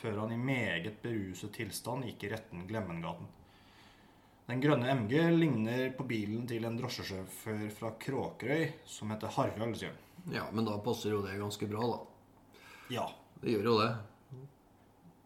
før 0.00 0.22
han 0.24 0.34
i 0.34 0.40
meget 0.40 1.00
beruset 1.02 1.52
tilstand 1.56 2.06
gikk 2.08 2.26
i 2.26 2.32
retten 2.34 2.66
Glemmengaten. 2.68 3.28
Den 4.48 4.60
grønne 4.60 4.94
MG 4.98 5.12
ligner 5.36 5.92
på 5.96 6.04
bilen 6.08 6.46
til 6.50 6.64
en 6.66 6.78
drosjesjåfør 6.80 7.68
fra 7.76 7.92
Kråkerøy 8.02 8.64
som 8.88 9.12
heter 9.14 9.30
Harald, 9.36 9.76
sier. 9.78 9.94
Ja, 10.34 10.48
men 10.52 10.66
da 10.66 10.78
passer 10.82 11.14
jo 11.14 11.22
det 11.24 11.38
ganske 11.38 11.68
bra, 11.70 11.86
da. 11.94 12.56
Ja. 12.92 13.06
Det 13.42 13.54
gjør 13.54 13.70
jo 13.70 13.76
det. 13.80 13.92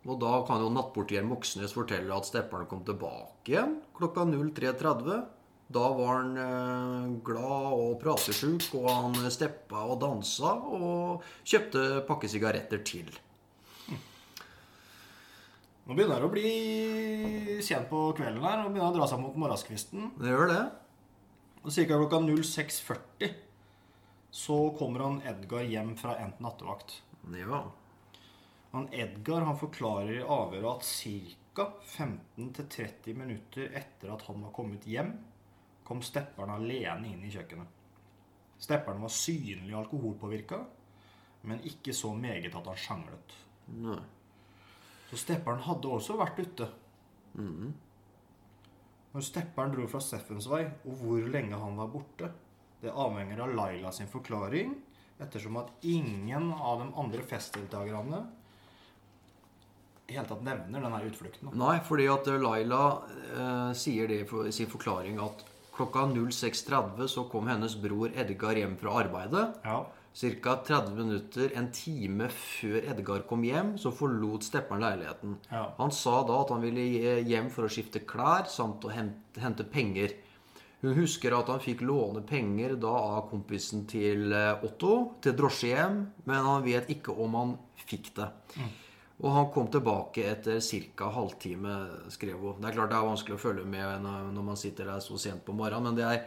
Og 0.06 0.20
da 0.22 0.36
kan 0.46 0.62
jo 0.62 0.70
nattportier 0.70 1.24
Moxnes 1.26 1.74
fortelle 1.74 2.14
at 2.14 2.28
stepperen 2.28 2.68
kom 2.70 2.84
tilbake 2.86 3.50
igjen 3.50 3.80
klokka 3.96 4.26
03.30. 4.28 5.24
Da 5.66 5.86
var 5.98 6.12
han 6.20 6.36
eh, 6.38 7.14
glad 7.26 7.72
og 7.74 7.96
pratesjuk, 7.98 8.68
og 8.78 8.86
han 8.86 9.30
steppa 9.34 9.82
og 9.90 9.98
dansa 10.04 10.52
og 10.78 11.24
kjøpte 11.42 12.04
pakkesigaretter 12.06 12.84
til. 12.86 13.10
Nå 15.86 15.94
begynner 15.94 16.18
det 16.18 16.26
å 16.26 16.32
bli 16.32 17.60
sent 17.62 17.86
på 17.86 18.00
kvelden 18.18 18.42
her 18.42 18.64
og 18.64 18.72
begynner 18.72 18.90
å 18.90 18.96
dra 18.96 19.06
seg 19.06 19.20
mot 19.22 19.36
morgenskvisten. 19.38 20.08
Det 20.18 20.32
gjør 20.32 20.50
det. 20.50 20.62
Og 21.62 21.70
Ca. 21.70 21.84
klokka 21.92 22.18
06.40 22.26 23.36
så 24.36 24.56
kommer 24.78 25.04
han 25.06 25.20
Edgar 25.26 25.62
hjem 25.62 25.94
fra 25.98 26.16
endt 26.22 26.42
nattevakt. 26.42 26.96
Ja. 27.38 27.62
Han 28.74 28.88
Edgar 28.92 29.46
han 29.46 29.58
forklarer 29.58 30.18
i 30.18 30.26
avhøret 30.26 30.82
at 30.82 30.90
ca. 31.54 31.68
15-30 31.94 33.14
minutter 33.16 33.70
etter 33.78 34.10
at 34.12 34.26
han 34.26 34.42
var 34.42 34.52
kommet 34.58 34.84
hjem, 34.90 35.14
kom 35.86 36.02
stepperen 36.04 36.52
alene 36.58 37.14
inn 37.14 37.22
i 37.24 37.30
kjøkkenet. 37.32 37.70
Stepperen 38.58 39.00
var 39.06 39.14
synlig 39.14 39.78
alkoholpåvirka, 39.78 40.60
men 41.46 41.62
ikke 41.70 41.94
så 41.94 42.10
meget 42.18 42.54
at 42.58 42.68
han 42.68 42.82
sjanglet. 42.82 43.38
Nei. 43.86 44.02
Så 45.10 45.18
stepperen 45.20 45.62
hadde 45.66 45.90
også 45.90 46.16
vært 46.18 46.40
ute. 46.42 46.68
Når 49.12 49.24
stepperen 49.24 49.72
dro 49.72 49.86
fra 49.88 50.00
Steffens 50.02 50.48
vei, 50.50 50.64
og 50.84 50.98
hvor 51.02 51.28
lenge 51.32 51.58
han 51.60 51.78
var 51.78 51.92
borte, 51.92 52.32
det 52.82 52.92
avhenger 52.92 53.40
av 53.44 53.54
Laila 53.56 53.92
sin 53.94 54.10
forklaring, 54.10 54.74
ettersom 55.22 55.56
at 55.62 55.70
ingen 55.88 56.50
av 56.52 56.82
de 56.82 56.90
andre 57.00 57.22
festdeltakerne 57.24 58.26
i 60.06 60.14
hele 60.14 60.28
tatt 60.28 60.42
nevner 60.46 60.84
denne 60.84 61.02
utflukten. 61.08 61.50
Nei, 61.58 61.78
fordi 61.86 62.06
at 62.12 62.28
Laila 62.38 62.82
eh, 63.26 63.70
sier 63.74 64.10
det 64.10 64.20
i 64.22 64.52
sin 64.54 64.70
forklaring 64.70 65.18
at 65.22 65.42
klokka 65.74 66.04
06.30 66.12 67.08
så 67.10 67.24
kom 67.30 67.48
hennes 67.50 67.74
bror 67.80 68.12
Edgar 68.14 68.56
hjem 68.56 68.76
fra 68.80 69.00
arbeidet. 69.02 69.46
Ja. 69.66 69.80
Ca. 70.16 70.56
30 70.64 70.94
minutter, 70.96 71.50
en 71.60 71.66
time 71.76 72.30
før 72.32 72.78
Edgar 72.88 73.26
kom 73.28 73.42
hjem, 73.44 73.74
så 73.76 73.90
forlot 73.92 74.46
stepperen 74.46 74.80
leiligheten. 74.80 75.34
Ja. 75.50 75.66
Han 75.76 75.90
sa 75.92 76.22
da 76.24 76.38
at 76.40 76.52
han 76.54 76.62
ville 76.64 77.18
hjem 77.20 77.50
for 77.52 77.66
å 77.66 77.72
skifte 77.72 78.00
klær 78.08 78.48
samt 78.48 78.86
å 78.88 78.92
hente, 78.94 79.36
hente 79.42 79.66
penger. 79.68 80.14
Hun 80.80 80.94
husker 80.96 81.36
at 81.36 81.50
han 81.52 81.60
fikk 81.60 81.82
låne 81.84 82.22
penger 82.24 82.78
da 82.80 82.94
av 82.96 83.26
kompisen 83.28 83.84
til 83.90 84.32
eh, 84.32 84.64
Otto 84.64 85.18
til 85.24 85.36
drosjehjem, 85.36 85.98
men 86.24 86.48
han 86.48 86.64
vet 86.64 86.88
ikke 86.96 87.12
om 87.12 87.36
han 87.36 87.52
fikk 87.84 88.14
det. 88.16 88.30
Og 89.20 89.32
han 89.32 89.50
kom 89.52 89.68
tilbake 89.72 90.24
etter 90.30 90.62
ca. 90.96 91.10
halvtime, 91.12 91.74
skrev 92.12 92.40
hun. 92.40 92.62
Det 92.62 92.70
er 92.70 92.78
klart 92.78 92.92
det 92.92 92.98
er 93.02 93.10
vanskelig 93.10 93.36
å 93.36 93.42
følge 93.42 93.66
med 93.68 94.00
når 94.04 94.48
man 94.48 94.60
sitter 94.60 94.88
der 94.88 95.04
så 95.04 95.20
sent 95.20 95.44
på 95.44 95.56
morgenen, 95.56 95.90
men 95.90 96.00
det 96.00 96.08
er, 96.08 96.24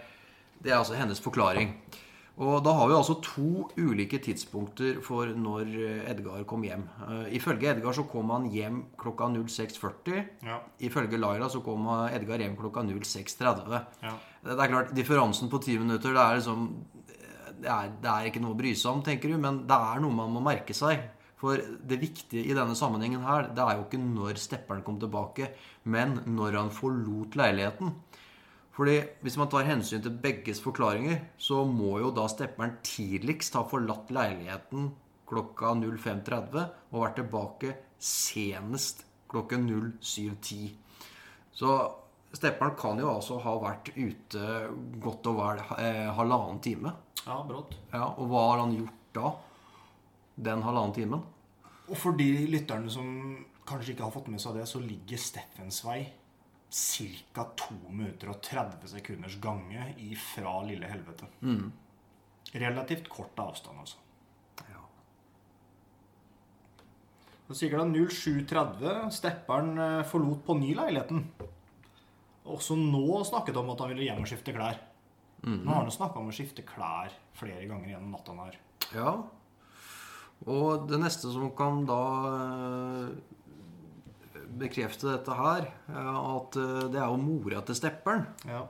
det 0.62 0.74
er 0.74 0.78
altså 0.78 0.98
hennes 0.98 1.22
forklaring. 1.22 1.74
Og 2.40 2.62
da 2.64 2.72
har 2.72 2.88
vi 2.88 2.96
altså 2.96 3.18
to 3.20 3.66
ulike 3.76 4.22
tidspunkter 4.24 5.02
for 5.04 5.28
når 5.36 5.74
Edgar 6.08 6.46
kom 6.48 6.64
hjem. 6.64 6.86
Uh, 7.04 7.26
Ifølge 7.36 7.74
Edgar 7.74 7.96
så 7.98 8.06
kom 8.08 8.32
han 8.32 8.48
hjem 8.54 8.86
klokka 9.00 9.28
06.40. 9.36 10.22
Ja. 10.48 10.62
Ifølge 10.88 11.20
Laila 11.20 11.50
så 11.52 11.60
kom 11.66 11.90
Edgar 12.08 12.40
hjem 12.40 12.56
klokka 12.60 12.86
06.30. 12.88 13.76
Ja. 14.06 14.16
Det 14.46 14.56
er 14.56 14.72
klart, 14.72 14.96
differansen 14.96 15.52
på 15.52 15.60
ti 15.60 15.76
minutter, 15.82 16.16
det 16.16 16.24
er 16.24 16.40
liksom 16.40 16.70
det 17.60 17.68
er, 17.68 17.94
det 18.00 18.12
er 18.12 18.28
ikke 18.30 18.42
noe 18.44 18.56
å 18.56 18.60
bry 18.60 18.74
seg 18.78 18.94
om, 18.94 19.02
tenker 19.06 19.34
du, 19.34 19.40
men 19.42 19.64
det 19.68 19.76
er 19.76 20.04
noe 20.04 20.16
man 20.16 20.32
må 20.32 20.44
merke 20.44 20.76
seg. 20.78 21.02
For 21.40 21.60
det 21.60 22.02
viktige 22.02 22.44
i 22.52 22.56
denne 22.56 22.76
sammenhengen 22.76 23.24
her, 23.24 23.48
det 23.56 23.64
er 23.64 23.78
jo 23.78 23.86
ikke 23.86 24.02
når 24.02 24.40
stepperen 24.42 24.84
kom 24.84 24.98
tilbake, 25.00 25.54
men 25.88 26.18
når 26.28 26.58
han 26.60 26.72
forlot 26.76 27.38
leiligheten. 27.40 27.94
Fordi 28.80 28.96
hvis 29.26 29.36
man 29.36 29.50
tar 29.52 29.66
hensyn 29.68 30.00
til 30.00 30.14
begges 30.24 30.62
forklaringer, 30.64 31.18
så 31.36 31.66
må 31.68 31.98
jo 32.00 32.14
da 32.16 32.30
stepperen 32.32 32.78
tidligst 32.88 33.58
ha 33.60 33.66
forlatt 33.68 34.08
leiligheten 34.16 34.86
klokka 35.28 35.74
05.30 35.76 36.62
og 36.94 37.02
vært 37.04 37.18
tilbake 37.20 37.74
senest 38.00 39.04
klokken 39.30 39.68
07.10. 40.00 40.70
Så 41.60 41.76
stepperen 42.32 42.78
kan 42.80 43.02
jo 43.04 43.10
altså 43.12 43.42
ha 43.44 43.58
vært 43.60 43.92
ute 43.98 44.46
godt 45.04 45.28
og 45.28 45.42
vel 45.42 45.62
eh, 45.76 46.08
halvannen 46.16 46.64
time. 46.64 46.94
ja, 47.26 47.42
brått. 47.44 47.76
Ja, 47.92 48.06
Og 48.16 48.32
hva 48.32 48.46
har 48.54 48.64
han 48.64 48.78
gjort 48.78 49.12
da? 49.20 49.34
Den 50.40 50.64
halvannen 50.64 50.96
timen? 50.96 51.28
Og 51.90 51.98
for 52.00 52.16
de 52.16 52.30
lytterne 52.48 52.88
som 52.90 53.12
kanskje 53.68 53.92
ikke 53.92 54.08
har 54.08 54.16
fått 54.16 54.32
med 54.32 54.40
seg 54.40 54.56
det, 54.56 54.66
så 54.72 54.80
ligger 54.80 55.20
Steffensvei 55.20 56.00
ca. 56.70 57.46
2 57.58 57.78
minutter 57.90 58.30
og 58.30 58.42
30 58.46 58.92
sekunders 58.92 59.38
gange 59.42 59.88
ifra 60.06 60.60
lille 60.68 60.90
helvete. 60.90 61.30
Relativt 62.54 63.10
kort 63.10 63.40
avstand, 63.42 63.80
altså. 63.82 63.98
Ja. 64.70 64.84
Så 67.48 67.58
sikkert 67.58 67.90
07.30 67.94 69.10
Stepperen 69.14 69.74
eh, 69.78 70.04
forlot 70.06 70.46
på 70.46 70.58
ny 70.60 70.76
leiligheten. 70.78 71.26
Også 72.50 72.78
nå 72.78 73.24
snakket 73.26 73.58
han 73.58 73.66
om 73.66 73.74
at 73.74 73.84
han 73.84 73.92
ville 73.94 74.08
hjem 74.08 74.24
og 74.26 74.30
skifte 74.30 74.54
klær. 74.56 74.80
Nå 75.46 75.70
har 75.72 75.82
han 75.82 75.90
jo 75.90 75.96
snakka 75.96 76.20
om 76.20 76.30
å 76.32 76.36
skifte 76.36 76.66
klær 76.68 77.14
flere 77.38 77.68
ganger 77.70 77.94
gjennom 77.94 78.16
natta. 78.18 78.50
ja. 78.94 79.18
Og 80.48 80.86
det 80.88 81.00
neste 81.02 81.32
som 81.34 81.50
kan 81.56 81.82
da 81.88 82.02
eh, 82.30 83.10
bekrefte 84.60 85.12
dette 85.12 85.36
her, 85.38 85.70
er 85.92 86.10
at 86.18 86.58
eh, 86.60 86.86
det 86.94 87.02
er 87.02 87.08
jo 87.08 87.22
mora 87.22 87.62
til 87.66 87.78
stepperen. 87.78 88.26
Ja. 88.50 88.66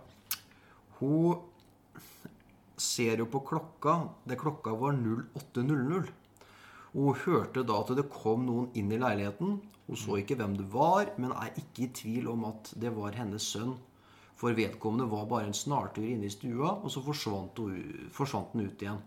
Hun 1.00 1.40
ser 2.80 3.22
jo 3.24 3.28
på 3.32 3.44
klokka. 3.48 4.00
Det 4.28 4.40
klokka 4.40 4.76
var 4.80 4.96
08.00. 4.96 6.10
Og 6.90 7.04
hun 7.04 7.20
hørte 7.26 7.64
da 7.68 7.82
at 7.84 7.94
det 7.98 8.10
kom 8.12 8.48
noen 8.48 8.72
inn 8.80 8.92
i 8.92 9.00
leiligheten. 9.00 9.60
Hun 9.90 9.98
så 9.98 10.20
ikke 10.20 10.38
hvem 10.40 10.56
det 10.58 10.68
var, 10.74 11.14
men 11.18 11.34
er 11.34 11.56
ikke 11.58 11.86
i 11.86 11.94
tvil 11.96 12.30
om 12.34 12.48
at 12.50 12.74
det 12.78 12.92
var 12.96 13.18
hennes 13.18 13.46
sønn. 13.54 13.76
For 14.40 14.56
vedkommende 14.56 15.10
var 15.12 15.26
bare 15.28 15.50
en 15.50 15.58
snartur 15.58 16.06
inne 16.06 16.30
i 16.30 16.34
stua, 16.34 16.78
og 16.78 16.92
så 16.94 17.02
forsvant, 17.04 17.60
hun, 17.60 18.10
forsvant 18.16 18.54
den 18.54 18.70
ut 18.70 18.86
igjen. 18.86 19.02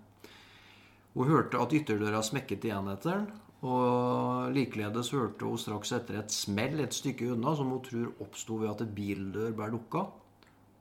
Hun 1.15 1.29
hørte 1.29 1.61
at 1.61 1.73
ytterdøra 1.77 2.21
smekket 2.25 2.67
igjen 2.69 2.91
etter 2.93 3.23
den. 3.23 3.31
Og 3.63 4.51
likeledes 4.57 5.13
hørte 5.15 5.47
hun 5.47 5.61
straks 5.61 5.93
etter 5.95 6.19
et 6.19 6.35
smell 6.35 6.81
et 6.83 6.95
stykke 6.97 7.29
unna, 7.37 7.55
som 7.55 7.71
hun 7.71 7.85
tror 7.87 8.25
oppsto 8.25 8.59
ved 8.59 8.73
at 8.73 8.83
en 8.83 8.95
bildør 8.97 9.53
ble 9.55 9.69
lukka. 9.77 10.07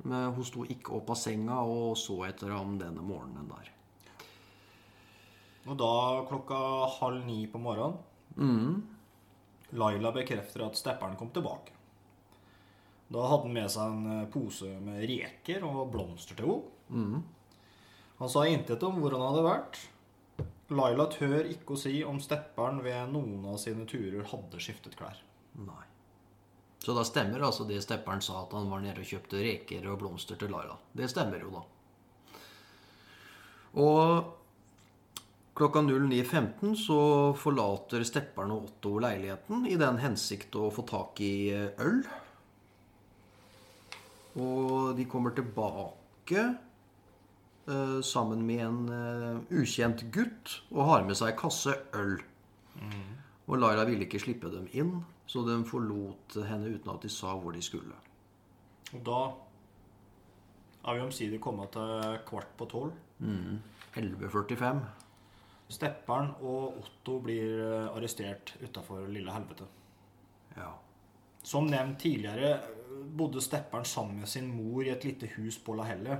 Men 0.09 0.31
hun 0.33 0.47
sto 0.47 0.65
ikke 0.65 0.95
opp 0.97 1.11
av 1.13 1.19
senga 1.21 1.59
og 1.61 1.93
så 2.01 2.23
etter 2.25 2.55
ham 2.55 2.79
denne 2.81 3.03
morgenen 3.05 3.51
der. 3.51 3.69
Og 5.69 5.77
da 5.77 5.91
klokka 6.25 6.57
halv 6.97 7.21
ni 7.27 7.43
på 7.51 7.61
morgenen 7.61 8.81
Laila 9.77 10.11
bekrefter 10.11 10.65
at 10.65 10.79
stepperen 10.79 11.15
kom 11.19 11.29
tilbake. 11.31 11.75
Da 13.11 13.27
hadde 13.27 13.45
han 13.45 13.55
med 13.55 13.71
seg 13.71 13.91
en 13.91 14.09
eh, 14.11 14.27
pose 14.31 14.67
med 14.83 15.03
reker 15.07 15.63
og 15.67 15.89
blomster 15.91 16.37
til 16.39 16.49
henne. 16.49 17.21
Han 18.21 18.29
sa 18.29 18.45
intet 18.47 18.83
om 18.87 18.99
hvor 19.01 19.15
han 19.15 19.23
hadde 19.25 19.45
vært. 19.47 19.79
Laila 20.71 21.07
tør 21.11 21.49
ikke 21.51 21.75
å 21.75 21.79
si 21.79 21.97
om 22.07 22.19
stepperen 22.23 22.79
ved 22.85 23.11
noen 23.11 23.43
av 23.51 23.57
sine 23.59 23.83
turer 23.89 24.23
hadde 24.31 24.61
skiftet 24.63 24.95
klær. 24.99 25.17
Nei. 25.59 25.83
Så 26.81 26.95
da 26.97 27.03
stemmer 27.05 27.43
altså 27.45 27.67
det 27.69 27.81
stepperen 27.83 28.23
sa, 28.25 28.39
at 28.41 28.55
han 28.57 28.69
var 28.71 28.81
nede 28.81 29.03
og 29.03 29.09
kjøpte 29.09 29.41
reker 29.43 29.85
og 29.91 29.99
blomster 30.01 30.39
til 30.39 30.49
Laila. 30.53 30.77
Det 30.97 31.09
stemmer 31.11 31.43
jo, 31.43 31.51
da. 31.53 31.61
Og 33.81 34.31
klokka 35.59 35.83
09.15 35.85 36.73
så 36.79 37.01
forlater 37.37 38.07
stepperen 38.07 38.55
og 38.55 38.71
Otto 38.71 38.95
leiligheten 39.03 39.67
i 39.69 39.77
den 39.79 39.99
hensikt 40.01 40.57
å 40.57 40.71
få 40.73 40.87
tak 40.89 41.21
i 41.21 41.35
eh, 41.53 41.85
øl. 41.85 42.01
Og 44.41 44.95
de 44.97 45.05
kommer 45.11 45.35
tilbake 45.35 46.47
sammen 48.01 48.45
med 48.47 48.61
en 48.65 48.79
eh, 48.95 49.59
ukjent 49.61 50.05
gutt 50.13 50.61
og 50.71 50.85
har 50.89 51.03
med 51.07 51.17
seg 51.19 51.35
kasse 51.39 51.75
øl. 51.97 52.17
Og 53.47 53.57
Laila 53.59 53.83
ville 53.85 54.07
ikke 54.07 54.21
slippe 54.21 54.49
dem 54.53 54.67
inn, 54.71 54.95
så 55.27 55.43
de 55.45 55.57
forlot 55.67 56.37
henne 56.47 56.71
uten 56.71 56.93
at 56.93 57.03
de 57.03 57.11
sa 57.11 57.35
hvor 57.37 57.53
de 57.55 57.61
skulle. 57.63 57.97
Og 58.95 59.03
da 59.07 59.19
er 60.87 60.97
vi 60.97 61.03
omsider 61.05 61.41
kommet 61.43 61.73
til 61.75 62.17
kvart 62.27 62.55
på 62.57 62.67
tolv. 62.71 62.95
11.45. 63.21 64.81
Stepperen 65.71 66.33
og 66.41 66.81
Otto 66.81 67.19
blir 67.23 67.61
eh, 67.63 67.91
arrestert 67.93 68.55
utafor 68.63 69.05
Lille 69.11 69.31
Helvete. 69.31 69.67
Ja. 70.57 70.73
Som 71.43 71.69
nevnt 71.71 72.01
tidligere 72.03 72.57
bodde 73.17 73.41
Stepperen 73.41 73.85
sammen 73.85 74.19
med 74.19 74.27
sin 74.27 74.49
mor 74.51 74.83
i 74.83 74.91
et 74.91 75.05
lite 75.05 75.29
hus 75.37 75.59
på 75.63 75.75
Lahelle. 75.77 76.19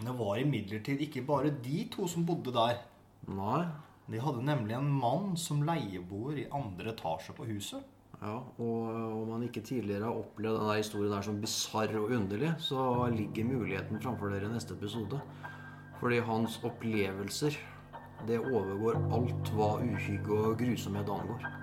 Det 0.00 0.12
var 0.18 0.40
imidlertid 0.40 1.00
ikke 1.04 1.24
bare 1.28 1.52
de 1.62 1.84
to 1.92 2.08
som 2.08 2.24
bodde 2.26 2.54
der. 2.54 2.80
Nei. 3.28 3.64
De 4.10 4.20
hadde 4.20 4.44
nemlig 4.44 4.74
en 4.76 4.90
mann 4.90 5.36
som 5.38 5.62
leieboer 5.64 6.42
i 6.42 6.48
andre 6.52 6.92
etasje 6.92 7.34
på 7.36 7.46
huset. 7.48 7.84
Ja, 8.22 8.36
og 8.38 8.90
om 9.22 9.30
man 9.32 9.44
ikke 9.46 9.64
tidligere 9.66 10.06
har 10.06 10.18
opplevd 10.18 10.60
denne 10.60 10.76
historien 10.78 11.14
der 11.14 11.24
som 11.26 11.40
bisarr 11.42 11.94
og 11.98 12.12
underlig, 12.14 12.52
så 12.62 13.08
ligger 13.14 13.48
muligheten 13.48 14.02
framfor 14.02 14.30
dere 14.30 14.46
i 14.46 14.52
neste 14.52 14.76
episode. 14.76 15.18
Fordi 15.98 16.20
hans 16.26 16.58
opplevelser, 16.66 17.58
det 18.28 18.38
overgår 18.42 19.00
alt 19.16 19.50
hva 19.56 19.72
uhygge 19.82 20.38
og 20.38 20.58
grusomhet 20.60 21.10
angår. 21.10 21.61